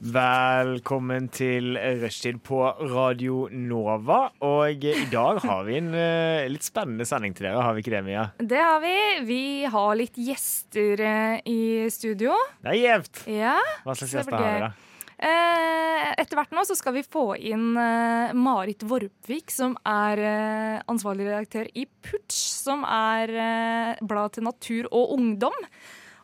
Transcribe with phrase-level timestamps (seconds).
[0.00, 4.30] Velkommen til rushtid på Radio Nova.
[4.40, 7.92] Og i dag har vi en eh, litt spennende sending til dere, har vi ikke
[7.92, 8.22] det, Mia?
[8.40, 8.94] Det har vi.
[9.28, 11.60] Vi har litt gjester eh, i
[11.92, 12.32] studio.
[12.64, 13.22] Det er gjevt!
[13.28, 13.58] Ja.
[13.84, 14.72] Hva slags gjester har vi, da?
[15.20, 17.76] Eh, etter hvert nå så skal vi få inn
[18.40, 20.24] Marit Vorpvik, som er
[20.88, 25.66] ansvarlig redaktør i Putsch, som er blad til natur og ungdom.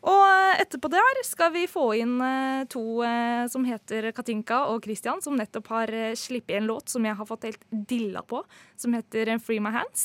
[0.06, 4.84] Og eh, etterpå der skal vi få inn eh, to eh, som heter Katinka og
[4.86, 8.44] Christian, som nettopp har sluppet en låt som jeg har fått helt dilla på,
[8.78, 10.04] som heter Free My Hands.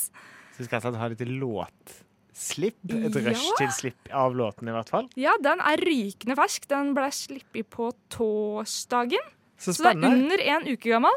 [0.55, 2.79] Så vi skal altså ha litt låtslipp.
[2.89, 3.21] Et Ja.
[3.29, 5.09] rushtid-slipp av låten, i hvert fall.
[5.15, 6.65] Ja, den er rykende fersk.
[6.71, 9.21] Den ble sluppet på torsdagen,
[9.61, 11.13] Så så det er under en uke gammel.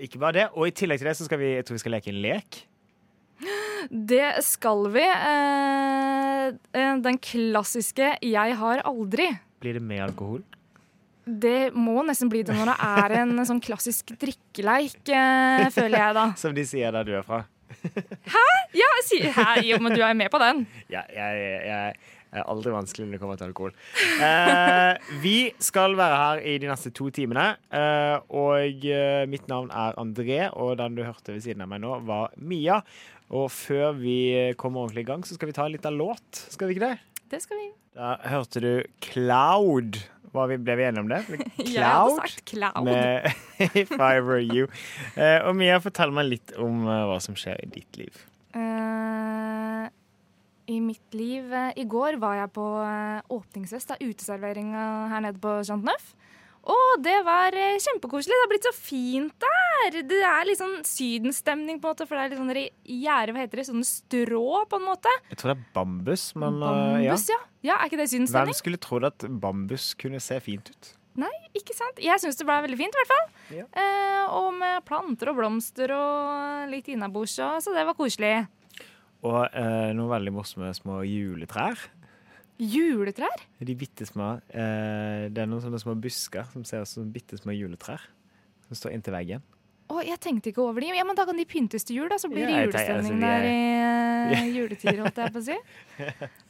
[0.00, 0.48] Ikke bare det.
[0.56, 2.66] Og i tillegg til det så skal vi, jeg tror vi skal leke en lek.
[3.90, 5.04] Det skal vi.
[5.04, 6.46] Eh,
[6.76, 9.38] eh, den klassiske 'jeg har aldri'.
[9.60, 10.42] Blir det med alkohol?
[11.24, 16.14] Det må nesten bli det når det er en sånn klassisk drikkeleik, eh, føler jeg
[16.14, 16.32] da.
[16.36, 17.44] Som de sier der du er fra.
[18.74, 20.66] Ja, si, Hæ, jo, men du er med på den.
[20.90, 21.94] Ja, jeg, jeg,
[22.32, 23.72] jeg er aldri vanskelig når det kommer til alkohol.
[24.22, 27.56] Eh, vi skal være her i de neste to timene.
[27.72, 28.84] eh, og
[29.30, 32.82] mitt navn er André, og den du hørte ved siden av meg nå, var Mia.
[33.30, 34.18] Og før vi
[34.58, 36.46] kommer ordentlig i gang, så skal vi ta en liten låt.
[36.50, 36.96] Skal vi ikke det?
[37.30, 37.68] Det skal vi.
[37.94, 38.72] Da hørte du
[39.02, 40.00] Cloud.
[40.30, 41.20] Vi, ble vi enige om det?
[41.74, 42.84] Jeg hadde sagt cloud.
[42.86, 43.26] med
[43.82, 44.68] If I Were You.
[45.16, 48.20] Uh, og Mia, fortell meg litt om uh, hva som skjer i ditt liv.
[48.54, 49.90] Uh,
[50.70, 52.66] I mitt liv I går var jeg på
[53.30, 56.12] åpningsfest av uteserveringa her nede på Jean Neuf.
[56.68, 58.36] Og det var eh, kjempekoselig.
[58.36, 59.96] Det har blitt så fint der.
[60.10, 63.44] Det er litt sånn sydenstemning, på en måte, for det er litt sånn gjerde, hva
[63.44, 65.12] heter det, sånne strå, på en måte.
[65.30, 67.14] Jeg tror det er bambus, men bambus, ja.
[67.14, 67.40] Bambus, ja.
[67.70, 67.76] ja.
[67.78, 68.52] Er ikke det sydenstemning?
[68.52, 70.92] Hvem skulle trodd at bambus kunne se fint ut?
[71.20, 71.98] Nei, ikke sant?
[72.00, 73.24] Jeg syns det ble veldig fint, i hvert fall.
[73.56, 73.66] Ja.
[73.82, 78.34] Eh, og med planter og blomster og litt innabords, så det var koselig.
[79.26, 81.80] Og eh, noen veldig morsomme små juletrær.
[82.60, 83.40] Juletrær?
[83.64, 87.38] De bitte små eh, Det er noen sånne små busker som ser ut som bitte
[87.40, 88.02] små juletrær.
[88.68, 89.44] Som står inntil veggen.
[89.90, 90.92] Å, jeg tenkte ikke over de.
[90.94, 92.18] Ja, men da kan de pyntes til jul, da.
[92.20, 95.56] Så blir det Ja, julestemning altså, der i eh, juletider, holdt jeg på å si.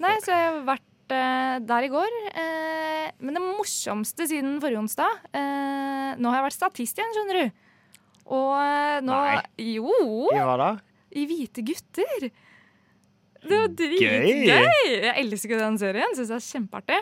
[0.05, 2.19] Nei, så jeg har vært eh, der i går.
[2.43, 7.41] Eh, men det morsomste siden forrige onsdag eh, Nå har jeg vært statist igjen, skjønner
[7.41, 7.65] du.
[8.31, 9.41] Og nå Nei.
[9.79, 9.89] Jo!
[10.35, 10.71] I hva da?
[11.17, 12.29] I Hvite gutter.
[13.43, 13.75] Det var Gøy!
[13.81, 14.93] dritgøy!
[15.01, 16.15] Jeg elsker den serien.
[16.17, 17.01] Syns det er kjempeartig.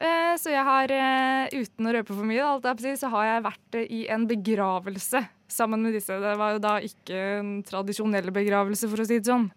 [0.00, 3.86] Eh, Så jeg har, eh, uten å røpe for mye, så har jeg vært eh,
[3.90, 5.20] i en begravelse
[5.50, 6.14] sammen med disse.
[6.20, 9.50] Det var jo da ikke en tradisjonell begravelse, for å si det sånn.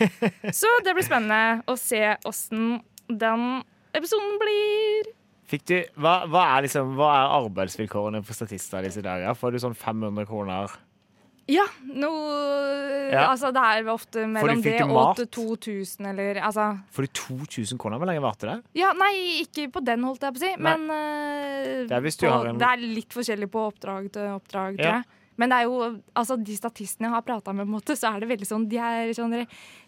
[0.60, 3.62] Så det blir spennende å se åssen den
[3.94, 5.12] episoden blir.
[5.46, 9.36] Fikk du, hva, hva, er liksom, hva er arbeidsvilkårene for statister disse dager?
[9.38, 10.72] Får du sånn 500 kroner?
[11.50, 12.10] Ja, no,
[13.12, 13.26] Ja.
[13.28, 15.20] Altså, det er ofte mellom det og mat?
[15.34, 18.00] 2000, eller altså Får du 2000 kroner?
[18.00, 18.56] Hvor lenge varte det?
[18.80, 20.54] Ja, nei, ikke på den, holdt jeg på å si.
[20.56, 20.62] Nei.
[20.64, 24.78] Men uh, Det er på, har en- det er litt forskjellig på oppdrag til oppdrag,
[24.80, 24.96] tror Ja.
[25.02, 25.20] jeg.
[25.36, 25.78] Men det er jo,
[26.14, 29.12] altså, de statistene jeg har prata med, måte, så er det veldig sånn De er
[29.12, 29.34] sånn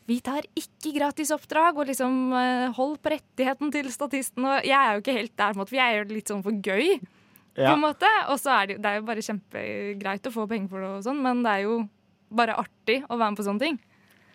[0.07, 4.45] Vi tar ikke gratis oppdrag, og liksom uh, hold på rettigheten til statisten.
[4.45, 6.53] Og jeg er jo ikke helt der, måte, for jeg gjør det litt sånn for
[6.53, 7.01] gøy.
[7.57, 8.09] På en måte.
[8.33, 11.05] Og så er det, det er jo bare kjempegreit å få penger for det, og
[11.07, 11.77] sånn, men det er jo
[12.37, 13.79] bare artig å være med på sånne ting.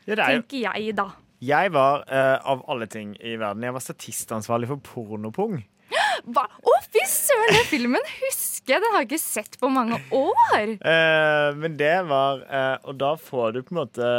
[0.08, 0.24] Ja, er.
[0.40, 1.10] Tenker jeg, da.
[1.42, 5.60] Jeg var, uh, av alle ting i verden, jeg var statistansvarlig for Pornopung.
[6.34, 6.44] Hva?
[6.46, 7.56] Å, fy søren!
[7.58, 8.84] Den filmen husker jeg!
[8.84, 10.76] Den har jeg ikke sett på mange år.
[10.86, 14.12] Uh, men det var uh, Og da får du på en måte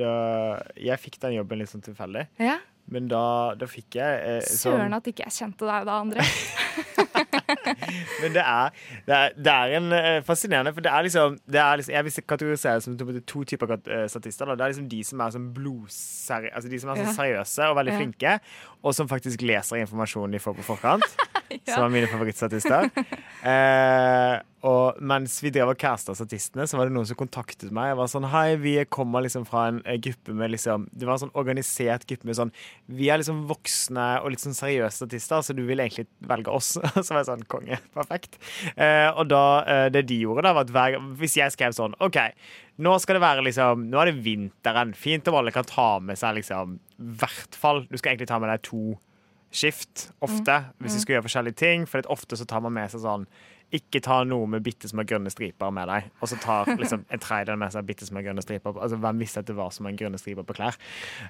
[0.00, 0.14] da,
[0.80, 2.56] Jeg fikk den jobben litt sånn tilfeldig, Ja.
[2.90, 3.22] men da,
[3.60, 6.24] da fikk jeg eh, Søren sånn at ikke jeg kjente deg da, André.
[8.22, 8.76] Men det er,
[9.06, 12.06] det er, det er en eh, fascinerende For det er liksom, det er liksom Jeg
[12.06, 14.50] vil kategorisere det som to, to typer eh, statister.
[14.50, 14.58] Da.
[14.58, 17.76] Det er liksom de som er sånn blodseriøse Altså de som er sånn seriøse og
[17.80, 18.36] veldig flinke,
[18.80, 21.06] og som faktisk leser informasjonen de får på forkant.
[21.70, 22.90] som var mine favorittstatister.
[23.40, 24.36] Eh,
[24.66, 27.92] og mens vi drev og casta statistene, så var det noen som kontaktet meg.
[27.92, 31.16] Jeg var sånn, Hei, vi kommer liksom fra en eh, gruppe med liksom Det var
[31.16, 32.52] en sånn organisert gruppe med sånn
[32.92, 36.74] Vi er liksom voksne og litt sånn seriøse statister, så du vil egentlig velge oss.
[37.04, 37.80] så var jeg sånn Konge.
[37.96, 38.36] Perfekt.
[38.76, 41.96] Eh, og da eh, Det de gjorde, da, var at hver, hvis jeg skrev sånn
[42.04, 42.20] OK,
[42.84, 44.92] nå skal det være liksom Nå er det vinteren.
[44.96, 48.52] Fint om alle kan ta med seg liksom hvert fall Du skal egentlig ta med
[48.52, 48.98] deg to
[49.50, 51.88] skift ofte hvis du skal gjøre forskjellige ting.
[51.90, 53.26] For ofte så tar man med seg sånn
[53.74, 56.08] ikke ta noe med bitte små grønne striper med deg.
[56.18, 58.74] Og så tar liksom en tredjedel med seg bitte små grønne striper.
[58.74, 60.78] Altså, Hvem visste at det var så mange grønne striper på klær?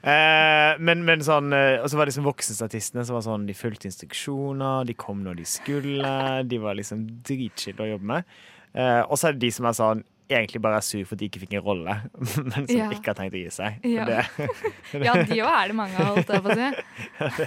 [0.01, 3.57] Eh, men, men sånn eh, Og så var det liksom voksenstatistene som var sånn De
[3.57, 6.15] fulgte instruksjoner, de kom når de skulle.
[6.49, 8.41] De var liksom dritchill å jobbe med.
[8.73, 10.03] Eh, og så er det de som er sånn
[10.39, 11.97] egentlig bare er sur for at de ikke fikk en rolle,
[12.51, 12.87] men som Ja.
[12.95, 13.81] ikke har tenkt å gi seg.
[13.89, 14.07] Ja.
[14.09, 14.21] Det,
[15.07, 16.71] Ja, de òg er det mange av, holdt jeg på å si.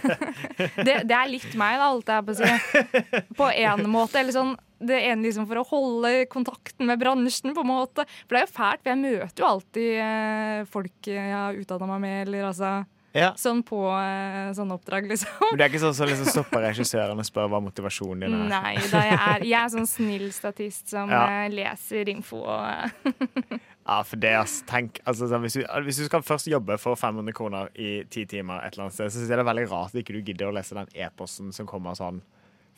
[0.88, 3.24] Det, det er litt meg, da, holdt jeg på å si.
[3.38, 4.20] På en måte.
[4.22, 4.54] Eller sånn
[4.84, 8.04] det ene liksom for å holde kontakten med bransjen, på en måte.
[8.26, 11.88] For det er jo fælt, for jeg møter jo alltid eh, folk jeg har utdanna
[11.94, 12.72] meg med, eller altså
[13.14, 13.30] ja.
[13.40, 15.30] sånn på eh, sånne oppdrag, liksom.
[15.52, 18.48] Men det er ikke sånn som liksom stopper regissøren og spør hva motivasjonen din er.
[18.52, 21.24] Nei, jeg er, jeg er sånn snill statist som Ja.
[21.46, 23.08] eh, leser info og
[23.84, 26.96] Ja, for det, ass, tenk, altså, sånn, hvis, du, hvis du skal først jobbe for
[26.96, 29.66] 500 kroner i ti timer, et eller annet sted, så syns jeg det er veldig
[29.74, 32.22] rart at ikke du gidder å lese den e-posten som kommer sånn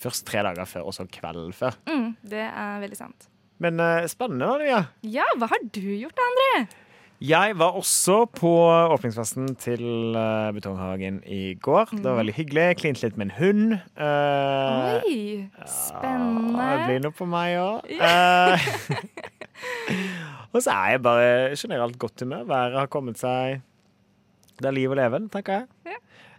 [0.01, 1.77] først tre dager før, og så kvelden før.
[1.85, 3.29] mm, Det er veldig sant.
[3.61, 4.81] Men uh, spennende var det, ja.
[5.21, 6.65] Ja, hva har du gjort, André?
[7.23, 8.49] Jeg var også på
[8.91, 9.83] åpningsfesten til
[10.17, 11.85] uh, Betonghagen i går.
[11.95, 12.65] Det var veldig hyggelig.
[12.81, 13.77] Klinte litt med en hund.
[13.95, 16.65] Uh, Oi, Ja, spennende.
[16.73, 17.87] det blir noe på meg òg.
[20.51, 22.43] og så er jeg bare generelt godt humør.
[22.51, 23.61] Været har kommet seg
[24.59, 25.67] Det er liv og leven, tenker jeg.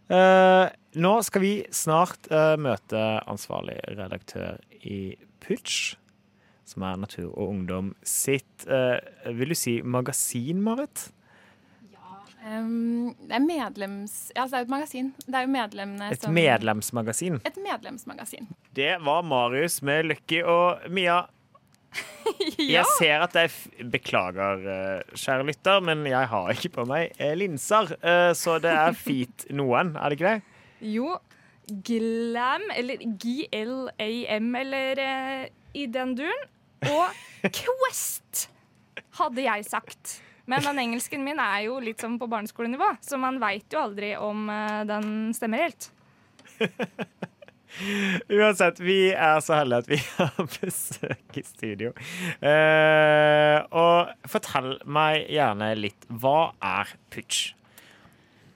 [0.07, 0.69] Eh,
[1.03, 4.55] nå skal vi snart eh, møte ansvarlig redaktør
[4.87, 5.97] i Putsch,
[6.67, 8.99] som er Natur og Ungdom sitt eh,
[9.39, 11.11] Vil du si magasin, Marit?
[12.47, 14.13] Um, det er medlems...
[14.31, 15.07] Ja, altså det er et magasin.
[15.27, 17.41] Det er jo medlemmene Et som medlemsmagasin.
[17.49, 18.47] Et medlemsmagasin.
[18.77, 21.25] Det var Marius med Lucky og Mia.
[22.61, 27.33] Jeg ser at jeg Beklager, eh, kjære lytter, men jeg har ikke på meg eh,
[27.39, 27.95] linser.
[28.37, 30.61] Så det er fit noen, er det ikke det?
[30.93, 31.17] Jo,
[31.87, 35.01] Glam, eller GLAM, eller
[35.75, 36.45] i den duren.
[36.85, 38.49] Og Quest,
[39.19, 40.19] hadde jeg sagt.
[40.47, 44.13] Men den engelsken min er jo litt som på barneskolenivå, så man veit jo aldri
[44.19, 45.89] om eh, den stemmer helt.
[48.33, 51.93] Uansett, vi er så heldige at vi har besøk i studio.
[52.39, 56.07] Eh, og fortell meg gjerne litt.
[56.09, 57.53] Hva er Putsch?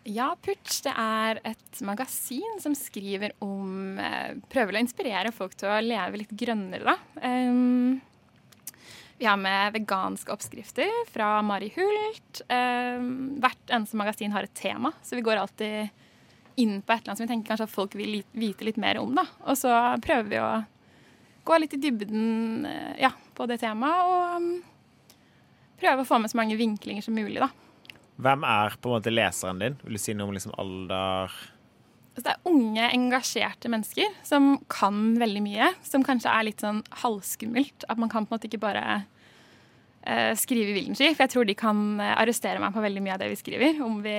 [0.09, 5.69] Ja, Putsch det er et magasin som skriver om eh, Prøver å inspirere folk til
[5.69, 6.97] å leve litt grønnere, da.
[7.21, 8.01] Um,
[9.21, 12.41] vi har med veganske oppskrifter fra Mari Hult.
[12.49, 15.91] Um, hvert eneste magasin har et tema, så vi går alltid
[16.57, 18.97] inn på et eller annet som vi tenker kanskje at folk vil vite litt mer
[19.03, 19.13] om.
[19.19, 19.27] da.
[19.45, 20.49] Og så prøver vi å
[21.45, 24.49] gå litt i dybden eh, ja, på det temaet, og um,
[25.85, 27.43] prøve å få med så mange vinklinger som mulig.
[27.45, 27.51] da.
[28.25, 29.77] Hvem er på en måte leseren din?
[29.85, 31.37] Vil du si noe om liksom alder?
[32.11, 35.71] Altså, det er unge, engasjerte mennesker som kan veldig mye.
[35.87, 37.87] Som kanskje er litt sånn halvskummelt.
[37.89, 38.85] At man kan på en måte ikke bare
[40.03, 41.13] eh, skrive i vilden sky.
[41.15, 43.79] For jeg tror de kan eh, arrestere meg på veldig mye av det vi skriver.
[43.87, 44.17] Om vi,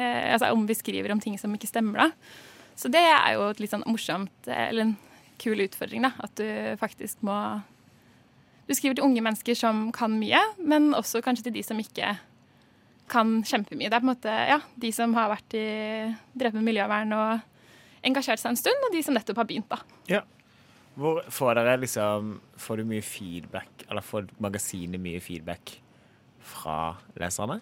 [0.00, 2.42] eh, altså, om vi skriver om ting som ikke stemmer, da.
[2.74, 4.96] Så det er jo et litt sånn morsomt, eh, eller en
[5.38, 6.12] kul utfordring, da.
[6.24, 6.46] At du
[6.80, 7.38] faktisk må
[8.64, 12.14] Du skriver til unge mennesker som kan mye, men også kanskje til de som ikke
[13.10, 13.90] kan kjempemye.
[13.90, 15.66] Det er på en måte ja, de som har vært i,
[16.32, 17.50] drevet med miljøvern og
[18.04, 19.70] engasjert seg en stund, og de som nettopp har begynt.
[19.72, 19.80] da.
[20.94, 25.78] Hvor får dere liksom Får du mye feedback, eller får magasinet mye feedback
[26.44, 27.60] fra leserne?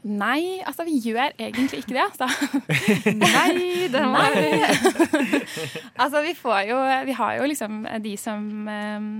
[0.00, 2.04] Nei, altså vi gjør egentlig ikke det.
[2.06, 2.28] Altså.
[3.20, 4.36] Nei, det var
[6.02, 9.10] altså vi får jo Vi har jo liksom de som ehm,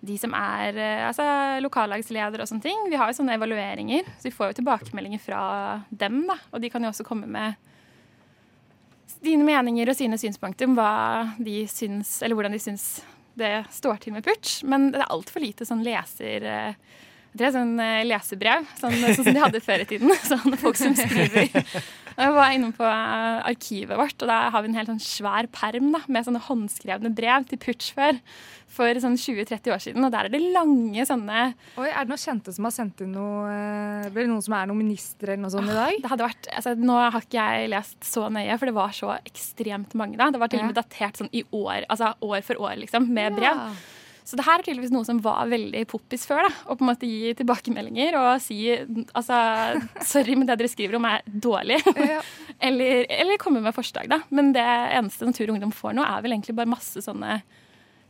[0.00, 1.24] De som er eh, altså,
[1.64, 2.86] lokallagsledere og sånne ting.
[2.88, 5.42] Vi har jo sånne evalueringer, så vi får jo tilbakemeldinger fra
[5.90, 6.22] dem.
[6.30, 7.58] da, Og de kan jo også komme med
[9.20, 12.86] dine meninger og sine synspunkter om hva de syns, eller hvordan de syns
[13.40, 14.62] det står til med Putsch.
[14.64, 16.50] Men det er altfor lite sånn leser...
[17.30, 20.14] eh, Det er sånn eh, lesebrev, sånn, sånn som de hadde før i tiden.
[20.30, 21.50] Sånn folk som skriver.
[22.20, 25.46] Jeg var inne på eh, arkivet vårt, og da har vi en helt sånn svær
[25.54, 28.18] perm da, med sånne håndskrevne brev til Putsch før.
[28.70, 30.04] For sånn 20-30 år siden.
[30.06, 31.40] Og der er det lange sånne
[31.74, 34.68] Oi, Er det noen kjente som har sendt inn noe eh, Eller noen som er
[34.70, 35.96] noen ministre eller noe sånt i dag?
[36.04, 39.16] Det hadde vært, altså, nå har ikke jeg lest så nøye, for det var så
[39.16, 40.28] ekstremt mange da.
[40.30, 43.40] Det var til og med datert sånn i år, altså år for år, liksom, med
[43.40, 43.58] brev.
[43.58, 43.98] Ja.
[44.30, 46.44] Så det her er tydeligvis noe som var veldig poppis før.
[46.46, 49.40] da, Å på en måte gi tilbakemeldinger og si altså,
[50.06, 51.80] sorry, men det dere skriver om er dårlig.
[52.10, 52.20] Ja.
[52.70, 54.20] eller, eller komme med forslag, da.
[54.34, 57.40] Men det eneste Natur og Ungdom får nå, er vel egentlig bare masse sånne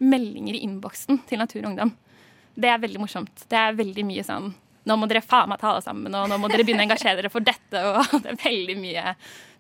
[0.00, 1.92] meldinger i innboksen til Natur og Ungdom.
[2.60, 3.46] Det er veldig morsomt.
[3.50, 4.52] Det er veldig mye sånn
[4.88, 7.20] nå må dere faen meg ta det sammen, og nå må dere begynne å engasjere
[7.20, 7.84] dere for dette.
[7.90, 9.14] Og det er veldig mye,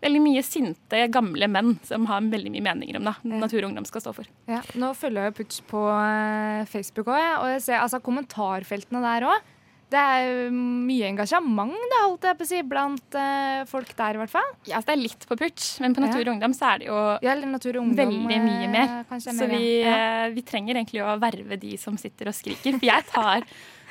[0.04, 3.16] veldig mye sinte, gamle menn som har veldig mye meninger om det.
[3.36, 4.32] Natur og Ungdom skal stå for.
[4.50, 9.30] Ja, nå følger jeg Putsch på eh, Facebook òg, og jeg ser altså, kommentarfeltene der
[9.30, 9.56] òg.
[9.90, 14.20] Det er mye engasjement da, holdt jeg på å si, blant uh, folk der, i
[14.20, 14.52] hvert fall.
[14.68, 16.86] Ja, så Det er litt på Putsch, men på Natur og Ungdom så er det
[16.86, 17.96] jo Ja, Ungdom.
[17.98, 18.92] veldig mye eh, mer.
[19.18, 20.28] Så mer, vi, ja.
[20.30, 22.78] vi trenger egentlig å verve de som sitter og skriker.
[22.78, 23.48] For jeg tar,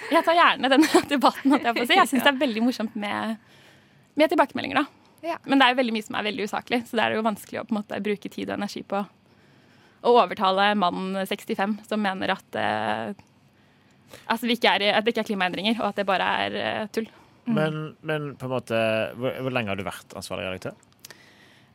[0.09, 1.57] jeg tar gjerne den debatten.
[1.59, 1.97] Jeg på si.
[1.97, 3.37] Jeg syns det er veldig morsomt med,
[4.19, 4.81] med tilbakemeldinger.
[4.81, 4.99] da.
[5.33, 5.37] Ja.
[5.43, 7.61] Men det er jo veldig mye som er veldig usaklig, så det er jo vanskelig
[7.61, 9.01] å på en måte bruke tid og energi på
[9.99, 13.09] å overtale mannen 65 som mener at, eh,
[14.31, 16.85] altså vi ikke er, at det ikke er klimaendringer, og at det bare er eh,
[16.95, 17.09] tull.
[17.49, 18.79] Men, men på en måte
[19.17, 20.77] hvor, hvor lenge har du vært ansvarlig redaktør?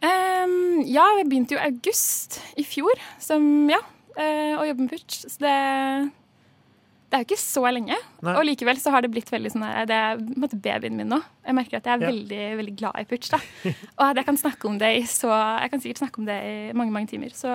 [0.05, 3.81] Um, ja, jeg begynte jo i august i fjor som, ja,
[4.19, 5.25] uh, å jobbe med Putsch.
[5.25, 5.55] Så det,
[7.15, 7.95] det er jo ikke så lenge.
[8.27, 8.33] Nei.
[8.35, 10.97] Og likevel så har det blitt veldig sånn her, Det er på en måte babyen
[10.99, 11.21] min nå.
[11.47, 12.09] Jeg merker at jeg er Ja.
[12.11, 13.31] veldig veldig glad i Putsch.
[13.31, 13.39] da.
[14.01, 16.39] Og at jeg kan snakke om det i så Jeg kan sikkert snakke om det
[16.43, 17.31] i mange mange timer.
[17.31, 17.49] Så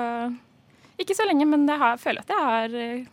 [0.97, 3.05] ikke så lenge, men jeg har, føler at jeg har eh,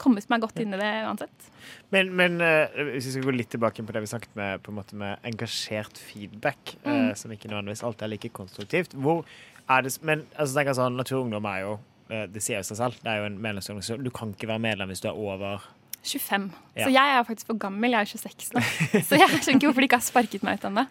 [0.00, 1.46] kommet meg godt inn i det uansett.
[1.92, 4.72] Men, men uh, hvis vi skal gå litt tilbake på det vi snakket med, på
[4.72, 8.96] en måte med engasjert feedback, eh, som ikke nødvendigvis alltid er like konstruktivt.
[8.96, 9.24] Hvor
[9.68, 11.78] er det, men altså, tenker sånn, Natur og Ungdom er jo
[12.12, 12.96] Det sier jo seg selv.
[13.00, 14.02] Det er jo en medlemsorganisasjon.
[14.04, 15.62] Du kan ikke være medlem hvis du er over
[16.02, 16.48] 25.
[16.74, 16.86] Ja.
[16.86, 17.94] Så jeg er faktisk for gammel.
[17.94, 18.62] Jeg er 26 nå.
[19.08, 20.84] Så jeg skjønner ikke hvorfor de ikke har sparket meg ut ennå.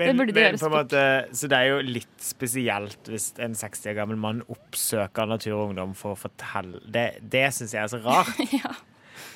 [0.00, 1.04] Det burde de gjøre måte,
[1.38, 5.70] så det er jo litt spesielt hvis en 60 år gammel mann oppsøker Natur og
[5.70, 8.34] Ungdom for å fortelle Det, det syns jeg er så rart.
[8.58, 8.74] ja.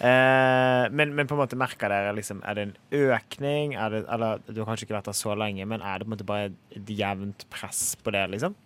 [0.00, 2.74] Eh, men, men på en måte merker dere liksom, Er det en
[3.12, 3.74] økning?
[3.76, 6.16] Det, eller Du har kanskje ikke vært der så lenge, men er det på en
[6.16, 8.26] måte bare et jevnt press på det?
[8.34, 8.56] liksom?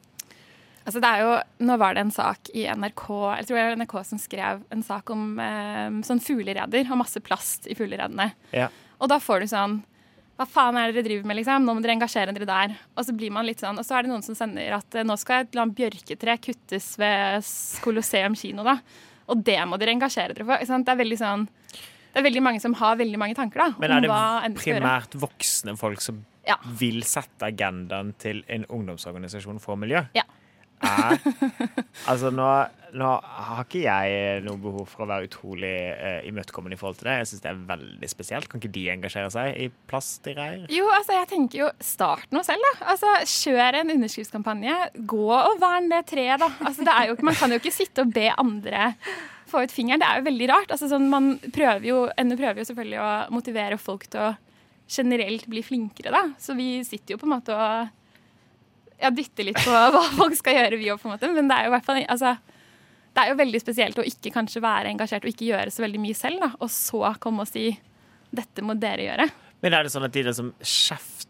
[0.85, 1.33] Altså det er jo,
[1.65, 3.05] nå var det en sak i NRK
[3.39, 7.23] jeg tror det var NRK som skrev en sak om eh, sånn fuglereder og masse
[7.25, 8.31] plast i fugleredene.
[8.53, 8.69] Ja.
[9.01, 9.79] Og da får du sånn
[10.37, 11.63] Hva faen er det dere driver med, liksom?
[11.65, 12.73] Nå må dere engasjere dere der.
[12.99, 15.05] Og så blir man litt sånn, og så er det noen som sender at eh,
[15.07, 17.47] nå skal et eller annet bjørketre kuttes ved
[17.85, 18.81] Colosseum kino, da.
[19.31, 20.59] Og det må dere engasjere dere for.
[20.59, 21.47] Det er veldig sånn
[22.15, 25.75] det er veldig mange som har veldig mange tanker da, Men er det primært voksne
[25.79, 26.55] folk som Ja.
[26.79, 30.05] vil sette agendaen til en ungdomsorganisasjon for miljø?
[30.15, 30.23] Ja.
[32.11, 32.47] Altså nå,
[32.99, 37.09] nå har ikke jeg noe behov for å være utrolig uh, imøtekommende i forhold til
[37.09, 37.17] det.
[37.21, 38.49] Jeg syns det er veldig spesielt.
[38.51, 40.67] Kan ikke de engasjere seg i plastgreier?
[40.73, 42.91] Jo, altså jeg tenker jo start noe selv, da.
[42.95, 44.79] Altså Kjør en underskriftskampanje.
[45.15, 46.51] Gå og vern det treet, da.
[46.65, 48.93] Altså, det jo man kan jo ikke sitte og be andre
[49.51, 50.03] få ut fingeren.
[50.03, 50.73] Det er jo veldig rart.
[50.75, 54.33] Altså, sånn, man prøver jo, NU prøver jo selvfølgelig å motivere folk til å
[54.91, 56.25] generelt bli flinkere, da.
[56.41, 57.93] Så vi sitter jo på en måte og
[59.05, 61.31] ja, dytter litt på hva folk skal gjøre, vi òg, på en måte.
[61.35, 62.35] Men det er jo hvert fall altså,
[63.15, 66.03] det er jo veldig spesielt å ikke kanskje være engasjert og ikke gjøre så veldig
[66.03, 66.51] mye selv, da.
[66.59, 67.69] Og så komme og si
[68.35, 69.29] dette må dere gjøre.
[69.63, 70.51] Men er det sånn at de liksom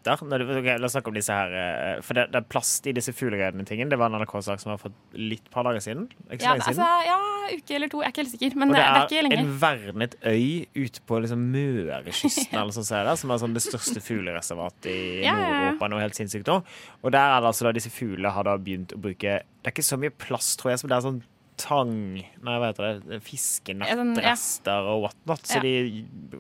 [0.05, 2.47] kjefter når du, okay, La oss snakke om disse her eh, For det, det er
[2.53, 3.89] plast i disse fugleredene-tingene.
[3.93, 6.07] Det var en NRK-sak som har fått litt par dager siden.
[6.29, 7.19] Ikke så Ja, lenge altså, ja,
[7.57, 8.03] uke eller to.
[8.03, 8.57] Jeg er ikke helt sikker.
[8.61, 9.43] Men Og det, er, det er ikke lenge.
[9.45, 13.65] en vernet øy ute på liksom Mørekysten, eller sånn er det, som er sånn det
[13.65, 15.35] største fuglereservatet i Ja.
[15.39, 15.91] Nord-Europa.
[15.95, 16.59] Noe helt sinnssykt nå.
[17.03, 19.73] Og der er det altså da disse fuglene har da begynt å bruke Det er
[19.75, 21.23] ikke så mye plast, tror jeg, som det er sånn
[21.57, 22.93] tang Nei, hva heter det?
[22.95, 23.25] Ja, sånn.
[23.29, 25.45] Fiskenettrester og whatnot.
[25.47, 25.73] Så de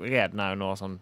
[0.02, 0.98] redene er jo nå sånn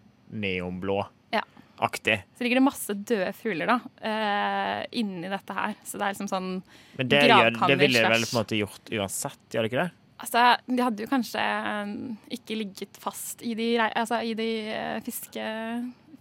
[1.83, 2.23] neonblå-aktig.
[2.37, 5.75] Så ligger det masse døde fugler da, uh, inni dette her.
[5.83, 6.53] Så det er liksom sånn
[6.97, 9.83] Men det, gjør, det ville de vel på en måte gjort uansett, gjør det ikke
[9.83, 9.91] det?
[10.23, 11.89] Altså, de hadde jo kanskje eh,
[12.37, 14.99] ikke ligget fast i de, altså, i de eh,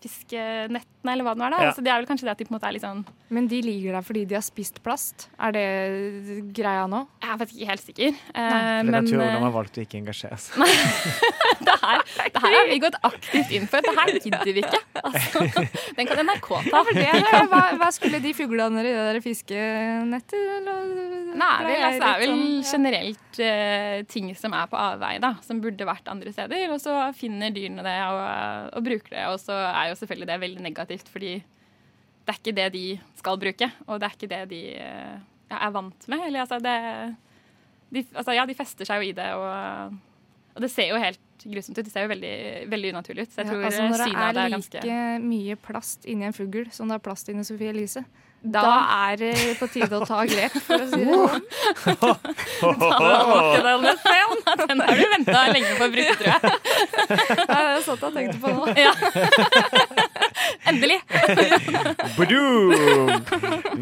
[0.03, 1.51] fiske, fiskenettene, eller hva det nå er.
[1.55, 1.59] da.
[1.63, 1.71] Ja.
[1.73, 3.49] Altså, det er vel kanskje det at de på en måte er litt sånn Men
[3.51, 5.27] de ligger der fordi de har spist plast.
[5.41, 5.65] Er det
[6.55, 7.03] greia nå?
[7.23, 8.09] Jeg er faktisk ikke helt sikker.
[8.13, 10.59] Eh, Det er men jeg tror de har valgt å ikke engasjere seg.
[11.67, 12.05] det, her,
[12.37, 13.85] det her har vi gått aktivt inn for.
[13.87, 14.83] Det her gidder vi ikke.
[15.03, 15.47] Altså,
[15.99, 16.85] den kan NRK ta.
[16.93, 17.09] Det,
[17.51, 20.69] hva, hva skulle de fuglene i det der fiskenettet?
[21.33, 22.35] Nei, det altså, det er vel
[22.69, 26.67] generelt uh, ting som er på avveie, da, som burde vært andre steder.
[26.75, 28.21] Og så finner dyrene det og,
[28.77, 29.25] og bruker det.
[29.33, 31.35] Og så er jo selvfølgelig det veldig negativt, fordi
[32.23, 32.87] det er ikke det de
[33.19, 33.69] skal bruke.
[33.89, 35.19] Og det er ikke det de eh,
[35.51, 36.25] ja, er vant med.
[36.29, 36.77] Eller altså, det
[37.93, 39.99] de, altså, Ja, de fester seg jo i det, og,
[40.55, 41.85] og det ser jo helt grusomt ut.
[41.85, 42.37] Det ser jo veldig,
[42.73, 43.35] veldig unaturlig ut.
[43.35, 46.37] Så jeg tror ja, altså når det er er like ganske mye plast inni en
[46.37, 48.05] fugl som det er plast inni Sophie Elise,
[48.43, 51.43] da, Da- er det på tide å ta grep, for å si det sånn.
[54.69, 56.41] Den har du venta lenge på å bruke, tror jeg.
[57.13, 58.63] Det er det sånt jeg tenkte på nå.
[58.83, 58.93] Ja.
[60.73, 60.99] Endelig.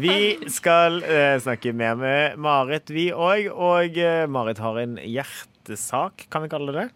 [0.01, 0.17] Vi
[0.53, 3.47] skal eh, snakke mer med Marit, vi òg.
[3.51, 6.89] Og eh, Marit har en hjertesak, kan vi kalle det det?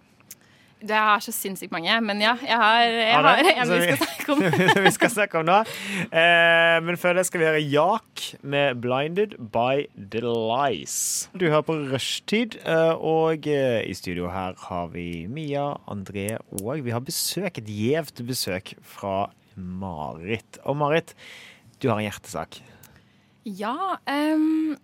[0.86, 3.96] Det er så sinnssykt mange, men ja, jeg har, jeg Har har en vi vi-
[3.96, 4.42] skal snakke om.
[4.86, 5.56] vi skal snakke om nå.
[6.12, 11.28] Eh, men før det skal vi høre Jak med 'Blinded by the Lies'.
[11.34, 16.84] Du hører på Rushtid, eh, og eh, i studio her har vi Mia, André og
[16.86, 20.60] vi har besøk, et gjevt besøk fra Marit.
[20.66, 21.16] Og Marit,
[21.82, 22.60] du har en hjertesak.
[23.46, 24.76] Ja, Um,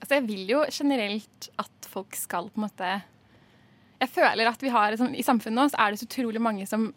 [0.00, 2.90] altså jeg vil jo generelt at folk skal på en måte
[4.00, 6.90] Jeg føler at vi har sånn, I samfunnet nå er det så utrolig mange som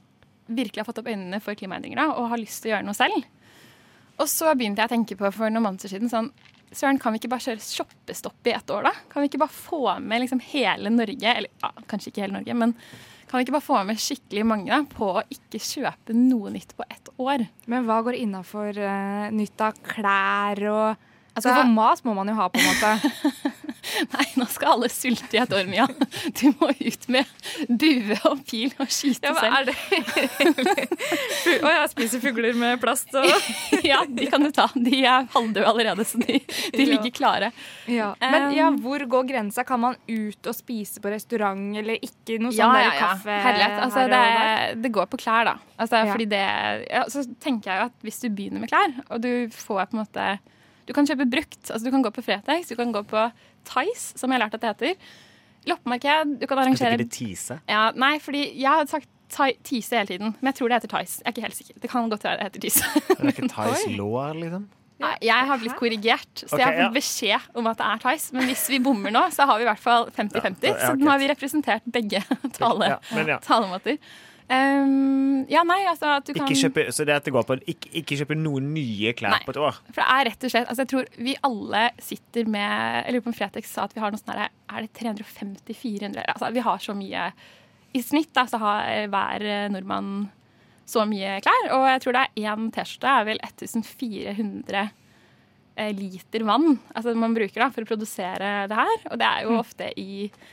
[0.47, 3.27] virkelig har fått opp øynene for klimaendringer og har lyst til å gjøre noe selv.
[4.21, 6.31] Og så begynte jeg å tenke på for noen måneder siden sånn
[6.73, 8.91] Søren, kan vi ikke bare kjøre shoppestopp i ett år, da?
[9.11, 12.55] Kan vi ikke bare få med liksom hele Norge, eller ja, kanskje ikke hele Norge,
[12.57, 12.73] men
[13.29, 16.73] kan vi ikke bare få med skikkelig mange da, på å ikke kjøpe noe nytt
[16.77, 17.45] på ett år?
[17.69, 22.35] Men hva går innafor uh, nytt av klær og Altså- For mat må man jo
[22.37, 23.51] ha, på en måte.
[24.13, 25.87] Nei, nå skal alle sulte i et år, Mia.
[26.39, 27.25] Du må ut med
[27.67, 29.73] bue og pil og skyte selv.
[31.63, 33.27] Å, jeg spiser fugler med plast og
[33.85, 34.67] ja, de kan du ta.
[34.75, 36.39] De er halvdøde allerede, så de,
[36.73, 37.51] de ligger klare.
[37.91, 38.11] ja.
[38.23, 39.65] Men ja, hvor går grensa?
[39.67, 42.39] Kan man ut og spise på restaurant eller ikke?
[42.41, 42.95] Noe Ja, sånn ja, ja.
[43.01, 43.77] kaffe Herlighet.
[43.87, 44.23] Altså, det,
[44.85, 45.57] det går på klær, da.
[45.77, 46.11] Altså, Ja.
[46.13, 46.43] fordi det,
[46.89, 49.97] ja, så tenker jeg jo at hvis du begynner med klær, og du får på
[49.97, 50.27] en måte
[50.87, 51.61] Du kan kjøpe brukt.
[51.69, 53.25] Altså, du kan gå på Fretex, du kan gå på
[53.69, 54.95] Tice, som jeg har lært at det heter.
[55.69, 56.37] Loppemarked.
[56.41, 57.59] Du kan Skal arrangere ikke det tise?
[57.71, 59.09] Ja, nei, fordi jeg har sagt
[59.63, 61.21] Tise hele tiden, men jeg tror det heter Tice.
[61.23, 61.77] Jeg er ikke helt sikker.
[61.81, 62.83] Det kan godt være det heter Tise.
[63.15, 64.67] Er det ikke Thais lår, liksom?
[65.03, 68.03] Nei, Jeg har blitt korrigert, så okay, jeg har fått beskjed om at det er
[68.03, 68.35] Tice.
[68.35, 70.67] Men hvis vi bommer nå, så har vi i hvert fall 50-50.
[70.67, 72.21] Ja, ja, Så nå har vi representert begge
[72.59, 73.39] tale, Ja, men ja.
[73.43, 73.97] talemåter.
[74.51, 77.55] Um, ja, nei, altså at du kan Ikke kjøpe, så det at det går på
[77.63, 79.41] ikke, ikke kjøpe noen nye klær Nei.
[79.45, 79.77] på et år.
[79.87, 83.23] For det er rett og slett altså Jeg tror vi alle sitter med Jeg lurer
[83.23, 86.65] på om Fretex sa at vi har noe sånn her Er det 350-400 Altså vi
[86.67, 87.29] har så mye
[87.95, 90.11] I snitt da, så har hver nordmann
[90.89, 91.69] så mye klær.
[91.77, 94.81] Og jeg tror det er én T-skjorte er vel 1400
[95.79, 99.07] eh, liter vann altså man bruker da, for å produsere det her.
[99.11, 100.51] Og det er jo ofte i eh,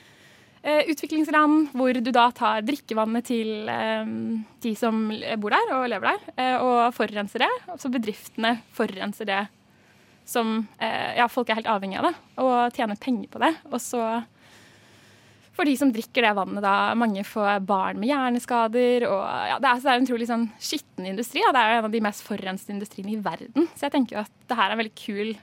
[0.62, 4.10] utviklingsland hvor du da tar drikkevannet til eh,
[4.60, 5.06] de som
[5.40, 7.50] bor der og lever der, eh, og forurenser det.
[7.80, 9.40] Så bedriftene forurenser det
[10.28, 13.54] som eh, Ja, folk er helt avhengig av det og tjener penger på det.
[13.72, 14.04] Og så
[15.56, 19.04] for de som drikker det vannet, da mange får barn med hjerneskader.
[19.10, 22.00] og ja, Det er, en utrolig sånn skitten industri, og det er en av de
[22.04, 23.68] mest forurensede industriene i verden.
[23.74, 25.34] Så jeg tenker jo at det her er en veldig kul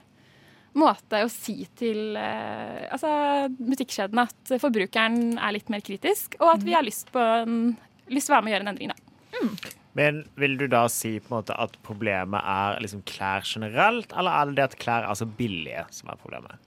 [0.78, 3.10] måte å si til eh, altså,
[3.58, 7.74] butikkjedene at forbrukeren er litt mer kritisk, og at vi har lyst, på en,
[8.12, 8.94] lyst til å være med å gjøre en endring.
[8.94, 9.74] da.
[9.98, 14.34] Men vil du da si på en måte at problemet er liksom klær generelt, eller
[14.34, 16.60] er det det at klær er så billige som er problemet?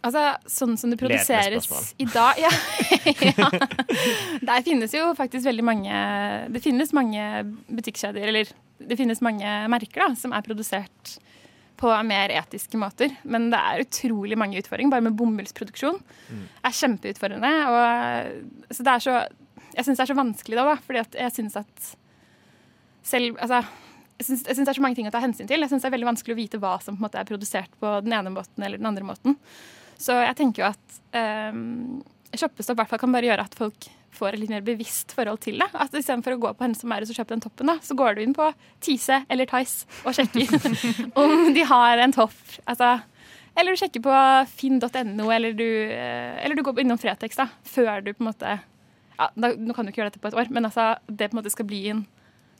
[0.00, 1.66] Altså, sånn som det produseres
[2.00, 2.48] i dag ja.
[3.28, 3.48] ja.
[4.48, 5.98] Der finnes jo faktisk veldig mange
[6.54, 7.26] Det finnes mange
[7.68, 11.18] butikkjeder, eller det finnes mange merker da, som er produsert
[11.80, 13.12] på mer etiske måter.
[13.22, 14.92] Men det er utrolig mange utfordringer.
[14.92, 16.00] Bare med bomullsproduksjon
[16.36, 17.52] er kjempeutfordrende.
[17.72, 19.16] Og, så det er så
[19.70, 21.92] Jeg syns det er så vanskelig da, da fordi jeg syns at
[23.06, 23.62] selv Altså
[24.20, 25.62] jeg syns, jeg syns det er så mange ting å ta hensyn til.
[25.62, 27.72] Jeg syns det er veldig vanskelig å vite hva som på en måte er produsert
[27.80, 29.38] på den ene måten eller den andre måten.
[29.96, 30.98] Så jeg tenker jo at
[31.54, 32.02] um,
[32.36, 35.40] shoppestopp i hvert fall kan bare gjøre at folk får et litt mer bevisst forhold
[35.44, 35.68] til det.
[35.72, 38.16] At Istedenfor å gå på henne som er og kjøpe den toppen, da, så går
[38.16, 38.50] du inn på
[38.82, 40.50] Tise eller Tice og sjekker
[41.20, 42.38] om de har en topp.
[42.70, 42.98] Altså,
[43.58, 44.16] eller du sjekker på
[44.54, 48.56] finn.no, eller, du, eh, eller du går innom Fretex da, før du på en måte
[49.20, 51.36] ja, da, Nå kan du ikke gjøre dette på et år, men altså, det på
[51.36, 52.06] en måte skal bli en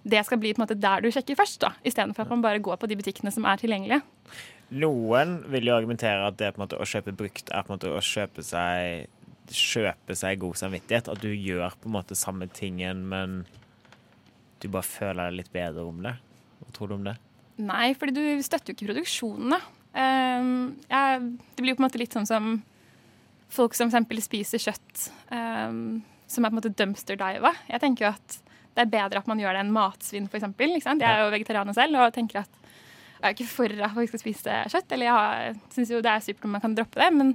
[0.00, 2.62] det skal bli på en måte der du sjekker først, da, istedenfor at man bare
[2.64, 4.00] går på de butikkene som er tilgjengelige.
[4.70, 7.76] noen vil jo argumentere at det på en måte å kjøpe brukt er på en
[7.76, 9.10] måte å kjøpe seg
[9.50, 11.10] Kjøpe seg god samvittighet.
[11.10, 13.42] At du gjør på en måte samme tingen, men
[14.60, 16.14] du bare føler deg litt bedre om det.
[16.60, 17.16] Hva tror du om det?
[17.60, 19.60] Nei, fordi du støtter jo ikke produksjonen, da.
[19.90, 22.60] Uh, jeg, det blir jo på en måte litt sånn som
[23.50, 27.52] folk som eksempel spiser kjøtt ehm, som er på en måte dumpster diva.
[27.66, 28.38] Jeg tenker jo at
[28.76, 30.76] det er bedre at man gjør det enn matsvinn, eksempel.
[30.78, 32.58] Jeg er jo vegetarianer selv og tenker at
[33.20, 34.94] jeg er ikke for at folk skal spise kjøtt.
[34.94, 37.34] Eller jeg syns jo det er supert om man kan droppe det, men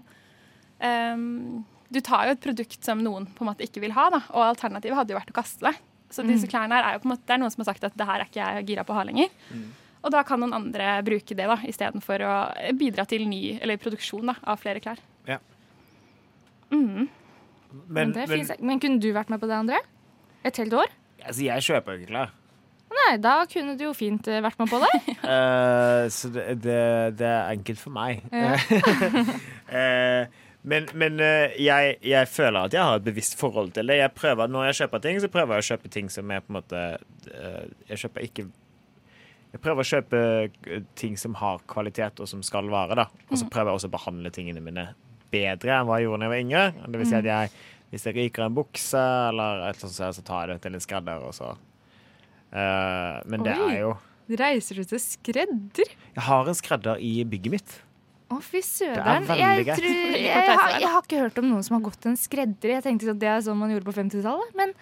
[0.79, 4.21] ehm, du tar jo et produkt som noen på en måte ikke vil ha, da,
[4.33, 5.75] og alternativet hadde jo vært å kaste det.
[6.13, 7.83] Så disse klærne her er jo på en måte, det er noen som har sagt
[7.87, 9.33] at det her er ikke jeg gira på å ha lenger.
[10.05, 12.33] Og da kan noen andre bruke det da, istedenfor å
[12.77, 15.01] bidra til ny, eller produksjon da, av flere klær.
[15.27, 15.39] Ja.
[16.69, 17.07] Mm.
[17.89, 19.81] Men, det men, men kunne du vært med på det, André?
[20.45, 20.93] Et helt år?
[21.25, 22.33] altså, jeg kjøper jo ikke klær.
[22.95, 24.91] Nei, da kunne du jo fint eh, vært med på det.
[25.25, 26.79] uh, så det, det,
[27.19, 28.25] det er enkelt for meg.
[28.31, 28.55] Ja.
[29.75, 30.27] Eh,
[30.65, 33.99] men men eh, jeg, jeg føler at jeg har et bevisst forhold til det.
[33.99, 36.49] Jeg prøver, når jeg kjøper ting, så prøver jeg å kjøpe ting som er på
[36.53, 36.81] en måte
[37.29, 38.47] eh, Jeg kjøper ikke
[39.53, 42.97] Jeg prøver å kjøpe eh, ting som har kvalitet, og som skal vare.
[42.97, 44.89] da Og så prøver jeg også å behandle tingene mine
[45.35, 46.65] bedre enn hva jeg gjorde da jeg var yngre.
[46.89, 47.53] Det vil si at jeg,
[47.93, 50.77] hvis jeg ryker en bukse, eller et eller annet, sånt, så tar jeg det til
[50.77, 51.53] en skredder, og så
[53.27, 53.71] Men det Oi.
[53.73, 55.89] er jo Reiser du til skredder?
[56.15, 57.73] Jeg har en skredder i bygget mitt.
[58.25, 59.27] Å, fy er søderen.
[59.37, 62.77] Jeg, tror, jeg, har, jeg har ikke hørt om noen som har gått en skredder.
[62.77, 64.53] Jeg tenkte at det er sånn man gjorde på 50-tallet.
[64.57, 64.73] Men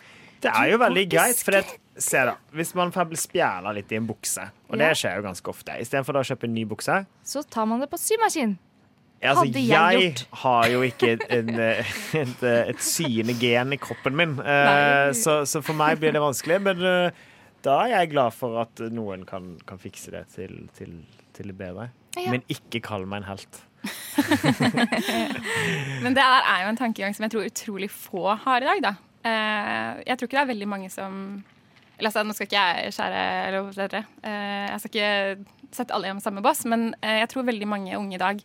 [0.43, 1.63] Det er jo veldig greit, for det,
[2.01, 5.25] se da, hvis man blir bli spjæla litt i en bukse, og det skjer jo
[5.27, 8.57] ganske ofte, istedenfor å kjøpe en ny bukse så tar man det på symaskin.
[9.21, 10.23] altså, Hadde jeg gjort.
[10.41, 11.51] har jo ikke en,
[12.23, 16.59] et, et syende gen i kroppen min, uh, så, så for meg blir det vanskelig.
[16.65, 17.23] Men uh,
[17.63, 20.97] da er jeg glad for at noen kan, kan fikse det til, til,
[21.37, 21.87] til å be deg.
[22.19, 22.29] Ja.
[22.33, 23.53] Men ikke kall meg en helt.
[26.03, 28.93] Men det er jo en tankegang som jeg tror utrolig få har i dag, da.
[29.23, 31.11] Eh, jeg tror ikke det er veldig mange som
[31.93, 34.03] eller altså, Nå skal ikke jeg skjære eller heter?
[34.25, 35.11] Eh, Jeg skal ikke
[35.77, 38.37] sette alle i samme bås, men eh, jeg tror veldig mange unge i dag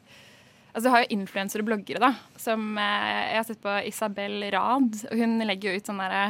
[0.69, 2.13] Altså, Du har jo influensere og bloggere, da.
[2.39, 6.27] Som Jeg har sett på Isabel Rad, og hun legger jo ut sånn derre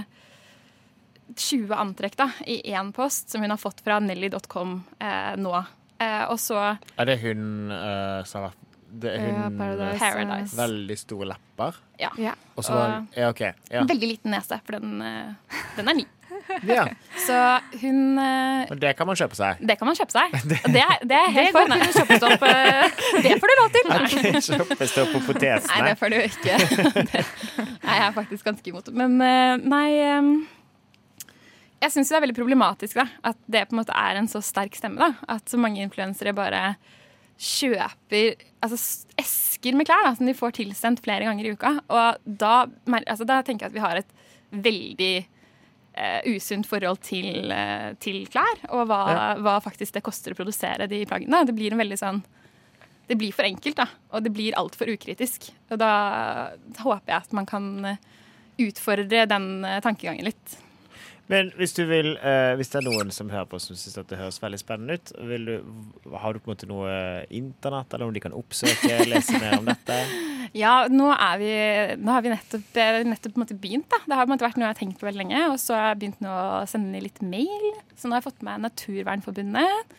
[1.37, 5.53] 20 antrekk da, i én post som hun har fått fra Nelly.com eh, nå.
[5.99, 9.99] Eh, og så Er det hun uh, som har vært det er Ja, hun Paradise.
[10.01, 10.57] Paradise.
[10.57, 11.81] Veldig store lepper.
[12.01, 12.09] Ja.
[12.17, 12.33] Ja.
[12.57, 13.43] Og så var Ja, OK.
[13.71, 13.83] Ja.
[13.85, 16.07] Veldig liten nese, for den, eh, den er ny.
[16.69, 16.87] ja.
[17.27, 17.37] Så
[17.83, 19.61] hun Men det kan man kjøpe seg.
[19.61, 20.33] Det kan man kjøpe seg.
[20.49, 21.69] Det, er- det er Det helt for.
[21.69, 23.91] Nei, kjøpes opp, eh, det får du lov til.
[23.93, 24.03] Nei,
[24.49, 26.59] Kjøpes det opp på nei det får du ikke.
[27.13, 27.25] Det,
[27.85, 28.97] nei, jeg er faktisk ganske imot det.
[28.97, 30.33] Men eh, nei eh,
[31.79, 34.43] Jeg syns det er veldig problematisk da, at det på en måte er en så
[34.43, 34.99] sterk stemme.
[34.99, 36.77] da, At så mange influensere bare
[37.39, 38.79] kjøper altså,
[39.21, 41.77] esker med klær da, som de får tilsendt flere ganger i uka.
[41.87, 42.55] Og da,
[43.05, 44.11] altså, da tenker jeg at vi har et
[44.51, 49.03] veldig eh, usunt forhold til, eh, til klær, og hva,
[49.39, 51.45] hva faktisk det koster å produsere de plaggene.
[51.47, 52.23] Det blir en veldig sånn
[53.09, 55.49] det blir for enkelt, da, og det blir altfor ukritisk.
[55.73, 55.93] Og da
[56.83, 58.01] håper jeg at man kan eh,
[58.67, 60.59] utfordre den eh, tankegangen litt.
[61.29, 64.17] Men hvis du vil, eh, hvis det er noen som hører på som syns det
[64.17, 65.53] høres veldig spennende ut, du,
[66.17, 66.95] har du på en måte noe
[67.29, 70.01] internett, eller om de kan oppsøke, lese mer om dette?
[70.57, 71.11] Ja, nå,
[71.41, 71.49] vi,
[72.01, 73.89] nå har vi nettopp, eh, nettopp begynt.
[73.93, 73.99] da.
[74.07, 75.43] Det har vært noe jeg har tenkt på veldig lenge.
[75.53, 77.67] Og så har jeg begynt nå å sende litt mail.
[77.97, 79.99] Så nå har jeg fått med Naturvernforbundet,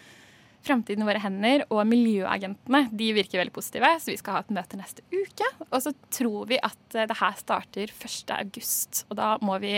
[0.66, 2.82] Framtiden i våre hender og Miljøagentene.
[2.92, 5.48] De virker veldig positive, så vi skal ha et møte neste uke.
[5.70, 8.34] Og så tror vi at eh, det her starter 1.
[8.42, 9.06] august.
[9.10, 9.78] Og da må vi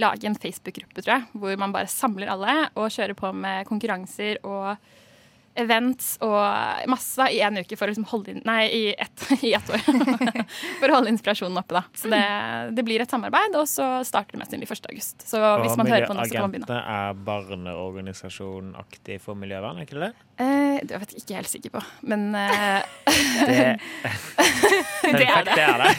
[0.00, 4.40] lage en Facebook-gruppe, tror jeg, hvor man bare samler alle og kjører på med konkurranser
[4.46, 4.76] og
[5.60, 6.38] events og
[6.88, 9.82] masse i en uke for å liksom holde inn Nei, i ett, i ett år.
[10.80, 11.82] for å holde inspirasjonen oppe, da.
[11.98, 12.22] Så det,
[12.78, 14.88] det blir et samarbeid, og så starter det mest sannsynlig 1.
[14.92, 15.26] august.
[15.28, 16.68] Så hvis man hører på nå, så kan man begynne.
[16.68, 20.12] Miljøagentene er barneorganisasjon aktiv for miljøvern, er ikke det?
[20.42, 22.80] Eh, det vet jeg ikke helt sikker på, men eh,
[25.02, 25.54] Det, det er det.
[25.54, 25.92] det er det.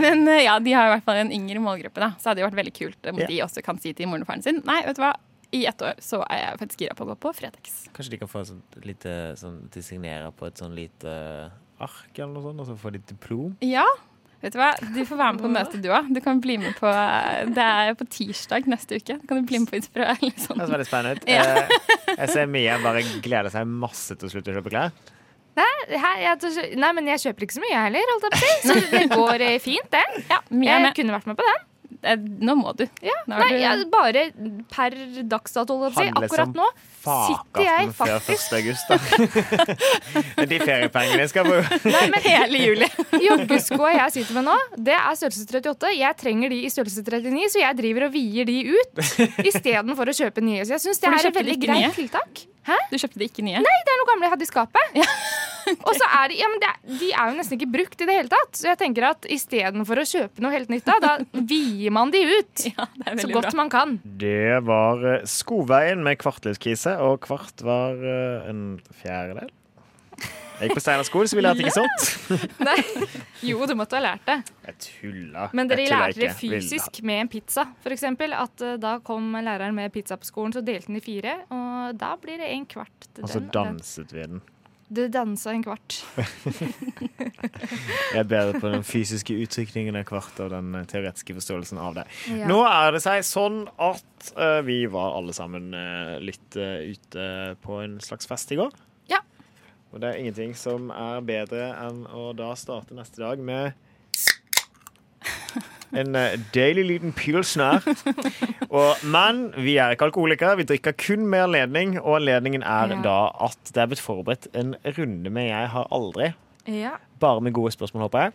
[0.00, 2.12] Men eh, ja, de har i hvert fall en yngre målgruppe, da.
[2.20, 3.28] Så hadde det vært veldig kult om Ja.
[3.30, 5.12] de også kan si til moren og faren sin Nei, vet du hva,
[5.52, 7.84] i ett år så er jeg faktisk gira på å gå på Fretex.
[7.94, 11.12] Kanskje de kan få et sånt lite sånn, De signerer på et sånn lite
[11.84, 13.56] ark eller noe sånt, og så får de diplom?
[13.64, 13.84] Ja,
[14.44, 14.70] vet du hva?
[14.94, 16.12] Du får være med på møtet du òg.
[16.14, 16.90] Du kan bli med på
[17.56, 19.18] Det er på tirsdag neste uke.
[19.20, 20.14] Da kan du bli med på Inspira.
[20.22, 20.56] Liksom.
[20.58, 21.28] Det høres veldig spennende ut.
[21.28, 21.42] Ja.
[21.64, 24.92] Eh, Jeg ser Mia bare gleder seg masse til å slutte å kjøpe klær.
[25.54, 28.08] Nei, jeg, nei, men jeg kjøper ikke så mye, jeg heller.
[28.10, 28.54] Holdt jeg på å si.
[28.66, 30.02] Så det går eh, fint, det.
[30.30, 31.62] Ja, Jeg kunne vært med på den.
[32.04, 32.84] Det, nå må du.
[33.04, 34.22] Ja, Nå nei, du- jeg, bare
[34.72, 34.96] per
[35.30, 36.06] dags dato, si.
[36.10, 36.66] Akkurat nå
[37.04, 38.58] sitter jeg faktisk før faktisk 1.
[38.60, 40.44] august, da.
[40.54, 42.88] De feriepengene skal bruke Nei, men Hele juli.
[43.28, 44.56] Joggeskoa jeg sitter med nå,
[44.88, 45.92] det er størrelse 38.
[45.98, 49.04] Jeg trenger de i størrelse 39, så jeg driver og vier de ut
[49.44, 50.64] istedenfor å kjøpe nye.
[50.64, 52.50] Så jeg syns det er et veldig greit nye?
[52.64, 52.90] Tiltak.
[52.90, 53.60] Du kjøpte de ikke nye?
[53.64, 54.98] Nei, det er noe gamle jeg hadde i skapet.
[55.88, 58.08] Og så er de, ja, men det, er- de er jo nesten ikke brukt i
[58.08, 58.50] det hele tatt.
[58.60, 61.14] Så jeg tenker at istedenfor å kjøpe noe helt nytt, da, da
[61.54, 62.66] vier man de ut.
[62.68, 63.56] Ja, Så godt bra.
[63.62, 63.94] man kan.
[64.04, 68.64] Det var eh, Skoveien med kvartlivskrise, og kvart var eh, en
[69.00, 69.48] fjerdedel.
[70.54, 72.04] Jeg gikk på Steinar skole, så vi lærte ikke sånt.
[72.68, 72.78] Nei.
[73.42, 74.36] Jo, du måtte ha lært det.
[74.68, 75.48] Jeg tulla.
[75.56, 78.06] Men dere lærte det fysisk med en pizza, f.eks.
[78.06, 81.40] At uh, da kom læreren med pizza på skolen, så delte den i fire.
[81.50, 83.10] Og da blir det en kvart.
[83.10, 83.74] til så den, og den.
[83.74, 84.44] danset vi den.
[84.94, 86.04] Du dansa en kvart.
[88.14, 91.96] Jeg er bedre på den fysiske uttrykningen av kvart og den eh, teoretiske forståelsen av
[91.98, 92.04] det.
[92.30, 92.46] Ja.
[92.46, 97.24] Nå er det seg sånn at uh, vi var alle sammen uh, litt ute
[97.64, 98.70] på en slags fest i går.
[99.94, 103.76] Og det er ingenting som er bedre enn å da starte neste dag med
[105.94, 107.84] en eh, deilig liten pilsner.
[108.66, 110.56] Og, men vi er ikke alkoholikere.
[110.58, 113.00] Vi drikker kun med anledning, og anledningen er Ja.
[113.04, 116.32] da at det er blitt forberedt en runde med Jeg har aldri.
[116.66, 116.96] Ja.
[117.22, 118.32] Bare med gode spørsmål, håper jeg.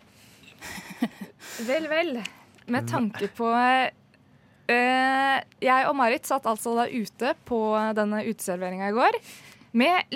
[1.67, 2.13] Vel, vel.
[2.71, 7.59] Med tanke på øh, Jeg og Marit satt altså da ute på
[7.97, 9.17] denne uteserveringa i går
[9.79, 10.13] med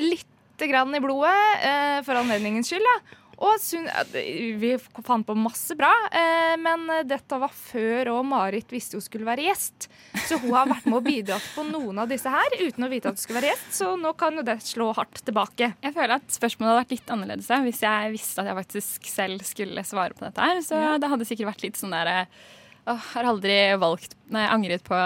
[0.54, 2.86] lite grann i blodet eh, for anledningens skyld.
[2.86, 3.20] da.
[3.44, 8.70] Og sun, eh, vi fant på masse bra, eh, men dette var før og Marit
[8.72, 9.90] visste hun skulle være gjest.
[10.28, 13.10] Så hun har vært med og bidratt på noen av disse her uten å vite
[13.10, 15.74] at hun skulle være gjest, så nå kan jo det slå hardt tilbake.
[15.84, 19.10] Jeg føler at spørsmålet hadde vært litt annerledes ja, hvis jeg visste at jeg faktisk
[19.12, 20.62] selv skulle svare på dette her.
[20.64, 22.28] Så det hadde sikkert vært litt sånn derre
[22.84, 24.98] Åh, har aldri valgt Nei, angret på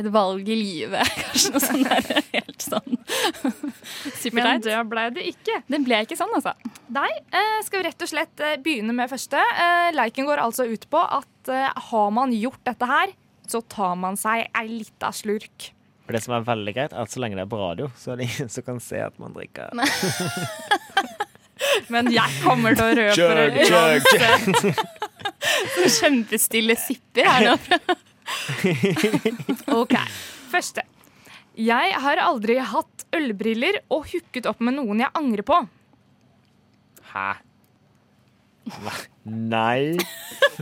[0.00, 1.10] et valg i livet.
[1.22, 2.02] Kanskje noe sånn der
[2.32, 4.64] helt sånn Men superteit.
[4.66, 5.56] det ble det ikke.
[5.70, 6.52] Det ble ikke sånn, altså.
[6.94, 9.38] Nei, eh, skal vi rett og slett eh, begynne med første.
[9.38, 11.30] Eh, Leiken går altså ut på at
[11.90, 13.08] har man gjort dette her,
[13.46, 15.70] så tar man seg ei lita slurk.
[16.04, 18.10] Og det som er veldig greit, er at så lenge det er på radio, så
[18.12, 19.66] er det ingen som kan se at man drikker.
[21.92, 23.34] Men jeg kommer til å røpe
[24.20, 24.36] det.
[25.74, 27.56] Sånn kjempestille sipper her nå.
[29.80, 29.94] Ok,
[30.52, 30.84] første.
[31.54, 35.60] Jeg har aldri hatt ølbriller og hooket opp med noen jeg angrer på.
[37.12, 37.28] Hæ?
[38.64, 38.94] Hva?
[39.28, 39.94] Nei.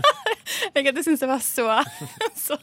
[0.74, 1.64] Jeg syns det var så,
[2.46, 2.56] så,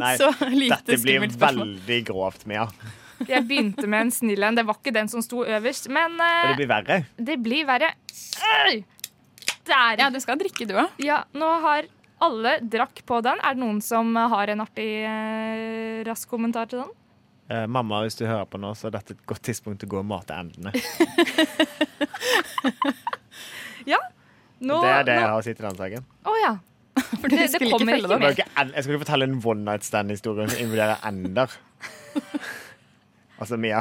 [0.00, 0.14] Nei.
[0.18, 2.66] så lite Dette blir skummelt veldig grovt, Mia.
[3.28, 4.56] Jeg begynte med en snill en.
[4.58, 6.98] Det var ikke den som sto øverst, men Og eh, det blir verre.
[7.30, 7.92] det blir verre.
[9.64, 10.00] Der.
[10.00, 10.98] Ja, du skal drikke, du òg.
[11.00, 11.88] Ja, nå har
[12.22, 13.40] alle drakk på den.
[13.42, 16.92] Er det noen som har en artig eh, rask kommentar til den?
[17.50, 19.92] Eh, mamma, hvis du hører på nå, så er dette et godt tidspunkt til å
[19.96, 20.72] gå og mate endene.
[24.64, 26.04] Nå, det er det jeg nå- har å si til den saken.
[26.24, 26.52] Å ja.
[27.20, 27.98] For Det- det kommer
[28.30, 31.48] ikke en, jeg skal ikke fortelle en one night stand-historie som involverer ender.
[33.34, 33.80] Altså, Mia.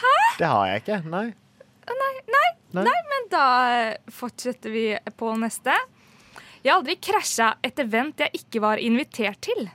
[0.00, 0.12] Hæ?
[0.38, 0.96] Det har jeg ikke.
[1.12, 1.26] Nei.
[2.72, 2.84] Nei.
[3.12, 3.42] Men da
[4.10, 4.84] fortsetter vi
[5.20, 5.74] på neste.
[6.64, 9.70] Jeg har aldri krasja et event jeg ikke var invitert til.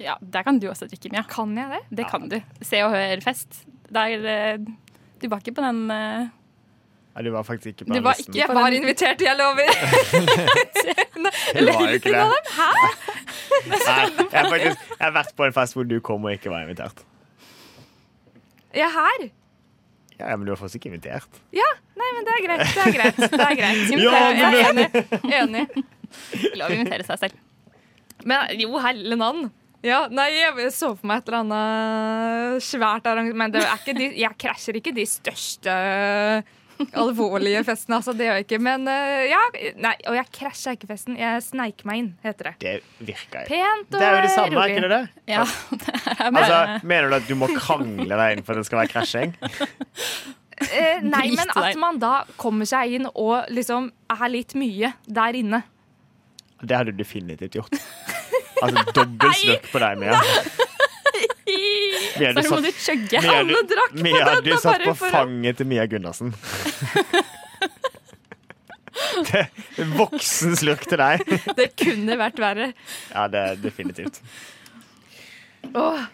[0.00, 1.22] Ja, Der kan du også drikke, Mia.
[1.28, 1.80] Kan jeg det?
[1.98, 2.38] Det kan du.
[2.64, 3.64] Se og hør-fest.
[3.92, 4.58] Der eh,
[5.20, 6.28] Du var ikke på den Nei,
[7.16, 8.34] Ja, du var faktisk ikke på Du den var listen.
[8.34, 9.68] ikke- Jeg var invitert, jeg lover.
[11.60, 12.26] Du var jo ikke det.
[12.56, 12.70] Hæ?
[13.66, 16.50] Nei, jeg, har faktisk, jeg har vært på en fest hvor du kom og ikke
[16.50, 17.02] var invitert.
[18.74, 19.28] Jeg er her.
[20.20, 21.40] Ja, Men du var faktisk ikke invitert.
[21.56, 22.66] Ja, nei, men det er greit.
[22.68, 23.22] Det er greit.
[23.24, 23.94] Det er greit.
[24.04, 24.88] Ja, jeg er enig.
[25.40, 25.86] enig.
[26.60, 27.40] Lov å invitere seg selv.
[28.28, 29.48] Men jo, helle navn.
[29.80, 33.40] Ja, nei, jeg så for meg et eller annet svært arrangement.
[33.40, 35.76] Men det er ikke de, jeg krasjer ikke de største
[37.02, 38.14] alvorlige festen, altså.
[38.16, 38.58] Det gjør jeg ikke.
[38.64, 39.40] Men eh, ja,
[39.80, 41.16] nei, og jeg krasja ikke festen.
[41.20, 42.54] Jeg sneik meg inn, heter det.
[42.62, 42.74] Det
[43.12, 43.50] virka jo.
[43.52, 44.64] Pent og Det er jo det samme, rolig.
[44.64, 45.24] er ikke det det?
[45.34, 45.44] Ja,
[45.84, 48.70] det er bare Altså, Mener du at du må krangle deg inn for at det
[48.70, 49.36] skal være krasjing?
[50.60, 55.38] Eh, nei, men at man da kommer seg inn og liksom er litt mye der
[55.38, 55.62] inne.
[56.60, 57.78] Det hadde du definitivt gjort.
[58.60, 60.18] Altså dobbelt snøkk på deg, Mia.
[62.20, 63.20] Mia, du Så må du chugge.
[63.22, 64.44] Alle drakk på Mia, dette!
[64.46, 66.32] du satt på for å- fanget til Mia Gundersen.
[69.30, 69.46] Det
[69.96, 71.22] voksen slurk til deg.
[71.56, 72.70] Det kunne vært verre.
[73.12, 74.20] Ja, det er definitivt.
[75.74, 76.06] Åh.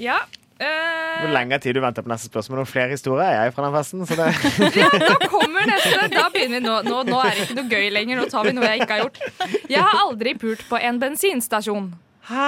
[0.00, 0.20] Ja,
[0.56, 2.62] Eh, Hvor lenge tid du venter på neste spørsmål?
[2.62, 4.06] Noen flere historier er jeg fra den festen.
[4.08, 4.30] Så det,
[5.02, 6.06] Da kommer neste.
[6.14, 6.76] Da begynner vi nå.
[6.86, 7.02] nå.
[7.10, 8.16] Nå er det ikke noe gøy lenger.
[8.22, 9.20] Nå tar vi noe jeg ikke har gjort.
[9.68, 11.90] Jeg har aldri pult på en bensinstasjon.
[12.30, 12.46] Hæ?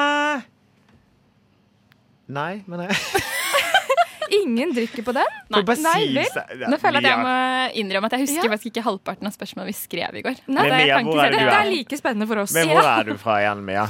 [2.28, 2.96] Nei, men jeg
[4.42, 5.24] Ingen drikker på den.
[5.48, 6.66] På Nei vel.
[6.68, 7.36] Nå føler jeg at jeg må
[7.80, 8.50] innrømme at jeg husker Ja.
[8.52, 10.36] faktisk ikke halvparten av spørsmålene vi skrev i går.
[10.52, 11.54] Nei, Men det Mia, hvor er si det er?
[11.62, 12.52] er like spennende for oss.
[12.52, 13.86] Men hvor er du fra igjen, Mia?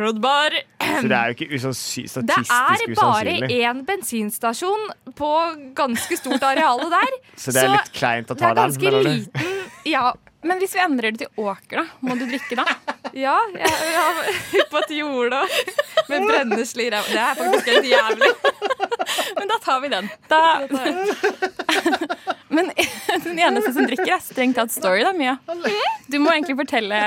[0.00, 0.54] Rodbar.
[0.80, 2.84] Så det er jo ikke statistisk usannsynlig.
[2.86, 3.32] Det er bare
[3.72, 4.86] én bensinstasjon
[5.18, 5.30] på
[5.76, 7.16] ganske stort areal der.
[7.40, 8.64] Så det er litt kleint å det ta er den.
[8.76, 10.12] ganske den, liten Ja,
[10.46, 11.86] Men hvis vi endrer det til åker, da?
[12.04, 12.64] Må du drikke da?
[13.16, 15.40] Ja, jeg, jeg, på et jorde
[16.10, 17.06] med brennesle i ræva.
[17.08, 18.32] Det er faktisk helt jævlig.
[19.38, 20.10] Men da tar vi den.
[20.30, 20.40] Da...
[22.48, 22.68] Men
[23.24, 25.36] den eneste som drikker, er strengt tatt Story, da, Mia.
[26.06, 26.98] Du må egentlig fortelle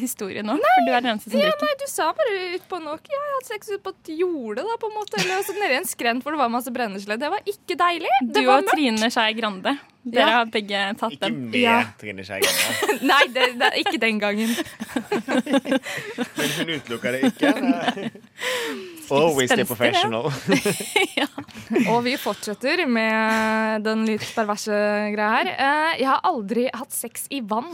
[0.00, 1.68] historien nå, for du er den eneste som Ja, drikker.
[1.68, 3.04] nei, Du sa bare ut på nok.
[3.06, 5.20] Ja, jeg hadde sex ut på et jorde, da, på en måte.
[5.22, 7.16] Eller altså, nedi en skrent hvor det var masse brennesle.
[7.22, 8.10] Det var ikke deilig.
[8.24, 9.76] Du Det du og Trine Skei Grande.
[10.00, 10.36] Dere Ja.
[10.40, 11.50] har begge tatt Ikke den.
[11.50, 11.78] med Ja.
[12.00, 12.98] Trine Skei Grande.
[13.12, 14.48] Nei, det, det ikke den gangen.
[16.40, 18.10] Men hun utelukker det ikke.
[19.16, 20.30] Always stay professional.
[21.20, 21.26] ja.
[21.90, 24.74] Og vi fortsetter med den litt perverse
[25.14, 25.50] greia her.
[25.54, 27.70] Eh, Jeg har aldri hatt sex i vann.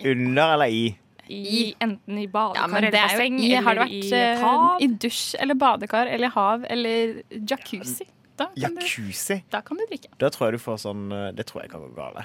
[0.00, 0.84] Under eller i?
[1.30, 4.80] I, enten i badekar ja, eller er basseng i, har det vært i eh, hav.
[4.82, 8.08] i dusj eller badekar eller hav eller jacuzzi,
[8.40, 10.10] da kan, du, da kan du drikke.
[10.18, 12.24] Da tror jeg du får sånn eh, Det tror jeg kan gå galt.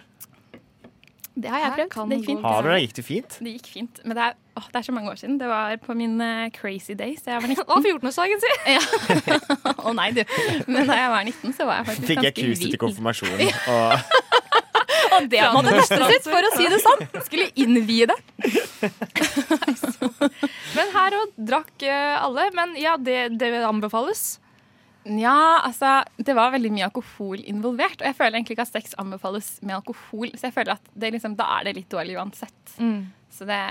[1.36, 2.10] Det har jeg prøvd.
[2.10, 2.46] Det gikk fint.
[2.46, 2.78] Har du det?
[2.86, 3.38] Gikk det fint?
[3.44, 4.00] Det gikk fint.
[4.08, 5.40] Men det er, åh, det er så mange år siden.
[5.42, 7.66] Det var på min eh, crazy days da jeg var 19.
[7.68, 8.58] Å, 14-årsdagen sin.
[9.90, 10.24] Å nei, du.
[10.72, 13.52] Men da jeg var 19, så var jeg faktisk Fikk jeg kruset til konfirmasjonen.
[13.74, 14.24] Og
[15.16, 17.04] Og det måtte nøstes ut, for å si det sånn.
[17.28, 18.18] Skulle innvie det.
[20.78, 22.50] Men her òg drakk eh, alle.
[22.56, 24.38] Men ja, det, det anbefales.
[25.06, 28.00] Ja, altså, det var veldig mye alkohol involvert.
[28.02, 30.32] Og jeg føler egentlig ikke at sex anbefales med alkohol.
[30.34, 32.76] Så jeg føler at det liksom, da er det litt dårlig uansett.
[33.36, 33.62] Så det,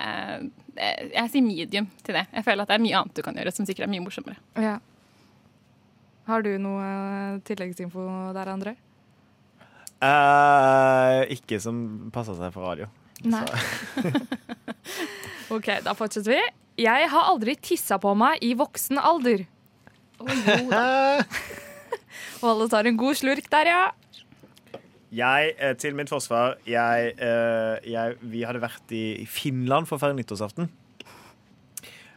[0.76, 2.26] det Jeg sier medium til det.
[2.30, 4.38] Jeg føler at det er mye annet du kan gjøre som sikkert er mye morsommere.
[4.60, 4.76] Ja.
[6.28, 8.04] Har du noe eh, tilleggsinfo
[8.36, 8.76] der, André?
[10.04, 12.88] Uh, Ikke som passer seg for radio.
[13.24, 13.44] Nei.
[15.54, 16.42] OK, da fortsetter vi.
[16.84, 19.44] Jeg har aldri tissa på meg i voksen alder.
[22.44, 23.84] Og alle tar en god slurk der, ja.
[25.14, 30.02] Jeg, eh, til mitt forsvar jeg, eh, jeg, Vi hadde vært i Finland for å
[30.02, 30.66] feire nyttårsaften.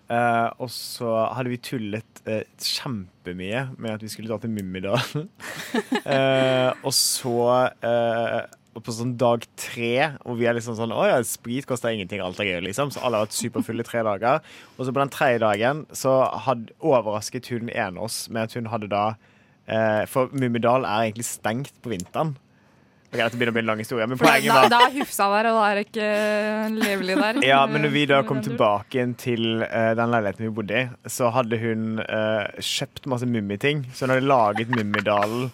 [0.08, 2.22] Eh, og så hadde vi tullet
[2.64, 5.30] kjempemye med at vi skulle dra til Mummidalen.
[6.08, 7.40] Eh, og så
[7.84, 8.44] eh,
[8.78, 12.22] og på sånn dag tre, og vi er liksom sånn Å ja, sprit koster ingenting,
[12.22, 12.92] alt er gøy, liksom.
[12.94, 14.44] Så alle har vært superfulle i tre dager.
[14.78, 18.70] Og så på den tredje dagen så hadde, overrasket hun ene oss med at hun
[18.70, 19.06] hadde da
[19.66, 22.36] eh, For Mummidal er egentlig stengt på vinteren.
[23.08, 25.58] Ok, Dette begynner å bli en lang historie, men poenget var da hufsa der, og
[25.62, 26.08] da er det ikke
[26.76, 27.38] levelig der.
[27.54, 30.84] ja, men når vi da kom tilbake til eh, den leiligheten vi bodde i,
[31.16, 33.86] så hadde hun eh, kjøpt masse mummiting.
[33.96, 35.48] Så hun hadde laget Mummidalen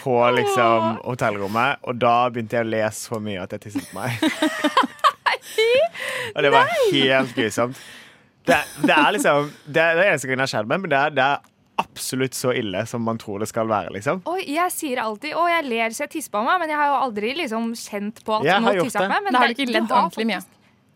[0.00, 4.00] på liksom hotellrommet, og da begynte jeg å lese så mye at jeg tisset på
[4.00, 4.24] meg.
[6.34, 7.84] og det var helt grusomt.
[8.44, 11.02] Det, det er liksom Det er det eneste gangen jeg har skjedd meg, men det
[11.02, 14.22] er, det er absolutt så ille som man tror det skal være, liksom.
[14.30, 16.92] Oi, jeg sier alltid Å, jeg ler så jeg tisser på meg, men jeg har
[16.92, 19.24] jo aldri liksom kjent på at Jeg nå tisser jeg på meg.
[19.26, 20.42] Men Da har du ikke ledd ordentlig mye.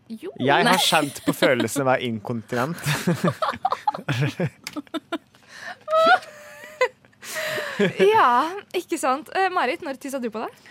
[0.08, 0.30] Jo.
[0.40, 2.78] Jeg har kjent på følelsen av å være inkontinent.
[8.00, 9.28] Ja, ikke sant.
[9.36, 10.66] Eh, Marit, når tissa du på deg?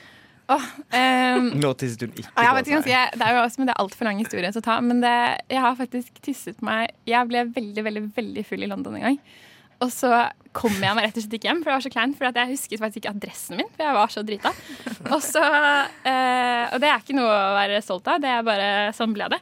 [0.47, 2.91] Um, Nå tisset hun ikke Ja, på ikke, seg.
[2.93, 4.77] jeg, det er jo også, men det er altfor lang historie å ta.
[4.83, 5.15] Men det,
[5.51, 9.19] jeg har faktisk tisset meg Jeg ble veldig veldig, veldig full i London en gang.
[9.83, 10.09] Og så
[10.57, 12.13] kom jeg meg rett og slett ikke hjem, for det var så klein.
[12.17, 14.53] For at jeg husket faktisk ikke adressen min, for jeg var så drita.
[15.13, 15.43] Og, så,
[16.09, 19.29] eh, og det er ikke noe å være stolt av, det er bare sånn ble
[19.35, 19.41] det.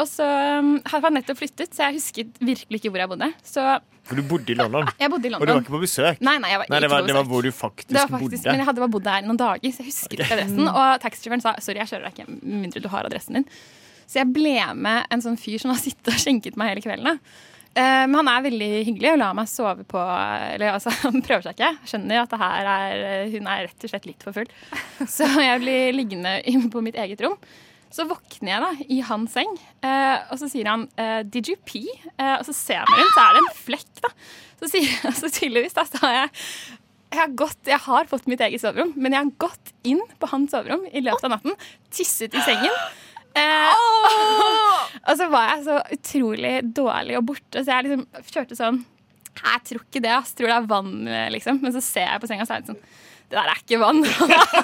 [0.00, 0.24] Og så
[0.60, 3.28] um, hadde jeg nettopp flyttet, så jeg husket virkelig ikke hvor jeg bodde.
[3.44, 3.64] Så
[4.08, 5.42] For du bodde i London, jeg bodde i London.
[5.42, 6.22] og du var ikke på besøk.
[6.24, 7.98] Nei, nei, jeg var Nei, det ikke var, på det var hvor du faktisk, Det
[7.98, 8.54] var faktisk, bodde.
[8.54, 10.70] Men jeg hadde bare bodd der noen dager, så jeg husket ikke adressen.
[10.70, 13.48] Og taxisjåføren sa sorry, jeg kjører deg ikke mindre du har adressen din.
[14.10, 17.12] Så jeg ble med en sånn fyr som har sittet og skjenket meg hele kvelden.
[17.12, 17.49] da.
[17.78, 21.46] Eh, Men han er veldig hyggelig og lar meg sove på Eller altså, han prøver
[21.46, 21.72] seg ikke.
[21.92, 23.02] Skjønner at det her er,
[23.34, 24.50] hun er rett og slett litt for full.
[25.16, 27.38] Så jeg blir liggende inne på mitt eget rom.
[27.90, 31.56] Så våkner jeg da i hans seng, eh, og så sier han eh, 'Did you
[31.66, 31.90] pee?'
[32.22, 34.02] Eh, og så ser jeg meg rundt, så er det en flekk.
[34.04, 34.10] da.
[34.60, 36.30] Så sier jeg så tydeligvis da, så har jeg
[37.10, 40.28] jeg har, gått, jeg har fått mitt eget soverom, men jeg har gått inn på
[40.30, 41.56] hans soverom i løpet av natten,
[41.90, 42.76] tisset i sengen.
[43.38, 43.82] Eh,
[45.08, 48.80] og så var jeg så utrolig dårlig og borte, så jeg liksom kjørte sånn
[49.40, 50.10] Jeg tror ikke det.
[50.16, 50.34] ass.
[50.34, 50.96] tror det er vann,
[51.36, 51.60] liksom.
[51.62, 52.80] Men så ser jeg på senga, så er det sånn
[53.30, 54.00] Det der er ikke vann.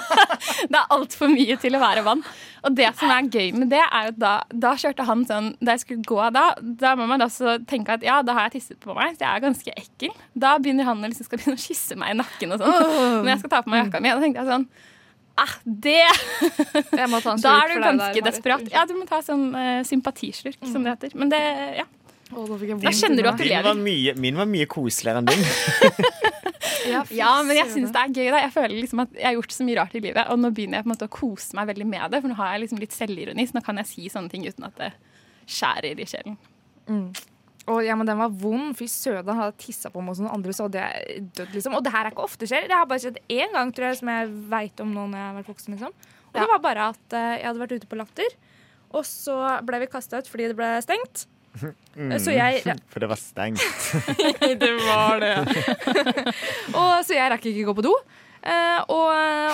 [0.73, 2.25] det er altfor mye til å være vann.
[2.67, 5.53] Og det som er gøy med det, er jo at da, da kjørte han sånn
[5.61, 8.57] Da jeg skulle gå da, da må man også tenke at ja, da har jeg
[8.59, 10.19] tisset på meg, så jeg er ganske ekkel.
[10.35, 12.93] Da begynner han å liksom skal begynne å kysse meg i nakken og sånn.
[13.23, 14.11] Når jeg skal ta på meg jakka mi.
[14.11, 14.69] Og da tenkte jeg sånn
[15.37, 15.99] Ah, det
[17.01, 18.65] Jeg må ta en Da er du ganske der, desperat.
[18.73, 21.17] Ja, du må ta sånn uh, sympatislurk, som det heter.
[21.19, 21.41] Men det,
[21.83, 21.85] ja.
[22.33, 23.69] Oh, da Da kjenner du at du lever.
[23.69, 25.45] Min var mye, min var mye koseligere enn din.
[26.87, 28.29] Ja, Ja, men jeg syns det er gøy.
[28.31, 30.51] da Jeg føler liksom at jeg har gjort så mye rart i livet, og nå
[30.55, 32.21] begynner jeg på en måte å kose meg veldig med det.
[32.23, 34.69] For nå har jeg liksom litt selvironi, så nå kan jeg si sånne ting uten
[34.69, 34.91] at det
[35.51, 36.39] skjærer i sjelen.
[37.67, 38.75] Å, ja, men den var vond.
[38.79, 41.75] Fy søda, han hadde tissa på meg hos noen andre, så hadde jeg dødd, liksom.
[41.79, 42.69] Og det her er ikke ofte skjer.
[42.71, 45.27] Det har bare skjedd én gang, tror jeg, som jeg veit om nå når jeg
[45.27, 45.97] har vært voksen, liksom.
[46.31, 48.37] Og det var bare at uh, jeg hadde vært ute på Latter,
[48.95, 51.27] og så ble vi kasta ut fordi det ble stengt.
[51.57, 53.63] Så jeg For det var stengt.
[54.63, 55.35] Det var det.
[56.81, 57.95] og så jeg rakk ikke gå på do.
[58.47, 59.09] Uh, og,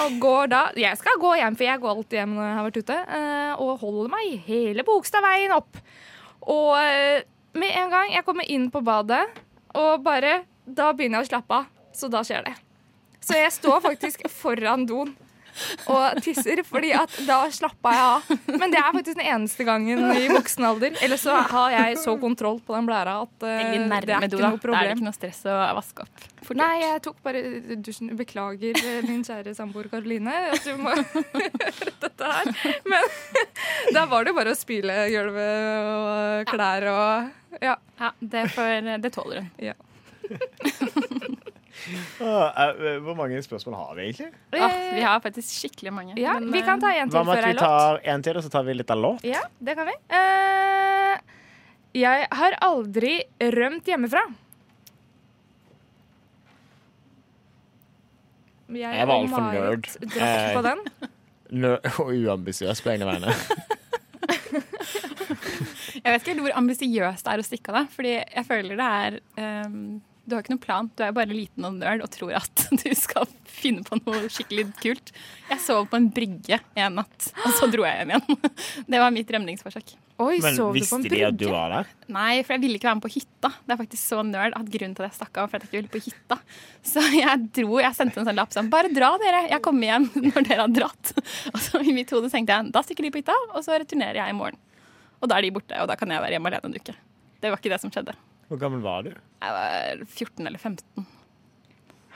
[0.04, 2.66] og går da Jeg skal gå hjem, for jeg går alltid hjem når jeg har
[2.66, 2.98] vært ute.
[3.08, 5.78] Uh, og holder meg hele Bogstadveien opp.
[6.50, 7.22] Og eh,
[7.58, 9.24] med en gang jeg kommer inn på badet,
[9.74, 11.64] og bare Da begynner jeg å slappe av.
[11.92, 12.52] Så da skjer det.
[13.20, 15.10] Så jeg står faktisk foran doen
[15.92, 18.56] og tisser, fordi at da slappa jeg av.
[18.60, 20.96] Men det er faktisk den eneste gangen i voksen alder.
[21.04, 24.60] Eller så har jeg så kontroll på den blæra at uh, det er ikke noe
[24.62, 24.78] problem.
[24.78, 26.24] Da er det ikke noe stress å vaske opp.
[26.46, 27.42] fort Nei, jeg tok bare
[27.84, 28.12] dusjen.
[28.18, 30.92] Beklager, eh, min kjære samboer Karoline, at du må
[31.42, 32.50] gjøre dette her.
[32.88, 33.06] Men
[33.96, 37.76] da var det bare å spyle gulvet og klær og Ja.
[38.00, 39.50] Ja, det, får, det tåler hun.
[39.62, 39.76] ja.
[42.20, 44.28] Åh, eh, Hvor mange spørsmål har vi egentlig?
[44.54, 46.14] Ah, vi har faktisk skikkelig mange.
[46.20, 47.38] ja men, vi kan ta en Hva det med låt.
[47.38, 49.24] at ei vi tar en til, og så tar vi litt av låt?
[49.26, 49.96] Ja, det kan vi.
[50.12, 51.16] Uh,
[52.02, 53.16] jeg har aldri
[53.52, 54.22] rømt hjemmefra.
[58.72, 59.88] Jeg, Jeg var altfor nerd.
[60.00, 60.78] Drakk Eh, på den.
[62.00, 63.34] Og uambisiøs på egne vegne.
[66.02, 67.82] Jeg vet ikke helt hvor ambisiøst det er å stikke av det.
[67.94, 70.88] Fordi jeg føler det er ehm, Du har ikke noen plan.
[70.94, 74.68] Du er bare liten og nerd og tror at du skal finne på noe skikkelig
[74.78, 75.10] kult.
[75.50, 78.52] Jeg sov på en brygge en natt, og så dro jeg hjem igjen.
[78.92, 79.94] Det var mitt rømningsforsøk.
[80.22, 81.90] Oi, Men sov du på visste en de at du var der?
[82.14, 83.50] Nei, for jeg ville ikke være med på hytta.
[83.66, 85.64] Det er faktisk så nerd at grunnen til at jeg stakk av, var for at
[85.66, 86.38] jeg ikke ville på hytta.
[86.92, 89.46] Så jeg dro, jeg sendte en sånn lapp sånn Bare dra, dere.
[89.50, 91.14] Jeg kommer hjem når dere har dratt.
[91.50, 94.22] Og så i mitt hode tenkte jeg da stikker de på hytta, og så returnerer
[94.22, 94.60] jeg i morgen.
[95.22, 96.94] Og da er de borte, og da kan jeg være hjemme alene en uke.
[97.42, 98.14] Det var ikke det som skjedde.
[98.52, 99.12] Hvor gammel var du?
[99.40, 101.06] Jeg var 14 eller 15.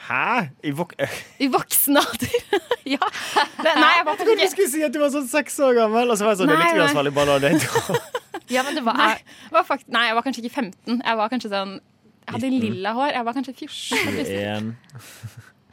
[0.07, 0.25] Hæ?
[0.69, 0.91] I vok
[1.45, 2.35] I voksen alder.
[2.95, 3.09] ja.
[3.09, 5.79] Det, nei, jeg var ikke trodde du skulle si at du var sånn seks år
[5.79, 6.13] gammel.
[6.13, 6.85] Og så var jeg sånn, det er Nei, litt nei.
[6.85, 8.03] uansvarlig bare la det.
[8.53, 11.01] Ja, men det var Nei, jeg var fakt nei, jeg var kanskje ikke 15.
[11.01, 13.09] Jeg var kanskje sånn Jeg hadde lilla hår.
[13.17, 14.21] Jeg var kanskje 14.
[14.21, 14.69] 21.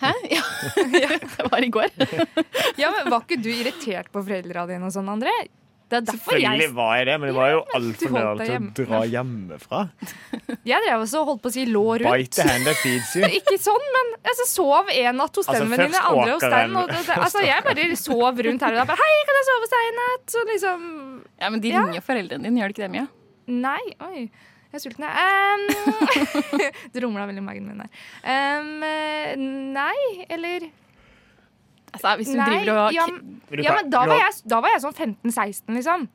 [0.02, 0.14] Hæ?
[0.32, 0.46] Ja.
[0.88, 1.92] Det var i går.
[2.80, 5.36] Ja, men Var ikke du irritert på foreldra dine og sånn, André?
[5.94, 8.56] Det er derfor Selvfølgelig jeg, var jeg det, men det var jo altfor deg til
[8.56, 9.82] å dra hjemmefra.
[10.72, 12.08] jeg drev også og holdt på å si lå rundt.
[12.10, 13.30] Bite hand that feeds you.
[13.40, 16.74] Ikke sånn, men altså, sov en natt hos Altså, den venninne, først andre hos den.
[16.74, 19.50] Og og, det, altså, jeg bare sov rundt her og da Bare, Hei, kan jeg
[19.52, 20.26] sove hos deg i natt?
[20.34, 20.88] Så liksom
[21.38, 21.86] Ja, Men de Ja.
[21.86, 23.08] ringer foreldrene dine, gjør de ikke det mye?
[23.54, 23.82] Nei.
[24.10, 24.24] Oi.
[24.74, 25.14] Jeg er sulten, jeg.
[25.54, 26.62] Um,
[26.96, 27.92] det rumla veldig i magen min der.
[28.26, 30.72] Um, eh, nei, eller
[31.94, 33.04] Altså, Hvis du Nei, driver og ja,
[33.62, 36.08] ja, men da var, jeg, da var jeg sånn 15-16, liksom.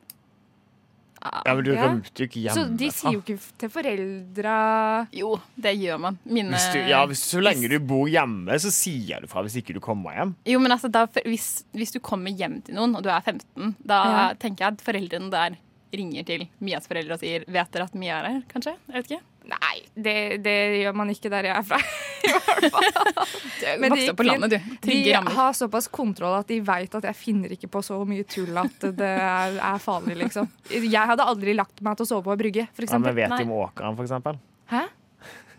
[1.19, 1.83] Ja, men du Ja.
[1.87, 6.17] rømte jo ikke Så de sier jo ikke til foreldra Jo, det gjør man.
[6.23, 9.57] Mine Hvis du, ja, hvis, så lenge du bor hjemme, så sier du fra hvis
[9.59, 10.35] ikke du kommer hjem.
[10.47, 13.75] Jo, men altså, da, hvis, hvis du kommer hjem til noen, og du er 15,
[13.85, 14.33] da Ja.
[14.39, 15.57] tenker jeg at foreldrene der
[15.91, 18.77] ringer til Mias foreldre og sier 'Vet dere at Mia er her?' Kanskje?
[18.87, 19.21] Jeg vet ikke.
[19.49, 21.79] Nei, det, det gjør man ikke der jeg er fra.
[22.29, 23.79] I hvert fall.
[23.81, 24.57] Men de, på landet, du.
[24.59, 25.35] De Trygge rammer.
[25.39, 28.85] har såpass kontroll at de veit at jeg finner ikke på så mye tull at
[28.99, 30.49] det er, er farlig, liksom.
[30.69, 32.93] Jeg hadde aldri lagt meg til å sove på brygge, f.eks.
[32.93, 34.39] Ja, men vet de om åkeren, for eksempel?
[34.69, 34.85] Hæ?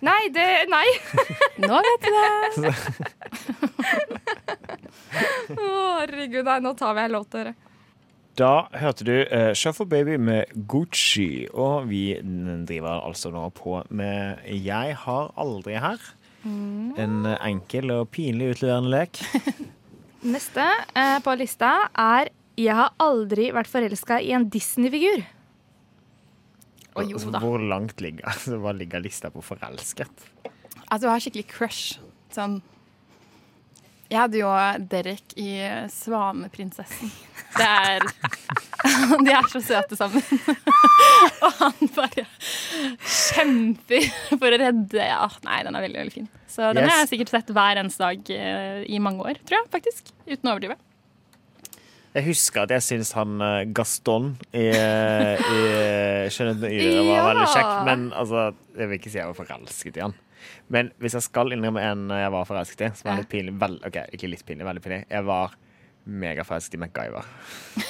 [0.07, 0.87] Nei, det Nei!
[1.67, 2.71] Nå vet du det.
[5.51, 5.67] Å,
[6.01, 7.53] herregud, nei, nå tar vi en låt, dere.
[8.39, 12.15] Da hørte du uh, Shuffle Baby med Gucci, og vi
[12.69, 15.99] driver altså nå på med Jeg har aldri her.
[16.45, 19.19] En eh, enkel og pinlig utleverende lek.
[20.35, 20.65] Neste
[20.97, 25.27] uh, på lista er Jeg har aldri vært forelska i en Disney-figur.
[26.97, 27.43] Å jo Altså, da.
[27.45, 30.29] Hvor langt ligger, altså, hva ligger lista på forelsket?
[30.89, 32.01] Altså, du har skikkelig crush.
[32.33, 32.61] Sånn
[34.11, 34.49] Jeg hadde jo
[34.91, 35.51] Derek i
[35.95, 37.13] Svaneprinsessen.
[37.55, 38.03] Det er
[39.27, 40.23] De er så søte sammen.
[41.47, 42.25] Og han bare
[43.07, 46.29] kjemper for å redde Ja, nei, den er veldig, veldig fin.
[46.51, 46.91] Så den Yes.
[46.93, 50.11] har jeg sikkert sett hver eneste dag eh, i mange år, tror jeg faktisk.
[50.27, 50.79] Uten å overdrive.
[52.17, 55.61] Jeg husker at jeg syns han eh, Gaston i, i
[56.35, 60.01] Skjønnheten og yret' var veldig kjekk, men altså, jeg vil ikke si jeg var forelsket
[60.01, 60.17] i han.
[60.73, 63.79] Men hvis jeg skal innrømme en jeg var forelsket i, som er litt pinlig vel,
[63.87, 65.03] OK, ikke litt pinlig, veldig pinlig.
[65.11, 65.57] Jeg var
[66.11, 67.29] megaforelsket i MacGyver.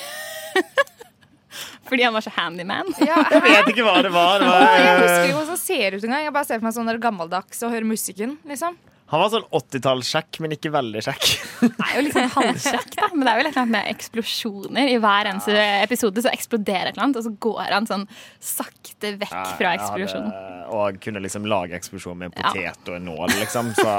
[1.91, 2.87] Fordi han var så handyman.
[3.09, 4.39] Ja, Jeg vet ikke hva det var.
[4.43, 6.25] Det var jeg eh, husker ikke hvordan han ser ut engang.
[6.29, 8.37] Jeg bare ser for meg sånn der gammeldags og hører musikken.
[8.47, 8.77] liksom.
[9.11, 11.25] Han var sånn 80-tallssjekk, men ikke veldig sjekk.
[11.61, 13.09] Det er jo litt sånn halvkjekk, da.
[13.13, 14.91] Men det er jo litt med eksplosjoner.
[14.95, 18.05] I hver eneste episode så eksploderer et eller annet, og så går han sånn
[18.39, 20.31] sakte vekk fra eksplosjonen.
[20.31, 22.53] hadde- Og kunne liksom lage eksplosjon med en Ja.
[22.55, 23.73] potet og en nål, liksom.
[23.75, 23.97] Så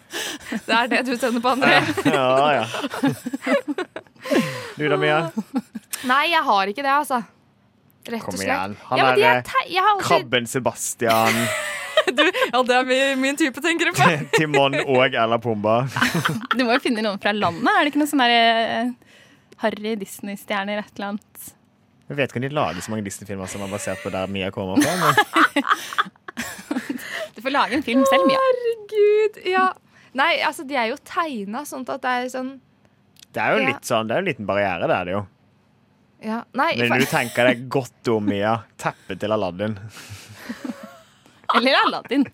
[0.66, 1.82] Det er det du tenner på, André.
[2.06, 2.66] ja, ja.
[4.76, 5.18] Du da, Mia?
[6.06, 7.22] Nei, jeg har ikke det, altså.
[8.06, 8.52] Rett Kom og slett.
[8.54, 8.76] igjen.
[8.92, 10.06] Han ja, er, er aldri...
[10.06, 11.34] Krabben Sebastian,
[12.06, 14.06] Ja, det er min, min type, tenker du på.
[14.38, 15.78] Timon og eller Pumba.
[16.54, 17.66] Du må jo finne noen fra landet.
[17.72, 19.22] Er det ikke noen sånne der, eh,
[19.64, 21.52] Harry Disney-stjerner et eller annet?
[22.06, 24.52] Jeg vet ikke om de lager så mange Disney-filmer som er basert på der Mia
[24.54, 24.92] kommer fra.
[25.00, 25.66] Men
[27.36, 28.38] Du får lage en film selv, Mia.
[28.40, 29.66] Herregud, ja.
[30.16, 32.54] Nei, altså, de er jo tegna sånn at det er sånn
[33.36, 33.66] det er jo Ja.
[33.68, 35.18] litt sånn, det er jo en liten barriere, det er det jo.
[36.24, 38.54] Ja, nei, Men for, du tenker deg godt om, Mia.
[38.80, 39.74] Teppet til Aladdin.
[41.54, 42.26] Eller Aladdin.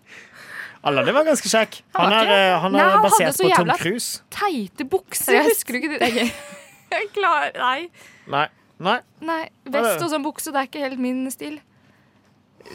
[0.83, 1.77] Aladdin var ganske kjekk.
[1.95, 4.21] Han han, er, eh, han Nei, Cruise han hadde basert så på Tom jævla- Cruise.
[4.29, 6.09] teite bukser, jeg husker du ikke det?
[6.13, 7.89] Jeg, er klar, Jeg klarer Nei.
[8.27, 8.47] Nei.
[8.83, 8.97] Nei.
[9.23, 11.59] Nei, Vest og sånn bukse, det er ikke helt min stil.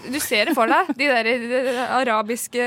[0.09, 0.89] Du ser det for deg.
[0.97, 2.65] De der, de de arabiske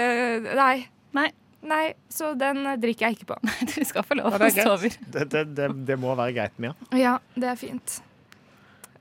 [0.56, 0.88] Nei.
[1.14, 1.30] Nei,
[1.62, 3.36] Nei, så den drikker jeg ikke på.
[3.76, 4.96] du skal få lov å det er stå over.
[5.14, 6.72] Det, det, det, det må være greit, Mia.
[6.98, 8.00] Ja, det er fint.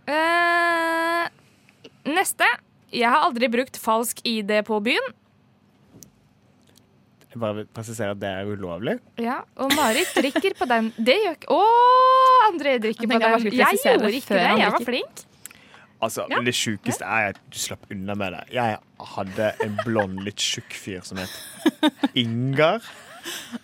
[0.08, 1.24] Uh,
[2.10, 2.48] neste.
[2.92, 5.16] Jeg har aldri brukt falsk ID på byen.
[7.30, 8.96] Jeg bare vil presisere at det er ulovlig.
[9.22, 10.88] Ja, Og Marit drikker på den.
[10.98, 11.60] Det gjør ikke Å,
[12.48, 13.58] André drikker på jeg den.
[13.60, 14.46] Jeg gjorde ikke det.
[14.58, 15.22] Jeg var flink.
[16.00, 18.42] Altså, men Det sjukeste er at du slapp unna med det.
[18.56, 18.78] Jeg
[19.14, 22.80] hadde en blond, litt tjukk fyr som het Ingar.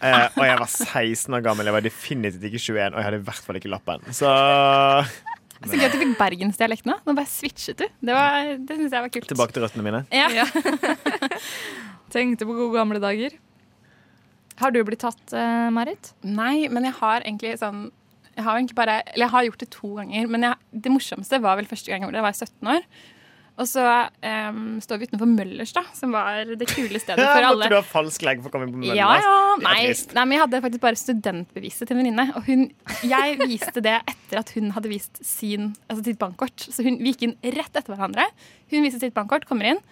[0.04, 1.66] Eh, og jeg var 16 år gammel.
[1.66, 4.04] Jeg var definitivt ikke 21, og jeg hadde i hvert fall ikke lappen.
[4.14, 4.28] Så
[5.64, 6.98] Så gøy at du fikk bergensdialekt nå.
[7.06, 7.86] Nå bare switchet du.
[8.04, 9.28] Det, var- det syns jeg var kult.
[9.30, 10.02] tilbake til røttene mine.
[10.12, 10.44] Ja.
[12.12, 13.34] Tenkte på gode gamle dager.
[14.60, 16.12] Har du blitt tatt, eh, Marit?
[16.24, 17.90] Nei, men jeg har egentlig sånn
[18.36, 21.38] jeg har, egentlig bare, eller jeg har gjort det to ganger, men jeg, det morsomste
[21.40, 22.20] var vel første gang jeg gjorde det.
[22.20, 22.82] Jeg var jeg 17 år.
[23.56, 27.52] Og så um, står vi utenfor Møllers, da, som var det kule stedet for Måtte
[27.54, 27.68] alle.
[27.72, 28.98] du ha falsk legg for å komme inn på Møllers?
[28.98, 29.36] Ja, ja.
[29.64, 32.26] Nei, nei, men jeg hadde faktisk bare studentbeviset til en venninne.
[32.36, 32.66] Og hun,
[33.08, 36.68] jeg viste det etter at hun hadde vist sin, altså sitt bankkort.
[36.68, 38.28] Så hun, vi gikk inn rett etter hverandre.
[38.74, 39.82] Hun viser sitt bankkort, kommer inn.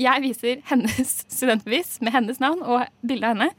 [0.00, 3.52] Jeg viser hennes studentbevis med hennes navn og bilde av henne.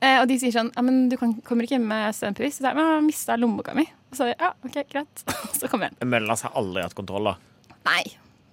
[0.00, 2.60] Eh, og de sier sånn ja, men du kan, kommer ikke inn med studentbevis.
[2.60, 3.88] Så jeg jeg har mista lommeboka mi.
[4.12, 5.24] Og så ja, OK, greit.
[5.56, 6.12] Så kommer jeg inn.
[6.12, 7.38] Møllers har aldri hatt kontroll, da.
[7.88, 8.02] Nei.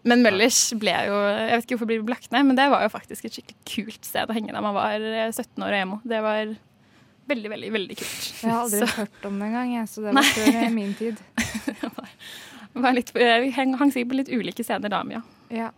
[0.08, 2.86] Men Møllers ble jo Jeg vet ikke hvorfor det ble lagt ned, men det var
[2.86, 5.80] jo faktisk et skikkelig kult sted å henge da man var eh, 17 år og
[5.82, 6.00] emo.
[6.08, 6.54] Det var
[7.28, 8.30] veldig, veldig, veldig kult.
[8.44, 10.94] Jeg har aldri Så hørt om det engang, jeg, så det var før eh, min
[10.98, 11.20] tid.
[12.88, 15.22] var litt, eh, vi hang, hang sikkert på litt ulike steder da, Mia.
[15.54, 15.72] Ja.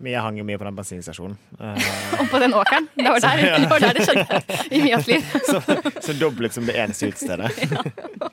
[0.00, 1.36] Mia hang jo mye på den bensinstasjonen.
[1.60, 2.86] Eh, Og på den åkeren.
[2.96, 4.38] Det var der det, var der det skjedde
[4.72, 5.26] i Mias liv.
[5.44, 5.60] så,
[6.00, 7.50] så dobbelt som det eneste utestedet.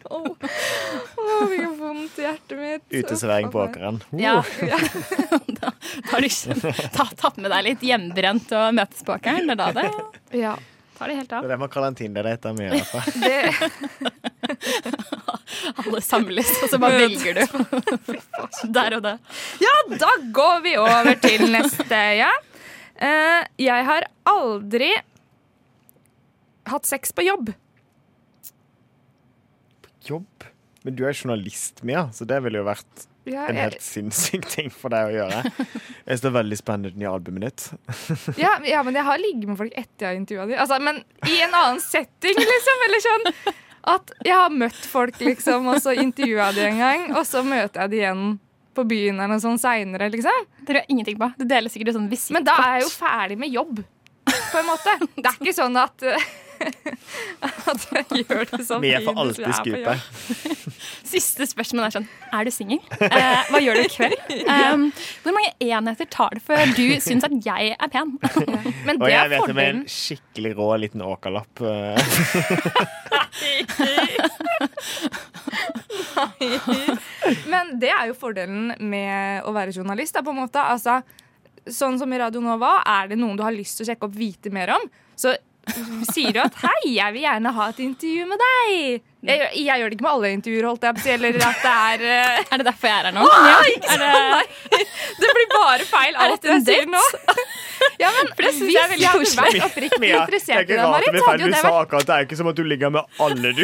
[0.07, 2.66] Å, det fikk vondt i hjertet mitt.
[2.89, 4.01] Uteservering på Åkeren.
[4.13, 4.21] Uh.
[4.21, 4.43] Ja.
[4.61, 4.77] da,
[5.61, 5.71] da
[6.11, 9.47] har du ikke ta, tatt med deg litt hjemmebrent og møtes på åkeren.
[9.47, 10.53] Det er da det Ja,
[10.97, 12.23] tar det helt Det er det man kaller en Tinder.
[12.29, 13.07] Det mye, i hvert fall.
[13.25, 13.37] det,
[15.83, 17.43] Alle samles, og så bare velger du.
[18.73, 19.17] Der og da.
[19.63, 22.31] ja, da går vi over til neste, ja.
[22.97, 24.89] Uh, jeg har aldri
[26.67, 27.53] hatt sex på jobb.
[29.85, 30.36] På Jobb?
[30.85, 34.69] Men du er journalist, Mia, så det ville jo vært Ja, en helt sinnssyk ting
[34.71, 35.67] for deg å gjøre.
[36.09, 37.65] Jeg står veldig spennende i albumet ditt.
[38.43, 40.59] ja, ja, men jeg har ligget med folk etter jeg har intervjua dem.
[40.63, 42.83] Altså, men i en annen setting, liksom.
[42.87, 43.27] Eller sånn
[43.87, 47.83] at jeg har møtt folk, liksom, og så intervjua de en gang, og så møter
[47.85, 48.25] jeg de igjen
[48.77, 50.47] på byen eller noe sånn seinere, liksom.
[50.61, 51.29] Det tror jeg ingenting på.
[51.39, 52.37] Det deler sikkert sånn visitkort.
[52.37, 53.79] Men da er jeg jo ferdig med jobb,
[54.27, 54.97] på en måte.
[55.17, 56.07] Det er ikke sånn at
[57.71, 58.81] At jeg gjør det sånn.
[58.83, 59.97] Vi får for alltid jeg er skupet.
[61.13, 62.81] Siste spørsmål er sånn Er du singel?
[63.07, 64.17] Eh, hva gjør du i kveld?
[64.47, 64.87] Um,
[65.23, 68.15] hvor mange enheter tar det før du syns at jeg er pen?
[68.87, 71.63] Men Og det jeg er vet om en skikkelig rå liten åkerlapp.
[71.63, 71.95] eh,
[77.49, 80.15] Men det er jo fordelen med å være journalist.
[80.17, 80.61] Da, på en måte.
[80.63, 80.99] Altså,
[81.67, 84.15] sånn som i Radio Nova, er det noen du har lyst til å sjekke opp
[84.17, 84.85] vite mer om,
[85.17, 85.33] så
[86.13, 89.01] sier jo at 'hei, jeg vil gjerne ha et intervju med deg'.
[89.27, 91.63] Jeg, jeg gjør det ikke med alle intervjuer, holdt jeg på å si, eller at
[91.63, 92.53] det er uh...
[92.53, 93.23] Er det derfor jeg er her nå?
[93.25, 93.57] Åh, Ja.
[93.57, 94.45] Er det, Nei,
[95.19, 97.01] det blir bare feil, Er alt en jeg sier nå.
[98.03, 99.43] Ja, men det synes jeg er veldig jeg hadde koselig.
[99.57, 101.43] vært oppriktig Mia, det er interessert i ikke deg, rart Marit, det blir så hadde
[101.43, 103.63] jo det sa vært akkurat det er ikke som at du ligger med alle du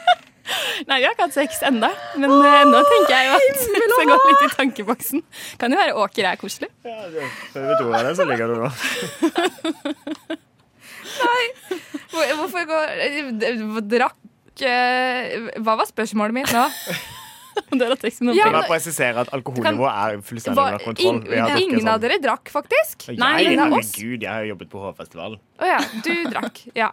[0.90, 3.88] nei, vi har ikke hatt sex enda, men eh, nå tenker jeg jo at det
[3.94, 5.22] skal gå litt i tankeboksen.
[5.62, 6.70] Kan jo være Åker er koselig.
[6.82, 8.70] Ja, det- vi tror av det, så ligger du nå.
[12.10, 16.66] Hvor- Hvorfor går Drakk eh, Hva var spørsmålet mitt nå?
[17.70, 17.92] Det er
[18.34, 21.18] Ja, men, presisere at alkoholnivået er fullstendig under kontroll.
[21.28, 23.08] Vi har ingen sånn- av dere drakk, faktisk?
[23.18, 23.90] Nei, ingen av oss.
[23.92, 25.36] herregud, jeg har jobbet på Hovfestival.
[25.60, 26.62] Å ja, du drakk.
[26.78, 26.90] Ja.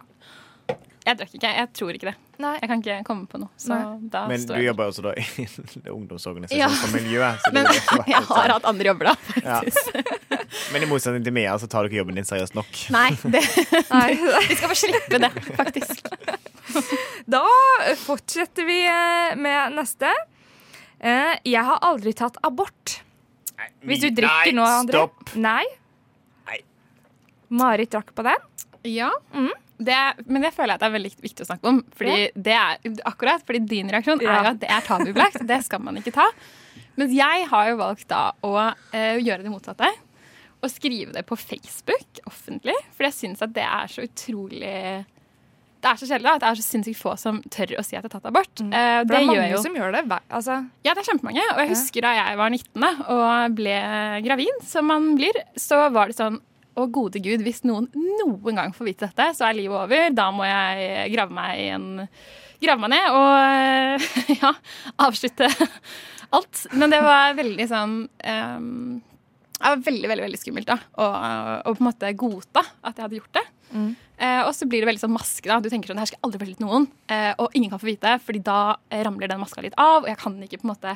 [1.08, 1.50] Jeg drakk ikke.
[1.56, 2.14] Jeg tror ikke det.
[2.42, 2.52] Nei.
[2.60, 3.48] Jeg kan ikke komme på noe.
[3.58, 3.76] Så
[4.12, 5.24] da Men du jobber også da i
[5.96, 6.68] ungdomsorganisasjonen Ja.
[6.68, 7.40] for miljøet.
[7.46, 7.66] Så Men
[8.12, 9.14] jeg har hatt andre jobber, da.
[9.42, 9.60] Ja.
[10.74, 12.68] Men i motsetning til Mia, så tar du ikke jobben din seriøst nok.
[12.94, 13.42] Nei, det,
[13.88, 14.10] Nei.
[14.50, 16.04] vi skal få slippe det, faktisk.
[17.28, 17.42] Da
[18.04, 20.12] fortsetter vi eh, med neste.
[21.00, 22.98] Eh, Jeg har aldri tatt abort.
[23.82, 25.00] Hvis du drikker nå, Nei, André.
[25.00, 25.32] stopp!
[25.40, 25.64] Nei.
[26.48, 26.60] Nei.
[27.58, 28.44] Marit drakk på den.
[28.88, 29.08] Ja,
[29.78, 31.82] det, men det føler jeg at det er veldig viktig å snakke om.
[31.94, 34.40] Fordi det er, akkurat fordi din reaksjon er Ja.
[34.42, 35.46] jo at det er tabubelagt.
[35.46, 36.26] Det skal man ikke ta.
[36.98, 38.54] Mens jeg har jo valgt da å
[38.92, 39.86] eh, gjøre det motsatte.
[40.58, 42.74] Og skrive det på Facebook offentlig.
[42.96, 45.04] For jeg syns at det er så utrolig
[45.78, 48.02] Det er så sjelden at det er så sinnssykt få som tør å si at
[48.02, 48.50] de har tatt abort.
[48.58, 50.00] Eh, For det det er mange jo som gjør det.
[50.34, 51.44] Altså, Ja, det er kjempemange.
[51.54, 53.76] Og jeg husker da jeg var 19 og ble
[54.26, 56.40] gravid, som man blir, så var det sånn
[56.78, 60.10] å gode gud, hvis noen noen gang får vite dette, så er livet over.
[60.14, 61.88] Da må jeg grave meg en
[62.58, 64.06] Grave meg ned og
[64.40, 64.48] ja,
[65.06, 65.46] avslutte
[66.34, 66.64] alt.
[66.74, 68.98] Men det var veldig sånn um,
[69.54, 71.06] Det var veldig, veldig veldig skummelt da, å
[71.70, 73.44] på en måte godta at jeg hadde gjort det.
[73.70, 73.92] Mm.
[74.18, 75.46] Eh, og så blir det veldig sånn maske.
[75.46, 75.60] da.
[75.62, 76.88] Du tenker sånn, det her skal aldri fortelle noen.
[77.06, 80.02] Eh, og ingen kan få vite, fordi da ramler den maska litt av.
[80.02, 80.94] Og jeg kan ikke på en måte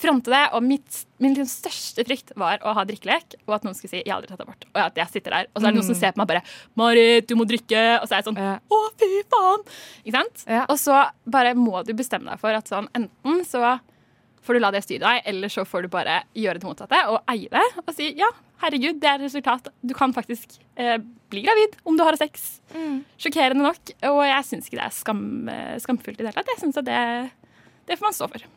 [0.00, 0.42] fronte det.
[0.56, 4.02] Og mitt, min liksom største frykt var å ha drikkelek, og at noen skulle si
[4.02, 4.64] 'jeg har aldri tatt abort'.
[4.74, 6.42] Og at jeg sitter der, og så er det noen som ser på meg bare
[6.76, 8.00] 'Marit, du må drikke'.
[8.00, 8.36] Og så er jeg sånn.
[8.36, 9.64] 'å, fy faen'.
[10.04, 10.44] Ikke sant?
[10.48, 10.66] Ja.
[10.68, 13.80] Og så bare må du bestemme deg for at sånn enten så
[14.42, 17.20] får du la det styre deg, eller så får du bare gjøre det motsatte og
[17.30, 18.28] eie det og si ja,
[18.62, 19.68] herregud, det er et resultat.
[19.82, 20.96] Du kan faktisk eh,
[21.32, 22.60] bli gravid om du har sex.
[23.20, 23.94] Sjokkerende nok.
[24.10, 26.52] Og jeg syns ikke det er skam, eh, skamfullt i det hele tatt.
[26.54, 27.00] Jeg synes at det,
[27.90, 28.48] det får man stå for.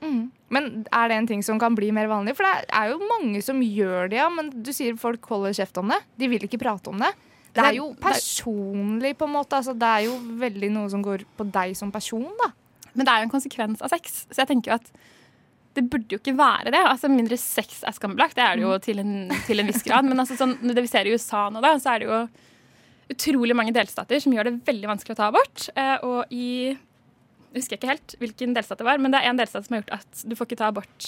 [0.55, 2.35] Men er det en ting som kan bli mer vanlig?
[2.37, 4.27] For det er jo mange som gjør det, ja.
[4.33, 6.01] Men du sier folk holder kjeft om det.
[6.21, 7.13] De vil ikke prate om det.
[7.55, 9.55] Det er jo personlig, på en måte.
[9.55, 12.51] Altså, det er jo veldig noe som går på deg som person, da.
[12.95, 14.25] Men det er jo en konsekvens av sex.
[14.29, 14.91] Så jeg tenker jo at
[15.75, 16.81] det burde jo ikke være det.
[16.87, 19.13] Altså Mindre sex er skambelagt, det er det jo til en,
[19.47, 20.07] til en viss grad.
[20.07, 22.19] Men altså, sånn, det vi ser i USA nå, da, så er det jo
[23.13, 25.67] utrolig mange delstater som gjør det veldig vanskelig å ta abort.
[25.77, 26.47] Eh, og i
[27.55, 29.83] jeg husker ikke helt hvilken delstat det var, men det er en delstat som har
[29.83, 31.05] gjort at du får ikke ta abort.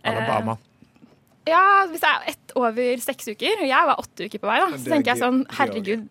[0.00, 0.56] Eh, Alabama.
[1.46, 3.60] Ja, hvis det er ett over seks uker.
[3.62, 4.70] Og jeg var åtte uker på vei, da.
[4.74, 6.08] Så er tenker jeg sånn, er herregud.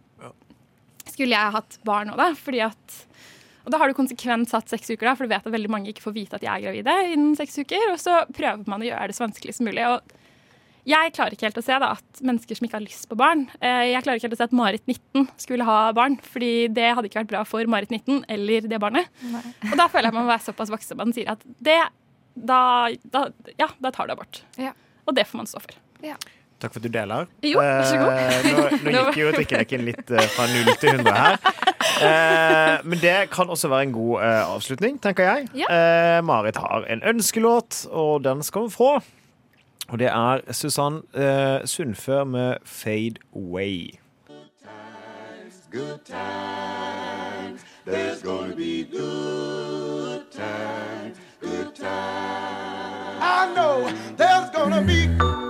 [1.05, 2.29] Skulle jeg hatt barn nå, da?
[2.39, 2.95] Fordi at
[3.65, 5.89] og da har du konsekvent satt seks uker, da, for du vet at veldig mange
[5.89, 7.89] ikke får vite at de er gravide innen seks uker.
[7.95, 9.87] Og så prøver man å gjøre det så vanskelig som mulig.
[9.89, 10.13] Og
[10.85, 13.47] jeg klarer ikke helt å se da, at mennesker som ikke har lyst på barn
[13.57, 16.91] eh, Jeg klarer ikke helt å se at Marit 19 skulle ha barn, fordi det
[16.93, 19.09] hadde ikke vært bra for Marit 19 eller det barnet.
[19.71, 21.79] Og da føler jeg man må være såpass voksen at man sier at det
[22.35, 22.61] da,
[23.09, 24.43] da, Ja, da tar du abort.
[24.61, 24.75] Ja.
[25.07, 25.77] Og det får man stå for.
[26.59, 27.25] Takk for at du deler.
[27.43, 28.11] Jo, vær så god.
[28.15, 31.37] Eh, nå, nå gikk jo drikkeleken litt eh, fra 0 til 100 her.
[31.95, 35.49] Eh, men det kan også være en god eh, avslutning, tenker jeg.
[35.65, 35.67] Ja.
[35.71, 38.93] Eh, Marit har en ønskelåt, og den skal hun få.
[39.89, 43.99] Og det er Susann eh, Sundfør med 'Fade Away'.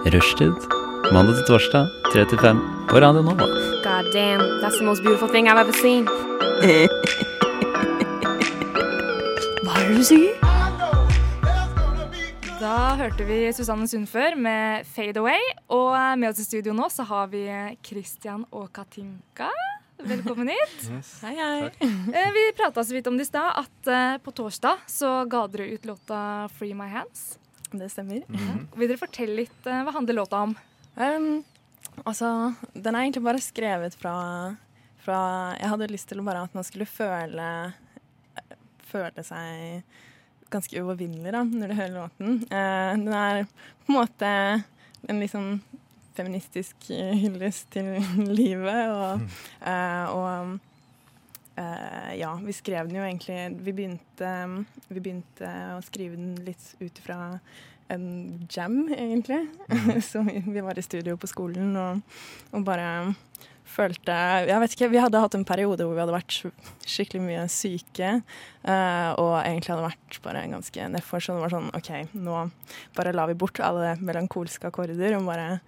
[0.06, 0.85] Rushtid.
[1.14, 3.46] Mandag til torsdag, 3 til 5 på Radio Nova.
[3.86, 6.06] God damn, that's the most beautiful thing I've ever seen.
[9.66, 10.34] Hva er det du sier?
[12.62, 15.48] Da hørte vi Susanne Sundfør med 'Fade Away'.
[15.70, 17.44] Og med oss i studio nå så har vi
[17.84, 19.50] Christian og Katinka.
[20.00, 20.90] Velkommen hit.
[21.26, 21.72] Hei, hei.
[21.82, 25.48] Eh, Vi prata så vidt om det i stad, at eh, på torsdag så ga
[25.48, 27.38] dere ut låta 'Free My Hands'.
[27.76, 28.24] Det stemmer.
[28.76, 30.56] Vil dere fortelle litt eh, hva handler låta om?
[30.96, 31.44] Um,
[32.04, 34.16] altså, den er egentlig bare skrevet fra,
[35.04, 35.20] fra
[35.60, 37.50] Jeg hadde lyst til bare at man skulle føle
[38.86, 39.82] føle seg
[40.54, 42.38] ganske uovervinnelig da, når du hører låten.
[42.48, 44.30] Uh, den er på en måte
[45.10, 45.58] en sånn
[46.16, 47.98] feministisk hyllest til
[48.40, 48.96] livet.
[48.96, 49.28] Og,
[49.66, 50.56] uh, og
[51.56, 54.32] Uh, ja, vi skrev den jo egentlig Vi begynte,
[54.90, 57.38] vi begynte å skrive den litt ut fra
[57.94, 58.06] en
[58.50, 59.44] jam, egentlig.
[60.10, 62.02] Så vi, var i studio på skolen og,
[62.52, 63.14] og bare
[63.76, 64.14] følte
[64.48, 66.36] Jeg vet ikke, vi hadde hatt en periode hvor vi hadde vært
[66.88, 68.12] skikkelig mye syke.
[68.64, 71.20] eh, og egentlig hadde vært bare ganske nedfor.
[71.26, 72.46] Så det var sånn OK, nå
[72.96, 75.60] bare la vi bort alle melankolske akkorder og bare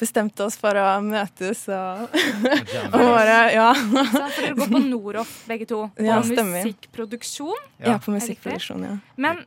[0.00, 2.06] bestemte oss for å møtes og,
[2.94, 3.66] og bare Ja.
[3.76, 5.82] Så for dere går på Noroff begge to.
[5.98, 7.66] På Ja, musikkproduksjon.
[7.84, 8.94] ja, på musikkproduksjon, ja.
[9.20, 9.42] Men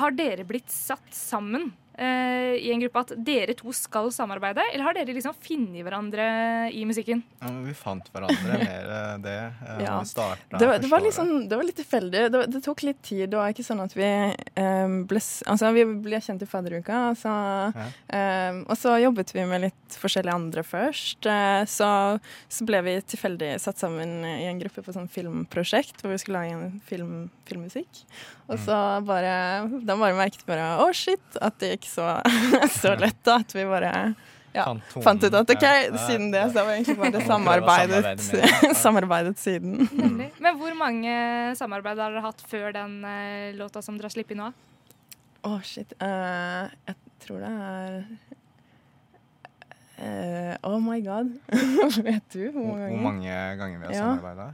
[0.00, 4.84] har dere blitt satt sammen eh, i en gruppe at dere to skal samarbeide, eller
[4.88, 6.26] har dere liksom funnet hverandre
[6.74, 7.22] i musikken?
[7.40, 9.98] Ja, men vi fant hverandre mer eh, det Uh, Ja.
[10.00, 12.22] vi starta Det var, det, var sånn, det var litt tilfeldig.
[12.32, 13.28] Det, det tok litt tid.
[13.32, 14.08] Det var ikke sånn at vi
[14.60, 15.20] um, ble
[15.50, 17.32] Altså, vi ble kjent i fadderuka, altså,
[17.74, 17.86] ja.
[18.50, 21.28] um, og så jobbet vi med litt forskjellige andre først.
[21.28, 21.88] Uh, så,
[22.52, 26.42] så ble vi tilfeldig satt sammen i en gruppe på sånn filmprosjekt hvor vi skulle
[26.44, 27.14] lage en film,
[27.48, 28.04] filmmusikk.
[28.52, 28.76] Og så
[29.08, 29.34] bare
[29.88, 31.22] Da bare merket vi bare Å, shit!
[31.40, 32.08] At det gikk så,
[32.80, 33.40] så lett, da.
[33.44, 33.92] At vi bare
[34.54, 34.68] ja,
[35.02, 35.64] Fant ut at OK,
[36.06, 38.20] siden det, så har vi egentlig bare samarbeidet,
[38.84, 39.80] samarbeidet siden.
[39.90, 40.28] Nemlig.
[40.38, 41.14] Men hvor mange
[41.58, 44.52] samarbeid har dere hatt før den uh, låta som dere har sluppet nå?
[45.44, 45.90] Å, shit.
[45.98, 46.94] Uh, jeg
[47.26, 47.96] tror det er
[49.98, 51.34] uh, Oh my god.
[52.06, 53.02] Vet du hvor mange mange hvor ganger?
[53.10, 54.04] mange ganger vi har Ja.
[54.14, 54.48] samarbeida?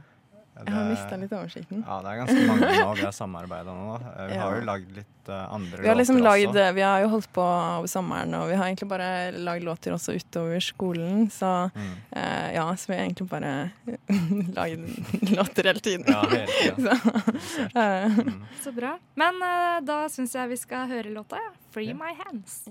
[0.51, 1.79] Jeg har mista litt oversikten.
[1.87, 3.93] Ja, det er ganske mange nå vi har samarbeida nå.
[4.11, 4.41] Eh, Vi Ja.
[4.43, 6.73] har jo lagd litt uh, andre Vi har liksom låter også.
[6.75, 7.41] vi har jo holdt på
[7.77, 11.29] over sommeren, og vi har egentlig bare lagd låter også utover skolen.
[11.31, 11.95] Så Mm.
[12.11, 13.71] eh, ja, så vi har egentlig bare
[14.59, 16.05] lagd låter hele tiden.
[16.07, 16.87] Ja, hele tiden.
[17.53, 18.19] Så, uh.
[18.19, 18.45] Mm.
[18.61, 18.97] Så bra.
[19.15, 21.35] Men uh, da syns jeg vi skal høre låta.
[21.41, 21.51] Ja.
[21.71, 22.67] 'Free My Hands'.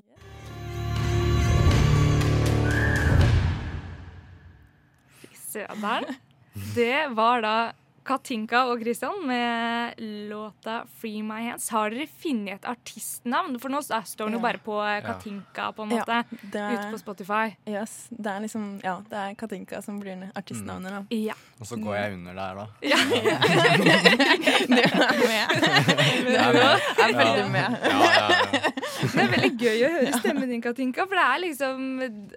[5.21, 6.05] Fy søderen.
[6.75, 7.73] Det var da
[8.11, 9.95] Katinka og Christian med
[10.31, 11.71] låta 'Free My Hands'.
[11.71, 13.59] Har dere funnet et artistnavn?
[13.61, 14.43] For nå står den jo Ja.
[14.43, 17.55] bare på eh, Katinka, på en Ja, er, Ute på Spotify.
[17.69, 21.05] yes, det er liksom Ja, det er Katinka som blir artistnavnet, da.
[21.15, 21.35] Ja.
[21.61, 22.67] Og så går jeg under der, da.
[22.83, 22.89] Du
[24.75, 25.47] er med.
[26.27, 27.77] Du er veldig med.
[27.85, 28.71] Ja, ja, ja.
[29.15, 31.07] Det er veldig gøy å høre stemmen din, Katinka.
[31.09, 31.81] For det er liksom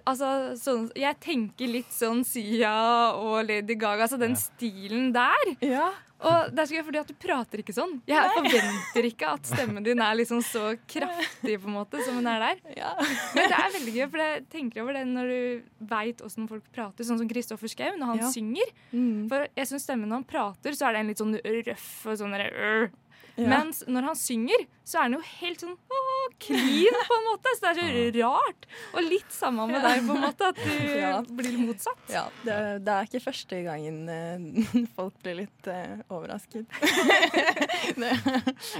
[0.06, 2.74] altså, sånn, Jeg tenker litt sånn Sia
[3.18, 5.54] og Lady Gaga, altså den stilen der.
[5.64, 5.90] Ja.
[6.24, 7.98] Og det er så gøy fordi at du prater ikke sånn.
[8.08, 12.28] Jeg forventer ikke at stemmen din er liksom så kraftig på en måte som den
[12.30, 12.62] er der.
[12.78, 12.94] ja.
[13.34, 16.64] Men det er veldig gøy, for jeg tenker over det når du veit åssen folk
[16.72, 17.04] prater.
[17.04, 18.30] Sånn som Kristoffer Schou når han Ja.
[18.32, 18.72] synger.
[18.94, 19.28] Mm.
[19.28, 22.32] For jeg syns stemmen når han prater, så er den litt sånn røff og sånn
[22.38, 22.88] der.
[23.36, 23.48] Ja.
[23.50, 27.50] Mens når han synger, så er han jo helt sånn åh, clean, på en måte.
[27.56, 28.66] Så det er så rart.
[28.94, 30.74] Og litt samme med deg, på en måte, at du
[31.04, 31.14] Ja.
[31.26, 32.04] blir motsatt.
[32.12, 36.66] Ja, det, det er ikke første gangen eh, folk blir litt uh, overrasket.
[37.98, 38.12] det,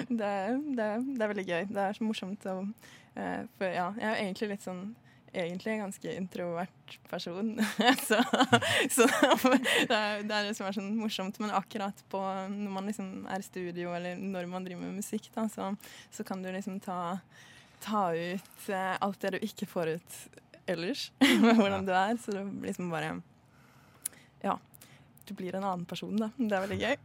[0.08, 1.62] det, det, er- det er veldig gøy.
[1.74, 4.84] Det er så morsomt å uh, For ja, jeg er jo egentlig litt sånn
[5.34, 7.48] Egentlig en ganske introvert person.
[8.08, 8.20] så
[8.90, 11.40] så det, er, det er det som er sånn morsomt.
[11.42, 12.20] Men akkurat på
[12.52, 15.72] når man liksom er i studio, eller når man driver med musikk, da, så,
[16.14, 17.18] så kan du liksom ta,
[17.82, 20.20] ta ut eh, alt det du ikke får ut
[20.70, 21.08] ellers.
[21.46, 22.14] med hvordan du er.
[22.22, 23.16] Så det blir liksom bare
[24.44, 24.58] Ja.
[25.24, 26.30] Du blir en annen person, da.
[26.36, 26.96] Det er veldig gøy.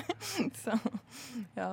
[0.64, 0.76] så
[1.54, 1.72] ja.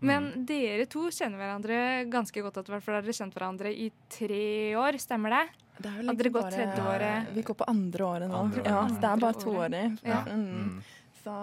[0.00, 1.80] Men dere to kjenner hverandre
[2.10, 4.44] ganske godt etter hvert, for dere har kjent hverandre i tre
[4.80, 5.42] år, stemmer det?
[5.80, 7.34] Det er vel Hadde dere gått bare- tredje året?
[7.34, 8.40] Vi går på andre året nå.
[8.44, 8.70] Andre året.
[8.72, 9.84] Ja, det er bare to år i.
[10.08, 10.20] Ja.
[10.28, 10.48] Mm.
[10.56, 10.82] Mm.
[11.20, 11.34] Så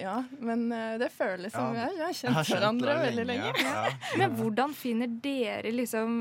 [0.00, 0.14] ja.
[0.40, 3.04] Men eh, det føles som Ja, vi har kjent har kjent hverandre lenge.
[3.10, 3.52] veldig lenge.
[3.60, 3.82] Ja.
[4.22, 6.14] Men hvordan finner dere liksom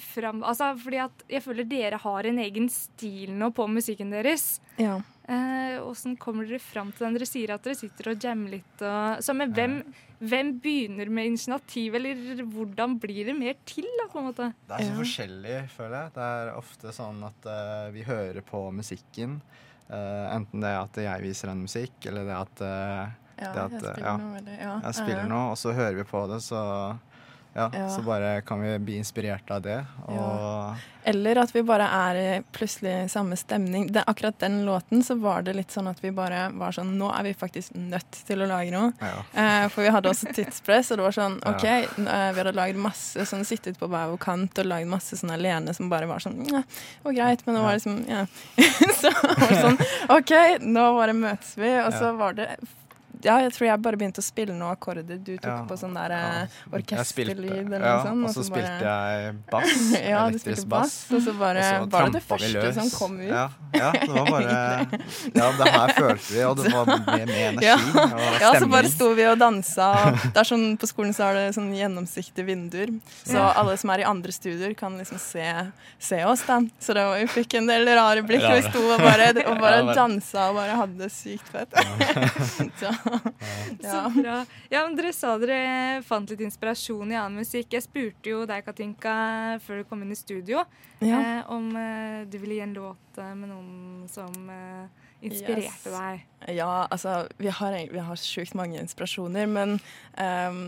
[0.00, 4.60] fram Altså, fordi at jeg føler dere har en egen stil nå på musikken deres.
[4.80, 4.98] Ja.
[5.28, 7.16] Eh, kommer dere fram til den?
[7.18, 8.80] Dere sier at dere sitter og jammer litt.
[8.80, 9.74] Og, så men hvem,
[10.24, 14.50] hvem begynner med initiativ, eller hvordan blir det mer til, da, på en måte?
[14.66, 14.98] Det er så Ja.
[15.02, 16.14] forskjellig, føler jeg.
[16.16, 19.40] Det er ofte sånn at uh, vi hører på musikken.
[19.88, 23.60] Uh, enten det er at jeg viser en musikk, eller det at uh, Ja, Det
[23.62, 24.16] at, jeg spiller ja.
[24.18, 24.70] noe veldig ja.
[24.82, 26.62] jeg spiller noe, og så hører vi på det, så
[27.54, 27.88] ja, Ja.
[27.90, 29.84] så bare kan vi bli inspirert av det.
[30.06, 30.76] Og
[31.08, 33.86] Eller at vi bare er i plutselig samme stemning.
[33.92, 37.08] Det, akkurat den låten så var det litt sånn at vi bare var sånn Nå
[37.18, 38.92] er vi faktisk nødt til å lage noe.
[39.00, 39.22] ja.
[39.32, 42.76] Eh, for vi hadde også tidspress, og det var sånn OK, eh, vi hadde lagd
[42.76, 46.18] masse sånn sittet på hver vår kant og lagd masse sånn alene som bare var
[46.20, 48.26] sånn Ja, det var greit, men det var liksom Ja.
[49.00, 49.80] så var det sånn
[50.18, 50.34] OK,
[50.66, 52.50] nå bare møtes vi, og så var det
[53.24, 55.18] ja, jeg tror jeg bare begynte å spille noen akkorder.
[55.22, 55.64] Du tok Ja.
[55.68, 56.42] på sånn der Ja.
[56.42, 58.24] eh, orkesterlyd eller noe sånt.
[58.28, 59.92] Og så spilte jeg bass.
[60.12, 63.18] ja, du spilte bass, og så bare Og så var det det første som kom
[63.20, 63.28] ut.
[63.28, 65.00] Ja, ja, det var bare
[65.38, 67.76] Ja, det her følte vi, og det var med, med energi Ja.
[67.76, 69.88] og ja, så bare sto vi og dansa.
[70.08, 72.94] og Det er sånn, på skolen så er det sånn gjennomsiktige vinduer,
[73.24, 75.44] så alle som er i andre studier, kan liksom se,
[75.98, 76.42] se oss.
[76.46, 76.60] da.
[76.80, 78.42] Så da, vi fikk en del rare blikk.
[78.44, 81.72] og Vi sto og bare, og bare dansa og bare hadde det sykt fett.
[82.80, 82.90] så.
[83.80, 84.36] Så bra.
[84.70, 87.72] Ja, men Dere sa dere fant litt inspirasjon i annen musikk.
[87.76, 89.14] Jeg spurte jo deg, Katinka,
[89.64, 90.64] før du kom inn i studio,
[91.00, 91.18] Ja.
[91.20, 94.86] eh, om eh, du ville gi en låt eh, med noen som eh,
[95.22, 95.88] inspirerte Yes.
[95.90, 96.24] deg.
[96.56, 99.78] Ja, altså vi har, vi har sjukt mange inspirasjoner, men
[100.18, 100.62] um,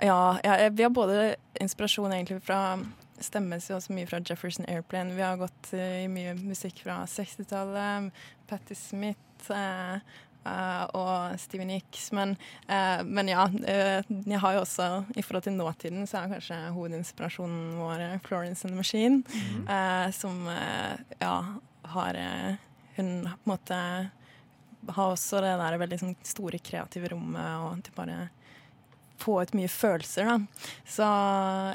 [0.00, 2.78] ja, ja, vi har både inspirasjon egentlig fra
[3.16, 5.14] Stemmes jo også mye fra Jefferson Airplane.
[5.16, 8.10] Vi har gått eh, i mye musikk fra 60-tallet.
[8.46, 10.00] Patti Smith eh, eh,
[10.96, 12.10] og Stevie Nicks.
[12.16, 12.36] Men,
[12.68, 16.60] eh, men ja, eh, jeg har jo også I forhold til nåtiden så er kanskje
[16.76, 19.22] hovedinspirasjonen vår eh, Florence and the Machine.
[19.68, 21.36] eh, som eh, ja,
[21.96, 22.54] har eh,
[22.96, 23.80] Hun på en måte
[24.86, 28.28] har også det der veldig sånn store kreative rommet og til bare
[29.18, 30.36] få ut mye følelser, da.
[30.86, 31.06] Så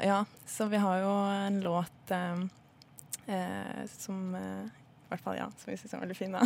[0.06, 2.44] ja, så vi har jo en låt eh,
[3.26, 4.70] eh, som eh,
[5.12, 6.42] hvert fall, ja, som vi syns er veldig fin, da.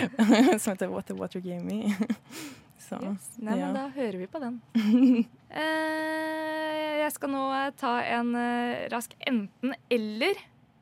[0.62, 1.94] som heter What the Water Gave Me.
[2.90, 3.26] Så, Yes.
[3.38, 4.60] Nei, men da hører vi på den.
[5.50, 10.38] Eh, jeg skal nå eh, ta en eh, rask enten-eller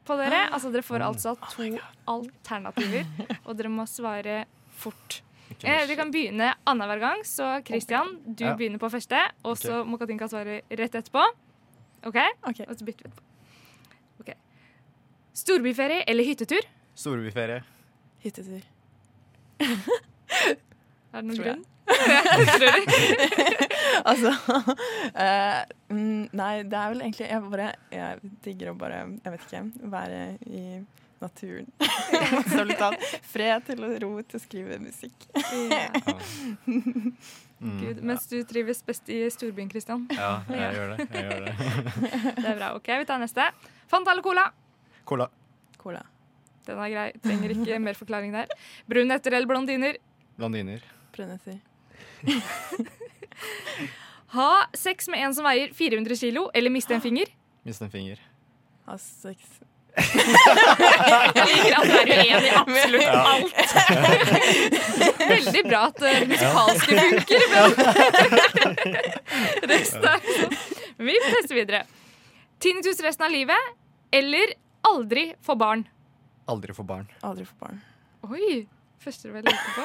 [0.08, 0.42] på dere.
[0.52, 1.66] Altså Dere får altså to
[2.08, 3.08] alternativer,
[3.46, 4.42] og dere må svare
[4.80, 5.22] fort.
[5.64, 7.24] Eh, vi kan begynne annenhver gang.
[7.24, 8.52] Så Christian, du Ja.
[8.56, 11.24] begynner på første, og så må Katinka svare rett etterpå.
[12.04, 12.18] OK?
[12.44, 12.66] okay.
[12.68, 13.24] Og så bytter vi etterpå.
[14.20, 14.34] Ok.
[15.34, 16.60] Storbyferie eller hyttetur?
[16.98, 17.62] Storbyferie.
[18.24, 18.62] Hyttetur.
[21.08, 21.62] Er det noen grunn?
[24.08, 24.30] Altså
[25.14, 29.42] eh, mm, Nei, det er vel egentlig Jeg bare Jeg digger å bare, jeg vet
[29.46, 29.62] ikke,
[29.94, 30.18] være
[30.50, 30.62] i
[31.18, 31.66] naturen.
[31.80, 33.00] Bokstavelig talt.
[33.26, 35.24] Fred til å ro til å skrive musikk.
[36.68, 37.08] Mm,
[37.80, 40.04] Gud, mens du trives best i storbyen, Kristian.
[40.14, 40.98] Ja, jeg gjør det.
[41.16, 41.54] Jeg gjør det.
[42.38, 42.68] Det er bra.
[42.78, 43.44] OK, vi tar neste.
[43.90, 44.44] Fanta eller Cola?
[45.10, 45.26] Cola.
[45.82, 46.02] Cola.
[46.68, 47.08] Den er grei.
[47.24, 48.52] Trenger ikke mer forklaring der.
[48.90, 49.96] Brunetter eller blondiner?
[50.38, 50.84] Blondiner.
[51.16, 51.58] Brunetter.
[54.28, 57.30] Ha sex med en som veier 400 kilo, eller miste en finger?
[57.64, 58.18] Miste en finger.
[58.84, 59.38] Ha sex
[59.96, 63.56] Jeg liker at du er uenig i absolutt alt.
[65.32, 67.64] Veldig bra at det musikalske funker, men
[69.72, 70.54] resten er sånn.
[71.08, 71.80] Vi tester videre.
[72.60, 73.72] Tinnitus resten av livet,
[74.12, 74.52] eller
[74.92, 75.88] aldri få barn?
[76.48, 77.06] Aldri få barn.
[77.26, 77.80] Aldri få barn.
[78.28, 78.66] Oi!
[78.98, 79.84] Første du vel lurte på?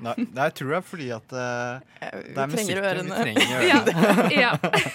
[0.00, 1.40] Nei, nei, jeg tror det er fordi at uh,
[2.00, 3.04] det er Vi trenger musikken.
[3.04, 3.80] Vi trenger Ja.
[3.82, 4.30] ørene.
[4.44, 4.52] ja.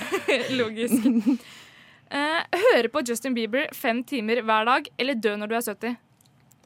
[0.59, 1.05] Logisk.
[2.09, 2.41] Uh,
[2.71, 5.93] høre på Justin Bieber fem timer hver dag, eller dø når du er 70?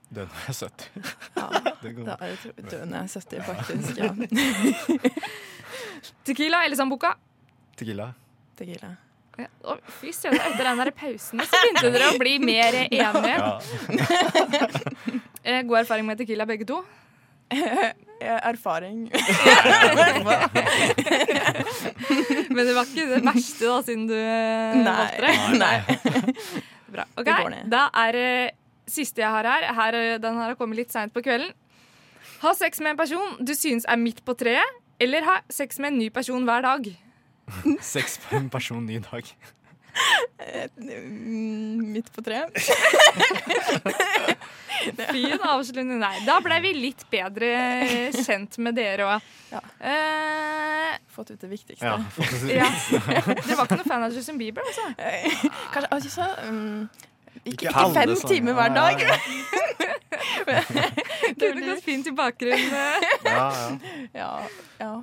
[0.10, 0.88] Dø når jeg er 70.
[1.36, 1.46] Ja,
[2.08, 3.90] da er det dø når jeg er 70, faktisk.
[4.00, 4.10] Ja.
[6.32, 7.12] Tequila eller Sambuca?
[7.76, 8.12] Tequila.
[8.60, 8.96] Tequila.
[9.40, 9.76] Ja.
[10.00, 13.36] Fy søren, etter den der pausen så begynte dere å bli mer enige.
[13.36, 13.60] Ja.
[15.40, 16.82] Eh, god erfaring med Tequila, begge to.
[18.20, 19.06] Eh, Erfaring.
[22.52, 25.32] Men det var ikke det verste, da, siden du eh, valgte det.
[25.62, 25.78] Nei.
[26.92, 27.06] Bra.
[27.16, 27.32] Ok.
[27.72, 28.34] Da er det
[28.92, 29.70] siste jeg har her.
[29.78, 31.56] her den her har kommet litt seint på kvelden.
[32.44, 34.68] Ha sex med en person du synes er midt på treet,
[35.00, 36.92] eller ha sex med en ny person hver dag.
[37.93, 39.34] Sex på en person ny dag.
[40.80, 42.56] Mm, Midt på treet.
[45.12, 46.00] Fin avslutning.
[46.00, 47.50] Nei, da ble vi litt bedre
[48.16, 49.28] kjent med dere òg.
[49.52, 49.62] Ja.
[49.91, 51.84] Eh, Fått ut det viktigste.
[51.86, 51.97] Ja,
[52.47, 52.70] ja.
[52.88, 54.86] Dere var ikke noe fan av Justin Bieber, altså?
[54.97, 55.26] Eh,
[55.74, 56.88] Kanskje altså, um,
[57.43, 58.95] ikke, Ikke ikke fem timer hver dag.
[61.39, 62.72] Kunne gått fint i bakgrunnen.
[63.26, 63.74] ja, ja.
[64.16, 64.32] Ja,
[64.80, 64.93] ja.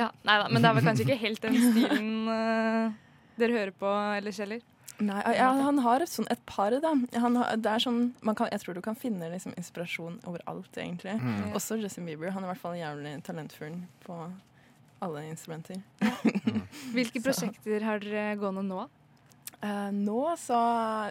[0.00, 2.92] Ja, nei da, men det er vel kanskje ikke helt den stilen uh,
[3.40, 4.62] dere hører på ellers heller.
[5.02, 6.92] Nei, ja, han har et, sånn, et par, da.
[7.24, 10.70] Han har, det er sånn, man kan, jeg tror du kan finne liksom, inspirasjon overalt,
[10.76, 11.16] egentlig.
[11.18, 11.52] Mm.
[11.56, 12.30] Også Justin Bieber.
[12.34, 14.18] Han er i hvert fall jævlig talentfull på
[15.02, 15.80] alle instrumenter.
[16.94, 17.24] Hvilke Så.
[17.24, 18.84] prosjekter har dere gående nå?
[19.62, 20.58] Uh, nå så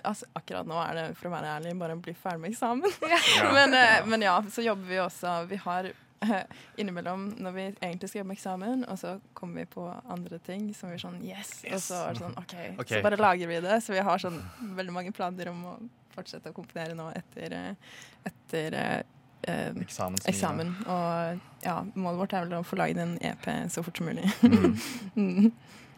[0.04, 2.96] altså, Akkurat nå er det, for å være ærlig, bare å bli ferdig med eksamen.
[3.12, 3.20] Ja.
[3.58, 5.92] men, uh, men ja, så jobber vi også Vi har
[6.82, 10.68] innimellom når vi egentlig skal jobbe med eksamen, og så kommer vi på andre ting
[10.78, 11.54] som vi er sånn Yes!
[11.72, 12.54] Og så er det sånn OK,
[12.84, 12.94] Ok.
[12.94, 13.80] så bare lager vi det.
[13.86, 14.38] Så vi har sånn
[14.78, 15.74] veldig mange planer om å
[16.16, 17.98] fortsette å komponere nå etter, eh,
[18.28, 19.02] etter eh,
[19.48, 19.84] eh,
[20.28, 20.74] eksamen.
[20.86, 24.28] Og ja, målet vårt er vel å få laget en EP så fort som mulig.
[24.44, 24.76] Mm.
[25.22, 25.52] Mm.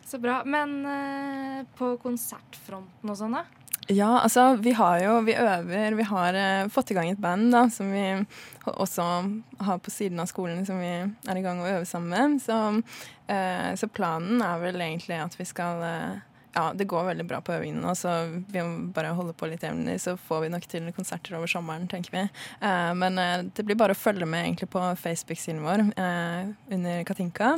[0.06, 0.42] Så bra.
[0.46, 3.46] Men eh, på konsertfronten og sånn, da?
[3.88, 5.96] Ja, altså vi har jo Vi øver.
[5.96, 8.06] Vi har eh, fått i gang et band da, som vi
[8.64, 9.08] også
[9.60, 12.40] har på siden av skolen, som vi er i gang å øve sammen.
[12.40, 12.56] Så,
[13.28, 16.22] eh, så planen er vel egentlig at vi skal eh,
[16.54, 19.64] Ja, det går veldig bra på øvingene nå, så vi må bare holde på litt
[19.66, 22.22] jevnlig, så får vi nok til konserter over sommeren, tenker vi.
[22.62, 27.02] Eh, men eh, det blir bare å følge med egentlig på Facebook-siden vår eh, under
[27.10, 27.56] Katinka.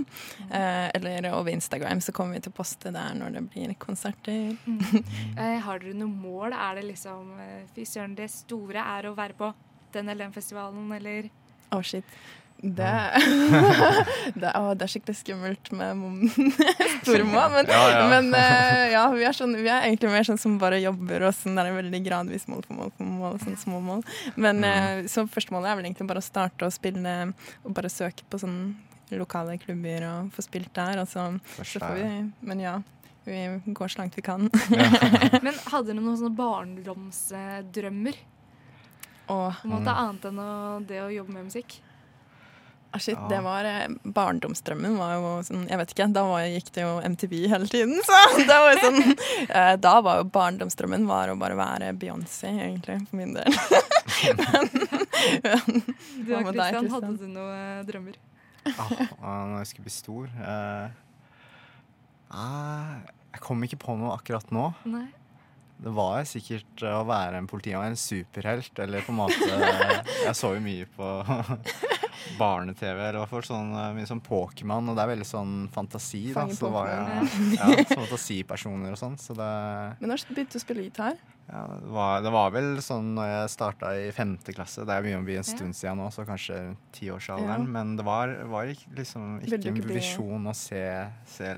[0.48, 4.56] Eh, eller over Instagram, så kommer vi til å poste der når det blir konserter.
[5.36, 6.54] Eh, har dere noe mål?
[6.54, 9.50] Er det liksom eh, Fy søren, det store er å være på
[9.96, 11.28] den eller den festivalen, eller
[11.76, 12.08] Å, shit.
[12.66, 12.91] Det,
[14.41, 16.16] det, å, det er skikkelig skummelt med mål.
[17.05, 18.07] Men, Ja, ja.
[18.13, 21.36] men uh, ja, vi er, sånn, vi er egentlig mer sånn som bare jobber og
[21.38, 21.59] sånn.
[21.59, 24.01] Det er veldig gradvis mål for mål for mål, sånn små mål.
[24.41, 27.16] Men uh, så første målet er vel egentlig bare å starte å spille
[27.61, 28.59] og bare søke på sånn
[29.13, 31.03] lokale klubber og få spilt der.
[31.03, 31.30] Og så,
[31.61, 32.11] så får vi
[32.41, 32.80] Men ja.
[33.26, 33.39] Vi
[33.74, 34.43] går så langt vi kan.
[35.41, 38.20] Men hadde dere noen sånne barndomsdrømmer?
[39.26, 40.51] På en måte Annet enn å,
[40.86, 41.80] det å jobbe med musikk?
[42.96, 43.28] Ah, shit, Ja.
[43.28, 46.93] det var eh, Barndomsdrømmen var jo sånn Jeg vet ikke, da var, gikk det jo
[47.12, 49.02] MTV hele tiden, så det var jo sånn
[49.50, 53.52] eh, Da var jo barndomsdrømmen var å bare være Beyoncé, egentlig, for min del.
[54.39, 54.72] Men,
[56.24, 58.16] Du og Kristian, Christian, hadde du noen eh, drømmer?
[58.66, 58.89] Ah,
[59.22, 60.88] ah, når jeg skulle bli stor eh,
[62.34, 62.96] ah,
[63.36, 64.72] Jeg kom ikke på noe akkurat nå.
[64.89, 65.06] Nei.
[65.86, 69.50] Det var sikkert eh, å være en politimann, en superhelt, eller på en måte
[70.26, 71.10] Jeg så jo mye på
[72.39, 76.26] barne-TV, eller hvert fall sånn, eh, mye sånn Pokémon, og det er veldig sånn fantasi,
[76.32, 76.41] da.
[76.41, 76.97] Fange Så det var jo
[77.59, 79.53] ja, så fantasipersoner og sånn, så det
[80.01, 81.17] men når begynte du å spille gitar?
[81.45, 85.05] ja, det, var, det var vel sånn når jeg starta i femte klasse, det er
[85.05, 86.57] mye å bli en stund siden nå, så kanskje
[86.97, 87.73] tiårsalderen, Ja.
[87.78, 90.82] men det var, var ikke, liksom ikke en visjon å se,
[91.30, 91.53] se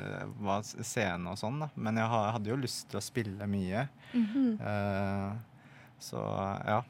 [0.84, 1.70] scenen og sånn, da.
[1.76, 3.88] Men jeg hadde jo lyst til å spille mye.
[4.14, 5.32] Eh,
[6.00, 6.22] så
[6.68, 6.82] ja.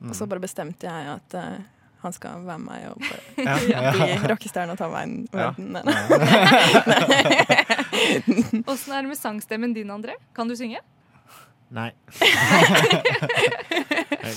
[0.00, 0.10] Mm.
[0.10, 1.58] Og så bare bestemte jeg at eh,
[2.04, 3.92] han skal være med meg og bare ja, ja.
[3.96, 5.50] bli rockestjerne og ta veien Ja.
[5.50, 5.72] verden.
[5.74, 5.82] Nei.
[8.72, 10.14] Åssen er det med sangstemmen din, André?
[10.36, 10.78] Kan du synge?
[11.74, 11.90] Nei.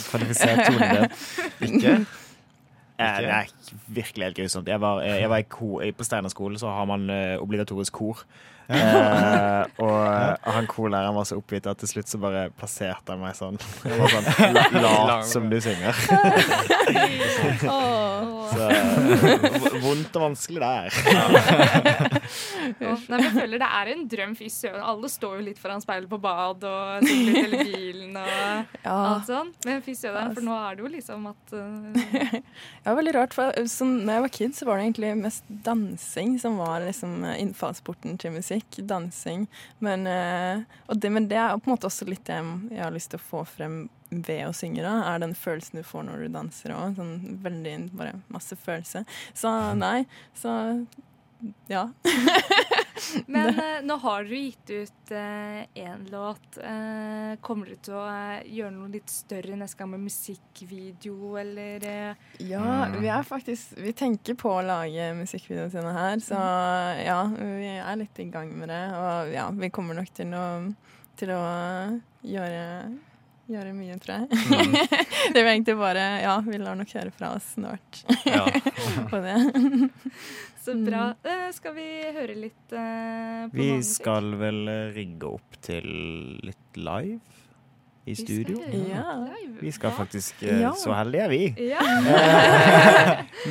[0.10, 1.08] Kvalifisert tonedel.
[1.68, 1.94] Ikke?
[2.98, 3.52] Eh, det er
[3.94, 4.68] virkelig helt grusomt.
[4.72, 8.24] Jeg var, eh, jeg var i kor, På Steinerskolen så har man eh, obligatorisk kor.
[8.68, 9.98] Eh, og
[10.58, 13.60] han kolæreren var så oppgitt at til slutt så bare plasserte han meg sånn.
[13.86, 15.96] Han var sånn La, Lat som du synger.
[18.52, 20.90] Så eh, vondt og vanskelig der.
[22.80, 24.84] Nei, men jeg føler Det er en drøm, fy søren.
[24.84, 28.32] Alle står jo litt foran speilet på bad og synger litt eller bilen og
[28.88, 28.96] Ja.
[28.96, 29.52] alt sånn.
[29.66, 32.38] Men fy søren, for nå er det jo liksom at uh...
[32.86, 36.38] Ja, veldig rart, for som, når jeg var kid, så var det egentlig mest dansing
[36.42, 38.80] som var liksom eh, innfallsporten til musikk.
[38.88, 39.48] Dansing.
[39.84, 42.40] Men, uh, det, men det er på en måte også litt det
[42.72, 45.84] jeg har lyst til å få frem ved å synge, da, er den følelsen du
[45.88, 46.96] får når du danser òg.
[46.96, 49.04] Sånn veldig bare masse følelse.
[49.36, 50.06] Så nei,
[50.38, 50.54] så
[51.68, 51.90] ja.
[53.26, 55.12] Men eh, nå har dere gitt ut
[55.78, 56.58] én låt.
[56.58, 61.88] Eh, kommer dere til å eh, gjøre noe litt større neste gang med musikkvideo, eller
[61.88, 66.42] eh, Ja, vi er faktisk Vi tenker på å lage musikkvideo til denne her, så
[67.04, 68.84] ja, vi er litt i gang med det.
[68.98, 70.48] Og ja, vi kommer nok til å,
[71.20, 71.44] til å
[72.28, 72.64] gjøre
[73.48, 74.28] Gjøre mye, tror jeg.
[75.34, 78.44] det vil egentlig bare Ja, vi lar nok høre fra oss snart Ja.
[79.12, 79.38] på det.
[80.68, 81.14] Så bra.
[81.24, 85.86] Eh, skal vi høre litt uh, på Vi skal vel eh, rigge opp til
[86.44, 87.16] litt live
[88.04, 88.82] i Vi skal studio.
[88.90, 89.06] Ja.
[89.62, 90.74] Vi skal faktisk Ja.
[90.76, 91.70] Så heldige er vi.
[91.70, 91.86] Ja.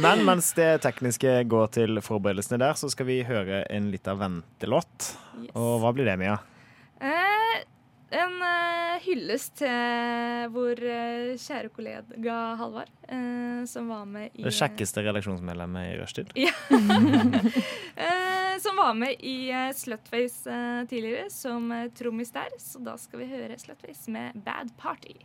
[0.05, 5.15] Men mens det tekniske går til forberedelsene der, så skal vi høre en lita ventelåt.
[5.41, 5.51] Yes.
[5.57, 6.37] Og hva blir det, Mia?
[8.15, 14.55] En uh, hyllest til vår uh, kjære kollega Halvard, uh, som var med i Det
[14.55, 16.31] kjekkeste redaksjonsmedlemmet i rushtid.
[16.39, 16.55] Ja.
[18.63, 22.55] som var med i Slutface tidligere, som trommis der.
[22.63, 25.19] Så da skal vi høre Slutface med Bad Party.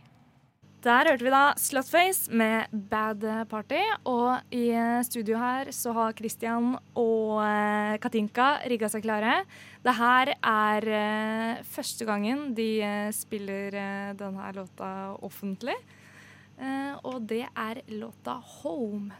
[0.82, 3.78] Der hørte vi da Slutface med Bad Party.
[4.10, 4.74] Og i
[5.06, 9.44] studio her så har Christian og eh, Katinka rigga seg klare.
[9.86, 13.78] Det her er eh, første gangen de eh, spiller
[14.18, 15.78] denne låta offentlig.
[17.02, 19.12] Og det er låta 'Home'.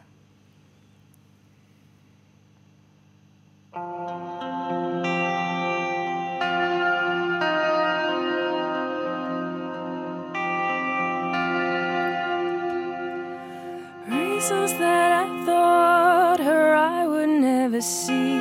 [14.42, 18.40] Reasons that I thought her I would never see.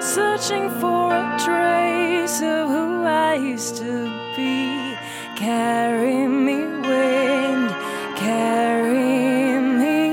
[0.00, 4.94] Searching for a trace of who I used to be.
[5.34, 6.58] Carry me,
[6.88, 7.70] wind,
[8.16, 10.06] carry me.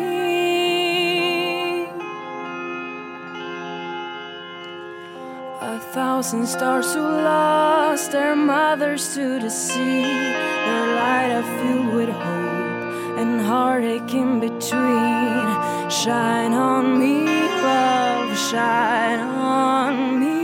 [5.62, 10.04] A thousand stars who lost their mothers to the sea.
[10.66, 12.43] Their light are filled with hope
[13.54, 15.47] heartache in between.
[16.01, 17.16] Shine on me,
[17.68, 20.39] love, shine on me.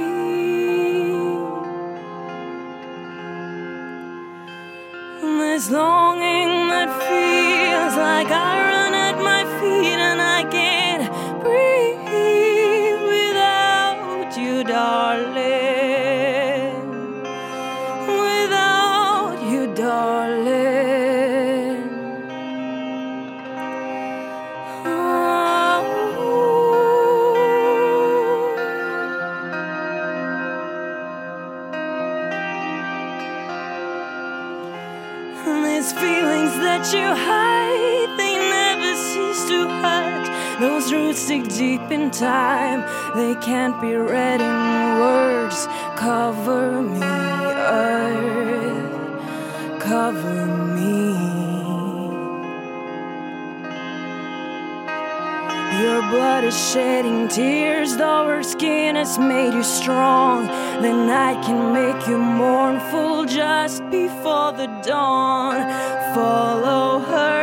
[5.41, 8.68] This longing that feels like I
[35.45, 40.59] These feelings that you hide, they never cease to hurt.
[40.59, 42.83] Those roots dig deep in time,
[43.15, 45.67] they can't be read in words.
[45.95, 46.99] Cover me,
[47.81, 48.91] earth,
[49.79, 51.39] cover me.
[55.81, 60.47] Your blood is shedding tears, though her skin has made you strong.
[60.81, 65.57] The night can make you mournful just before the dawn.
[66.15, 67.38] Follow her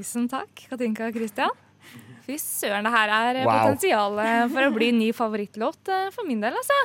[0.00, 1.52] Tusen takk, Katinka og Christian.
[2.24, 3.50] Fy søren, det her er Wow.
[3.72, 6.76] potensialet for å bli ny favorittlåt eh, for min del, altså.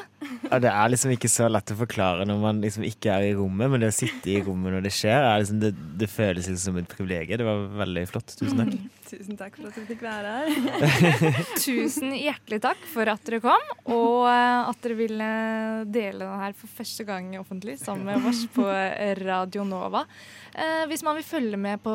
[0.49, 3.35] Ja, det er liksom ikke så lett å forklare når man liksom ikke er i
[3.37, 6.47] rommet, men det å sitte i rommet når det skjer, er liksom det, det føles
[6.47, 7.37] liksom som et privilegium.
[7.43, 8.35] Det var veldig flott.
[8.39, 8.75] Tusen takk.
[9.15, 11.35] Tusen takk for at du fikk være her.
[11.63, 15.27] Tusen hjertelig takk for at dere kom, og eh, at dere ville
[15.87, 18.65] dele den her for første gang offentlig sammen med oss på
[19.21, 20.03] Radio Nova.
[20.51, 21.93] Eh, hvis man vil følge med på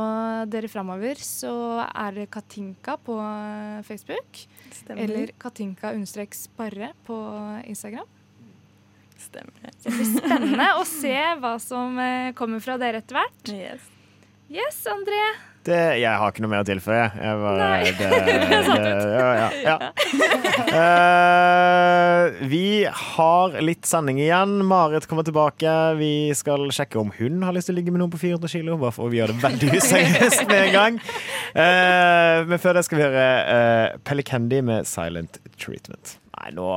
[0.48, 1.52] dere framover, så
[1.90, 4.46] er det Katinka på eh, Facebook.
[4.80, 5.04] Stemmer.
[5.04, 7.20] Eller Katinka-sparre på
[7.68, 8.08] Instagram.
[9.20, 9.76] Stemmer.
[9.84, 12.00] Det blir spennende å se hva som
[12.38, 13.52] kommer fra dere etter hvert.
[13.52, 13.90] Yes.
[14.48, 15.49] Yes, André.
[15.60, 17.02] Det, jeg har ikke noe mer å tilføye.
[17.20, 17.90] Jeg var, Nei.
[17.98, 19.74] det, det, ja, ja, ja.
[20.72, 24.54] Eh, vi har litt sending igjen.
[24.70, 25.74] Marit kommer tilbake.
[26.00, 28.78] Vi skal sjekke om hun har lyst til å ligge med noen på 400 kilo.
[28.80, 30.98] Bare for vi gjør det veldig useriøst med en gang.
[31.52, 36.16] Uh, men før det skal vi høre uh, Pelle Candy med 'Silent Treatment'.
[36.38, 36.72] Nei, nå,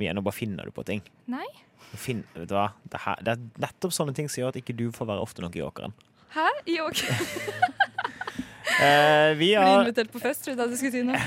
[0.00, 1.04] Mia, nå bare finner du på ting.
[1.28, 1.46] Nei.
[1.92, 2.70] Finn, vet du hva?
[2.88, 5.44] Det, her, det er nettopp sånne ting som gjør at ikke du får være ofte
[5.44, 5.96] nok i åkeren.
[6.32, 6.48] Hæ?
[6.68, 7.04] I ok.
[8.68, 11.20] Eh, vi Blir har invitert på fest, trodde jeg du skulle si noe.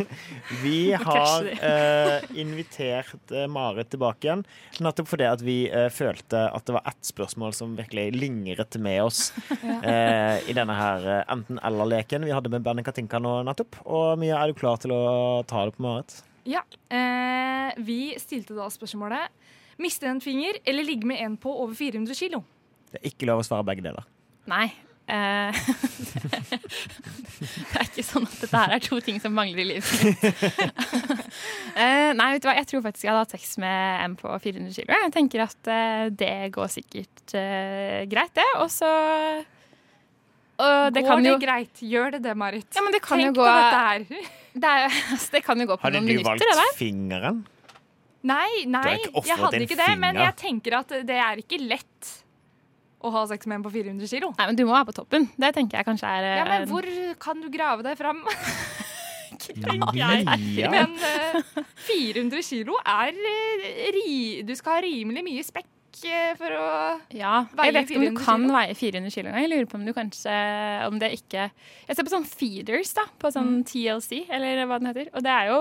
[0.64, 4.44] Vi har uh, invitert uh, Marit tilbake igjen,
[4.82, 5.58] nettopp fordi at vi
[5.94, 9.30] følte at det var ett spørsmål som virkelig lingret med oss
[9.86, 13.80] eh, i denne her enten-eller-leken vi hadde med bandet Katinka nå nettopp.
[13.86, 15.02] Og Mia, er du klar til å
[15.48, 16.20] ta det på Marit?
[16.48, 16.64] Ja.
[16.88, 19.30] Eh, vi stilte da spørsmålet
[19.80, 22.42] Miste en finger eller ligge med en på over 400 kilo?
[22.90, 24.04] Det er ikke lov å svare begge deler.
[24.50, 24.66] Nei.
[25.10, 25.50] Eh,
[27.40, 30.20] det er ikke sånn at dette her er to ting som mangler i livet mitt.
[31.80, 34.28] Eh, nei, vet du hva, jeg tror faktisk jeg hadde hatt sex med en på
[34.42, 34.96] 400 kilo.
[35.04, 38.48] Jeg tenker at eh, det går sikkert eh, greit, det.
[38.60, 38.90] Og så
[40.60, 41.80] og det Går kan det jo greit?
[41.80, 42.68] Gjør det det, Marit?
[42.76, 44.04] Ja, men det kan Tenk jo gå på dette her.
[44.66, 46.80] det, er, altså, det kan jo gå på Hadde noen du minutter, valgt du valgt
[46.82, 47.40] fingeren?
[48.20, 49.92] Nei, nei, har jeg hadde ikke det.
[50.02, 51.89] Men jeg tenker at det er ikke lett
[53.00, 54.32] å ha sex med en på 400 kilo.
[54.38, 55.28] Nei, men du må være på toppen.
[55.40, 56.86] Det tenker jeg kanskje er Ja, men eh, hvor
[57.22, 58.22] kan du grave deg fram?
[59.94, 60.68] Mia?
[60.74, 64.14] Men uh, 400 kilo er eh, ri...
[64.46, 66.66] Du skal ha rimelig mye spekk eh, for å
[67.16, 68.56] Ja, Veier jeg vet ikke om du kan kilo?
[68.58, 69.46] veie 400 kilo engang.
[69.46, 70.34] Jeg lurer på om du kanskje
[70.90, 73.06] Om det ikke Jeg ser på sånn feeders, da.
[73.22, 73.64] På sånn Mm.
[73.70, 75.08] TLC, eller hva den heter.
[75.14, 75.60] Og det er jo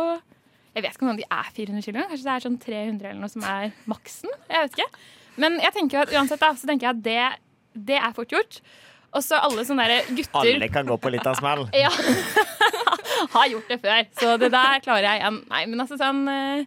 [0.76, 2.04] Jeg vet ikke om de er 400 kilo.
[2.12, 4.30] Kanskje det er sånn 300 eller noe som er maksen.
[4.50, 4.90] Jeg vet ikke.
[5.38, 8.62] Men jeg tenker at uansett da, så tenker jeg at det, det er fort gjort.
[9.10, 11.68] Og så alle sånne der gutter Alle kan gå på litt av smell.
[11.84, 11.90] Ja.
[13.34, 15.40] Har gjort det før, så det der klarer jeg igjen.
[15.52, 16.62] Nei, men altså sånn eh,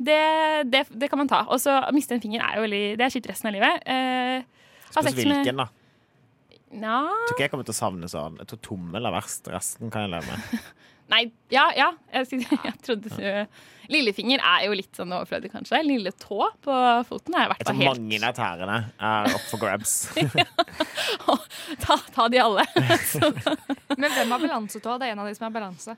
[0.00, 0.20] det,
[0.72, 1.42] det, det kan man ta.
[1.52, 3.84] Og så miste en finger er jo veldig Det er skitt resten av livet.
[3.84, 5.68] Eh, Spørs hvilken, da.
[6.72, 7.02] Ja.
[7.04, 8.38] Tror ikke jeg kommer til å savne sånn.
[8.40, 9.52] Jeg tror tommel er verst.
[9.52, 10.72] Resten kan jeg leve med.
[11.12, 11.22] Nei,
[11.52, 11.90] ja, ja.
[12.14, 13.20] Jeg, jeg trodde du
[13.90, 15.80] Lillefinger er jo litt sånn overflødig, kanskje.
[15.86, 16.76] Lille tå på
[17.08, 19.96] foten er i hvert fall helt mange av tærne er opp for grabs.
[21.86, 22.64] ta, ta de alle.
[23.98, 24.98] Men hvem har balansetå?
[25.00, 25.96] Det er en av de som har balanse.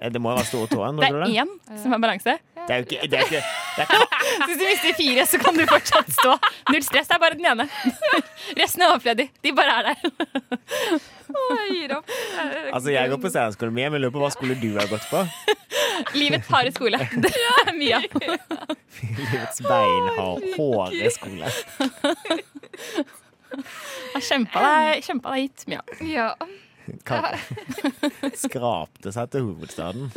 [0.00, 0.96] Eh, Det må jo være store tåen.
[1.00, 1.50] Det er én
[1.82, 2.38] som har balanse.
[2.60, 5.38] Det er jo ikke, det er ikke det er, ikke- hvis du mister fire, så
[5.42, 6.34] kan du fortsatt stå.
[6.70, 7.66] Null stress, det er bare den ene.
[8.60, 9.26] Resten er overflødig.
[9.42, 9.96] De bare er der.
[11.30, 12.10] Å, jeg gir opp.
[12.74, 15.22] Altså, Jeg går på steinerskolen min, men lurer på hva skulle du ha gått på.
[16.14, 16.98] Livets harde skole.
[17.24, 18.00] Det er Mia.
[19.18, 21.52] Livets beinharde skole.
[24.14, 25.82] Har kjempa deg, kjempa deg hit, Mia.
[26.06, 26.30] Ja.
[28.44, 30.10] Skrapte seg til hovedstaden.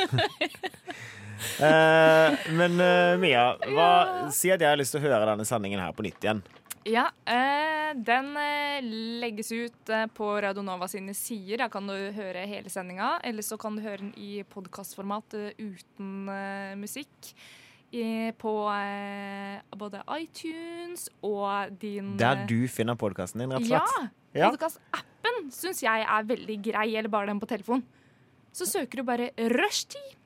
[1.60, 3.42] Eh, men eh, Mia,
[3.76, 3.88] hva,
[4.32, 6.40] si at jeg har lyst til å høre denne sendingen her på nytt igjen.
[6.84, 8.84] Ja, eh, den eh,
[9.24, 11.62] legges ut eh, på Radio Nova sine sider.
[11.64, 13.16] Da kan du høre hele sendinga.
[13.24, 17.34] Eller så kan du høre den i podkastformat uten eh, musikk.
[17.94, 24.08] I, på eh, både iTunes og din Der du finner podkasten din, rett og slett.
[24.34, 24.50] Ja.
[24.50, 27.86] Podkastappen syns jeg er veldig grei, eller bare den på telefon.
[28.54, 30.18] Så søker du bare Rushtid.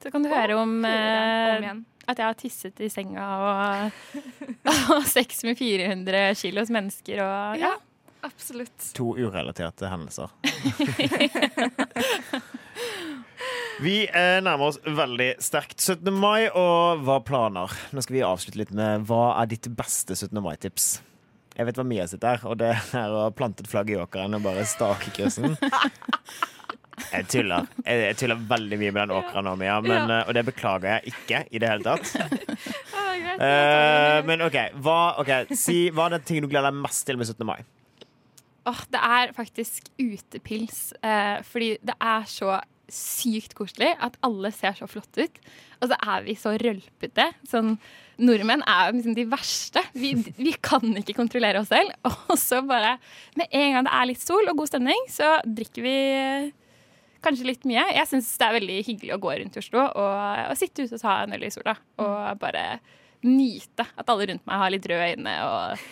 [0.00, 1.80] Så kan du høre om, høre eh, om igjen.
[2.08, 3.92] At jeg har tisset i senga og,
[4.96, 7.76] og sex med 400 kilos mennesker og ja.
[8.20, 8.90] Absolutt.
[8.98, 10.28] To urelaterte hendelser.
[13.80, 16.12] Vi eh, nærmer oss veldig sterkt 17.
[16.12, 17.72] mai, og hva planer?
[17.96, 20.36] Nå skal vi avslutte litt med hva er ditt beste 17.
[20.44, 20.90] mai-tips?
[21.56, 24.36] Jeg vet hva Mia sitt er, og det er å plante et flagg i åkeren
[24.36, 25.56] og bare stake kryssen.
[27.10, 27.68] Jeg tuller.
[27.84, 30.96] Jeg, jeg tuller veldig mye med den åkra nå, Mia, men, eh, og det beklager
[30.96, 32.14] jeg ikke i det hele tatt.
[33.40, 34.20] Uh.
[34.28, 37.28] Men OK, hva, okay, si, hva er den tingen du gleder deg mest til med
[37.30, 37.46] 17.
[37.48, 37.62] mai?
[38.68, 40.90] Åh, det er faktisk utepils.
[41.00, 42.58] Eh, fordi det er så
[42.90, 45.40] sykt koselig at alle ser så flotte ut.
[45.80, 47.30] Og så er vi så rølpete.
[47.48, 47.76] Sånn,
[48.20, 49.82] nordmenn er liksom de verste.
[49.96, 51.94] Vi, vi kan ikke kontrollere oss selv.
[52.30, 52.98] Og så bare
[53.38, 56.50] Med en gang det er litt sol og god stemning, så drikker vi eh,
[57.24, 57.84] kanskje litt mye.
[57.96, 60.96] Jeg syns det er veldig hyggelig å gå rundt i Oslo og, og sitte ute
[60.96, 61.76] og ta en øl i sola.
[62.00, 62.64] Og bare
[63.26, 65.84] nyte at alle rundt meg har litt røde øyne og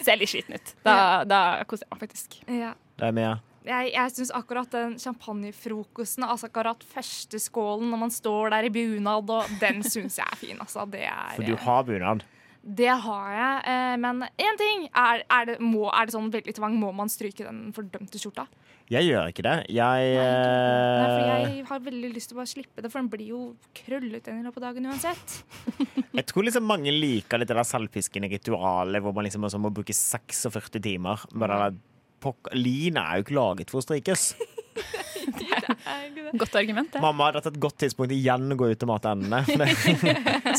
[0.00, 0.74] ser litt sliten ut.
[0.86, 0.96] Da,
[1.32, 2.40] da koser jeg meg faktisk.
[2.48, 2.74] Ja.
[3.00, 3.36] Det er Mia.
[3.60, 8.72] Jeg, jeg syns akkurat den champagnefrokosten, altså akkurat første skålen når man står der i
[8.72, 10.62] bunad, og den syns jeg er fin.
[10.64, 12.24] Altså, det er For du har bunad.
[12.60, 13.60] Det har jeg.
[13.72, 14.82] Eh, men én ting.
[14.92, 16.76] Er, er, det, må, er det sånn veldig tvang?
[16.80, 18.44] Må man stryke den fordømte skjorta?
[18.90, 19.54] Jeg gjør ikke det.
[19.70, 23.10] Jeg, Nei, for eh, jeg har veldig lyst til å bare slippe det, for den
[23.12, 23.42] blir jo
[23.80, 25.36] krøllete i løpet av dagen uansett.
[26.18, 29.94] jeg tror liksom mange liker litt det der selvpiskende ritualet hvor man liksom må bruke
[29.96, 31.22] 46 timer.
[31.32, 31.78] Bare der,
[32.20, 34.32] pok- Lin er jo ikke laget for å strykes.
[36.40, 37.00] Godt argument, det.
[37.02, 39.40] Mamma, dette er et godt tidspunkt igjen å gå ut og mate endene.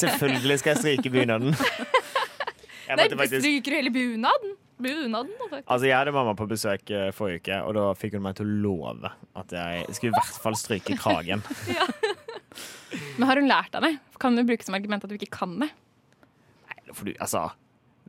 [0.02, 1.56] Selvfølgelig skal jeg stryke bunaden.
[2.92, 4.56] Jeg Nei, faktisk stryker du hele bunaden?
[4.82, 5.68] Bunaden, da, faktisk.
[5.70, 8.50] Altså, Jeg hadde mamma på besøk eh, forrige uke, og da fikk hun meg til
[8.50, 11.44] å love at jeg skulle i hvert fall stryke kragen.
[13.20, 13.94] Men har hun lært av det?
[14.20, 15.70] Kan du bruke som argument at du ikke kan det?
[16.92, 17.46] For du, altså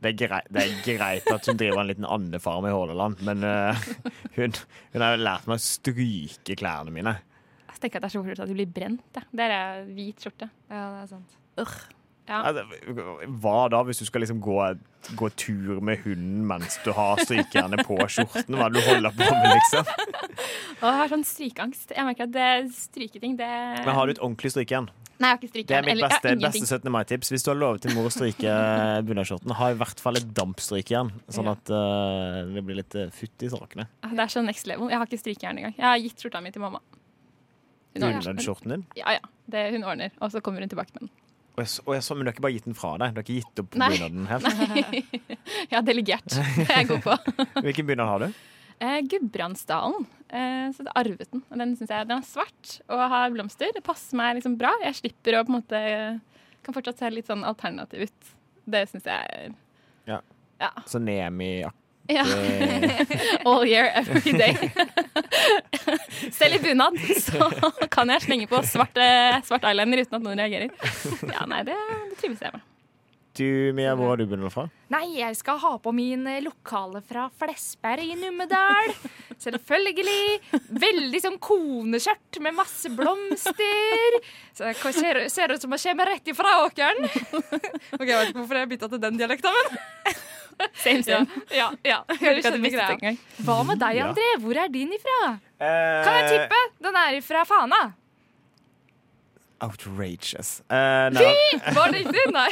[0.03, 3.43] det er, greit, det er greit at hun driver en liten andefarm i Hordaland, men
[3.47, 3.87] uh,
[4.37, 4.55] hun,
[4.93, 7.17] hun har jo lært meg å stryke klærne mine.
[7.71, 9.03] Jeg tenker at det er så fort at du blir brent.
[9.15, 9.25] Det.
[9.35, 10.47] Der er hvit skjorte.
[10.69, 11.39] Ja, det er sant.
[12.23, 12.39] Ja.
[12.47, 12.63] Altså,
[13.43, 14.55] hva da, hvis du skal liksom gå,
[15.19, 18.55] gå tur med hunden mens du har strykejernet på skjorten?
[18.55, 19.91] Hva er det du holder på med, liksom?
[20.79, 21.91] Å, jeg har sånn strykeangst.
[21.97, 23.51] Jeg merker at det stryketing, det
[23.83, 24.87] Men har du et ordentlig strykejern?
[25.21, 26.91] Nei, jeg har ikke Det er mitt beste, beste 17.
[26.91, 27.29] mai-tips.
[27.33, 28.55] Hvis du har lovet til mor å stryke
[29.07, 33.45] bunadsskjorten, ha i hvert fall et dampstrykejern, sånn at uh, det blir litt uh, futt
[33.45, 33.87] i sakene.
[34.03, 34.89] Ah, Det er så next level.
[34.91, 35.75] Jeg har ikke strykejern engang.
[35.77, 36.81] Jeg har gitt skjorta mi til mamma.
[37.93, 38.87] Bunadsskjorten din?
[38.97, 39.33] Ja, ja.
[39.53, 41.13] Det, hun ordner, og så kommer hun tilbake med den.
[41.53, 43.13] Og jeg, og jeg så, men du har ikke bare gitt den fra deg?
[43.13, 44.47] Du har ikke gitt opp bunaden helt?
[44.71, 45.03] Nei.
[45.69, 46.25] Jeg har delegert.
[46.33, 47.15] Det er jeg god på.
[47.65, 48.39] Hvilken bunad har du?
[48.83, 50.05] Eh, Gudbrandsdalen.
[50.29, 51.43] Eh, så det arvet den.
[51.49, 53.71] Og Den, synes jeg, den er svart og har blomster.
[53.75, 54.73] Det passer meg liksom bra.
[54.83, 55.83] Jeg slipper å på en måte
[56.63, 58.33] Kan fortsatt se litt sånn alternativ ut.
[58.65, 59.55] Det syns jeg er
[60.07, 60.19] Ja.
[60.59, 60.73] Ja.
[60.87, 61.79] Så Nemi-aktig
[62.11, 62.25] ja.
[63.47, 64.57] All year, every day.
[66.35, 67.47] Selv i bunad så
[67.87, 68.99] kan jeg slenge på svart,
[69.47, 70.75] svart eyeliner uten at noen reagerer.
[71.31, 71.77] Ja, nei, det,
[72.11, 72.65] det trives jeg med.
[73.33, 74.67] Du, Mia, hvor har du begynt fra?
[74.93, 78.91] Nei, jeg skal ha på min eh, lokale fra Flesberg i Numedal.
[79.43, 80.59] Selvfølgelig.
[80.69, 84.19] Veldig sånn koneskjørt med masse blomster.
[84.53, 87.09] Så det ser, ser ut som jeg kommer rett ifra åkeren.
[87.93, 89.75] Ok, Jeg vet ikke hvorfor jeg bytta til den dialekta, men
[90.77, 91.41] Same, same.
[91.49, 93.15] Ja, ja, greia.
[93.41, 94.11] Hva med deg, Ja.
[94.11, 94.29] André?
[94.43, 95.17] Hvor er din ifra?
[95.57, 96.59] Eh, Kan jeg tippe?
[96.85, 97.81] Den er ifra Fana.
[99.63, 100.57] Outrageous.
[100.67, 101.33] Uh, nei,
[101.75, 102.23] Var det riktig?
[102.35, 102.49] Nei.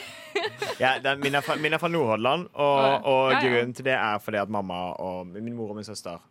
[0.79, 3.41] ja, er, min, er fra, min er fra Nordhordland, og, og Ja, ja.
[3.43, 6.21] grunnen til det er fordi at mamma og min mor og min søster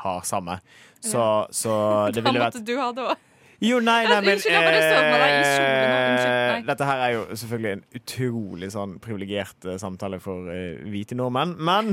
[0.00, 0.56] har samme.
[1.04, 1.74] Så, så
[2.14, 3.26] det ville vært måtte du ha det òg.
[3.60, 5.72] Jo, nei, nei, men Unnskyld, jeg bare så på deg i kjole.
[5.90, 6.60] Unnskyld, eh, nei.
[6.70, 11.52] Dette her er jo selvfølgelig en utrolig sånn privilegert eh, samtale for uh, hvite nordmenn.
[11.68, 11.92] Men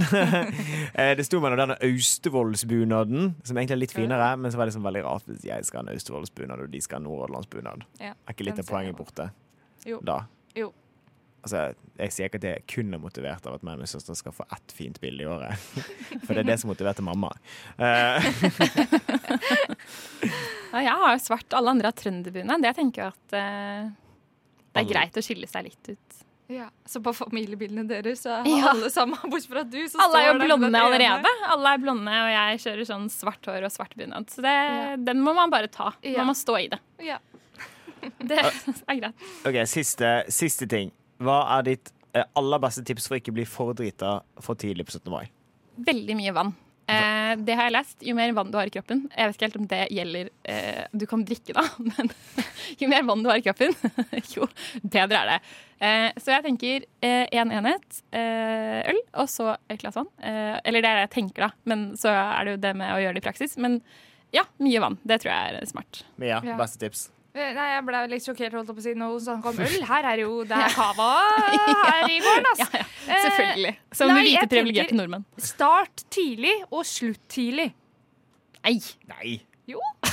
[1.20, 4.88] det sto mellom denne Austevollsbunaden, som egentlig er litt finere, men så var det liksom
[4.88, 7.84] veldig rart hvis jeg skal ha en Austevollsbunad, og de skal ha Nordhordlandsbunad.
[8.00, 9.30] Ja, Er ikke litt av poenget borte
[9.88, 10.00] Jo.
[10.08, 10.22] da?
[10.56, 10.72] Jo.
[11.48, 11.68] Altså,
[12.00, 14.34] jeg sier ikke at jeg kun er motivert av at meg og min søster skal
[14.36, 15.68] få ett fint bilde i året.
[16.26, 17.30] For det er det som motiverte mamma.
[17.80, 18.32] Eh,
[20.74, 21.54] Ja, jeg har jo svart.
[21.58, 22.62] Alle andre har trønderbunad.
[22.66, 23.90] Det tenker jeg at eh,
[24.74, 26.24] det er greit å skille seg litt ut.
[26.48, 28.70] Ja, så på familiebildene deres så har Ja.
[28.72, 31.32] alle sammen, bortsett fra du, så Alle er jo blonde allerede.
[31.52, 34.30] Alle er blonde, og jeg kjører sånn svart hår og svart bunad.
[34.32, 34.54] Så det,
[35.04, 35.90] den må man bare ta.
[36.08, 36.22] Ja.
[36.22, 36.80] Man må stå i det.
[37.04, 37.20] Ja.
[38.22, 39.26] Det er greit.
[39.50, 40.92] OK, siste, siste ting.
[41.20, 44.86] Hva er ditt eh, aller beste tips for å ikke bli for drita for tidlig
[44.88, 45.10] på 17.
[45.12, 45.26] mai?
[45.90, 46.54] Veldig mye vann.
[46.88, 47.98] Eh, det har jeg lest.
[48.08, 50.86] Jo mer vann du har i kroppen Jeg vet ikke helt om det gjelder eh,
[50.96, 52.12] Du kan drikke, da, men
[52.80, 53.76] jo mer vann du har i kroppen,
[54.36, 54.48] jo
[54.84, 55.38] bedre er det.
[55.84, 60.08] Eh, så jeg tenker én en enhet eh, øl, og så et glass vann.
[60.24, 62.96] Eh, eller det er det jeg tenker, da, men så er det jo det med
[62.96, 63.58] å gjøre det i praksis.
[63.62, 63.82] Men
[64.36, 64.98] ja, mye vann.
[65.08, 66.06] Det tror jeg er smart.
[66.20, 66.56] Mia, Ja.
[66.60, 67.10] beste tips?
[67.38, 69.86] Eh, Nei, jeg ble litt sjokkert holdt opp å si hun snakket om øl.
[69.92, 71.10] Her er jo det er cava
[71.92, 72.68] her i gården, altså.
[72.74, 73.74] Ja, ja, selvfølgelig.
[74.00, 75.26] Som nei, hvite privilegerte nordmenn.
[75.42, 77.70] Start tidlig og slutt tidlig.
[78.66, 78.78] Nei,
[79.14, 79.36] Nei.
[79.70, 79.80] Jo.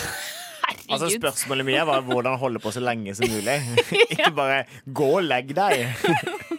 [0.65, 0.93] herregud.
[0.95, 3.57] Altså Spørsmålet mitt var hvordan holde på så lenge som mulig.
[4.05, 6.53] ikke bare 'gå og legg deg'.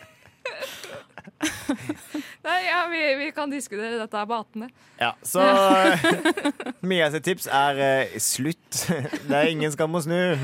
[2.46, 4.70] Nei, ja, vi, vi kan diskutere dette på 18.
[5.02, 5.42] Ja, så
[6.86, 8.84] Mia sitt tips er eh, slutt.
[9.30, 10.14] Det er ingen skam å snu.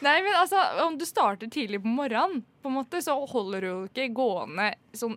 [0.00, 3.68] Nei, men altså, om du starter tidlig på morgenen, på en måte, så holder du
[3.68, 5.14] jo ikke gående sånn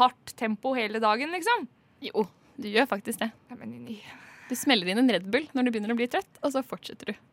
[0.00, 1.68] hardt tempo hele dagen, liksom.
[2.08, 2.24] Jo,
[2.56, 3.30] du gjør faktisk det.
[4.48, 7.12] Du smeller inn en Red Bull når du begynner å bli trøtt, og så fortsetter
[7.12, 7.24] du.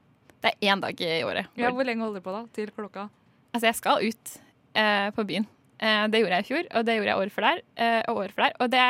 [0.43, 1.47] Det er én dag i året.
[1.55, 2.43] ja, hvor lenge holder du på da?
[2.55, 3.07] Til klokka?
[3.53, 4.39] Altså, jeg skal ut
[4.75, 5.47] eh, på byen.
[5.83, 7.61] Eh, det gjorde jeg i fjor, og det gjorde jeg året før der.
[7.75, 8.55] Eh, og året før der.
[8.63, 8.85] Og det,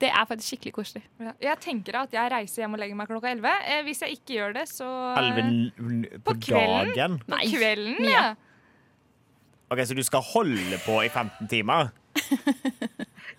[0.00, 1.02] Det er faktisk skikkelig koselig.
[1.38, 3.52] Jeg tenker at jeg reiser hjem og legger meg klokka 11.
[3.70, 4.88] Eh, hvis jeg ikke gjør det, så
[5.20, 5.44] Elleve
[6.18, 6.90] på, På kvelden?
[6.96, 7.14] dagen?
[7.30, 8.24] På kvelden, ja.
[9.70, 11.92] OK, så du skal holde på i 15 timer?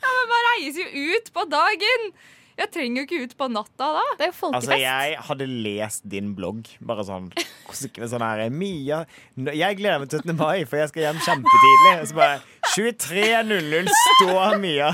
[0.03, 0.07] ja.
[0.07, 2.09] Men man reiser jo ut på dagen!
[2.57, 4.03] Jeg trenger jo ikke ut på natta da.
[4.17, 4.71] Det er jo folkefest.
[4.71, 6.63] Altså, jeg hadde lest din blogg.
[6.89, 7.27] Bare sånn,
[7.69, 9.03] sånn her Mia
[9.37, 10.33] Jeg gleder meg til 17.
[10.39, 11.91] mai, for jeg skal hjem kjempetidlig.
[12.01, 12.39] Og så bare
[12.77, 14.93] 23.00 står Mia.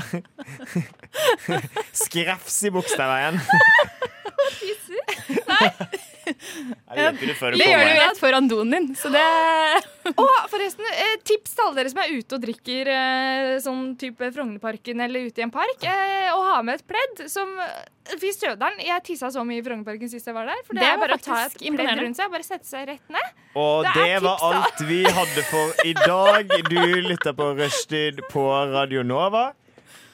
[1.92, 3.36] Skrefs i Bogstadveien.
[3.44, 3.60] Hva
[5.60, 9.24] vet ikke det gjør du rett foran doen din, så det
[10.12, 14.30] Og forresten, eh, tips til alle dere som er ute og drikker eh, sånn type
[14.34, 17.50] Frognerparken eller ute i en park, eh, å ha med et pledd som
[18.20, 20.58] Fy søderen, jeg tissa så mye i Frognerparken sist jeg var der.
[20.66, 22.84] For det, Det er bare å ta et pledd rundt seg og bare sette seg
[22.90, 23.30] rett ned.
[23.56, 26.52] Og Det det, var alt vi hadde for i dag.
[26.68, 26.76] Du
[27.08, 28.44] lytter på Rushtid på
[28.74, 29.54] Radio Nova.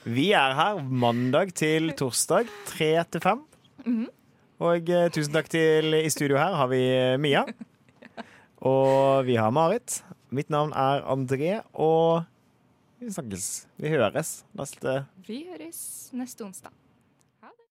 [0.06, 3.42] Vi er her mandag til torsdag, tre til fem.
[3.84, 4.06] Mhm.
[4.61, 7.47] Og eh, tusen takk til I studio her har vi eh, Mia.
[8.61, 10.03] Og vi har Marit.
[10.28, 12.27] Mitt navn er André, og
[13.01, 13.47] vi snakkes.
[13.81, 15.81] Vi høres neste Vi høres
[16.12, 16.77] neste onsdag.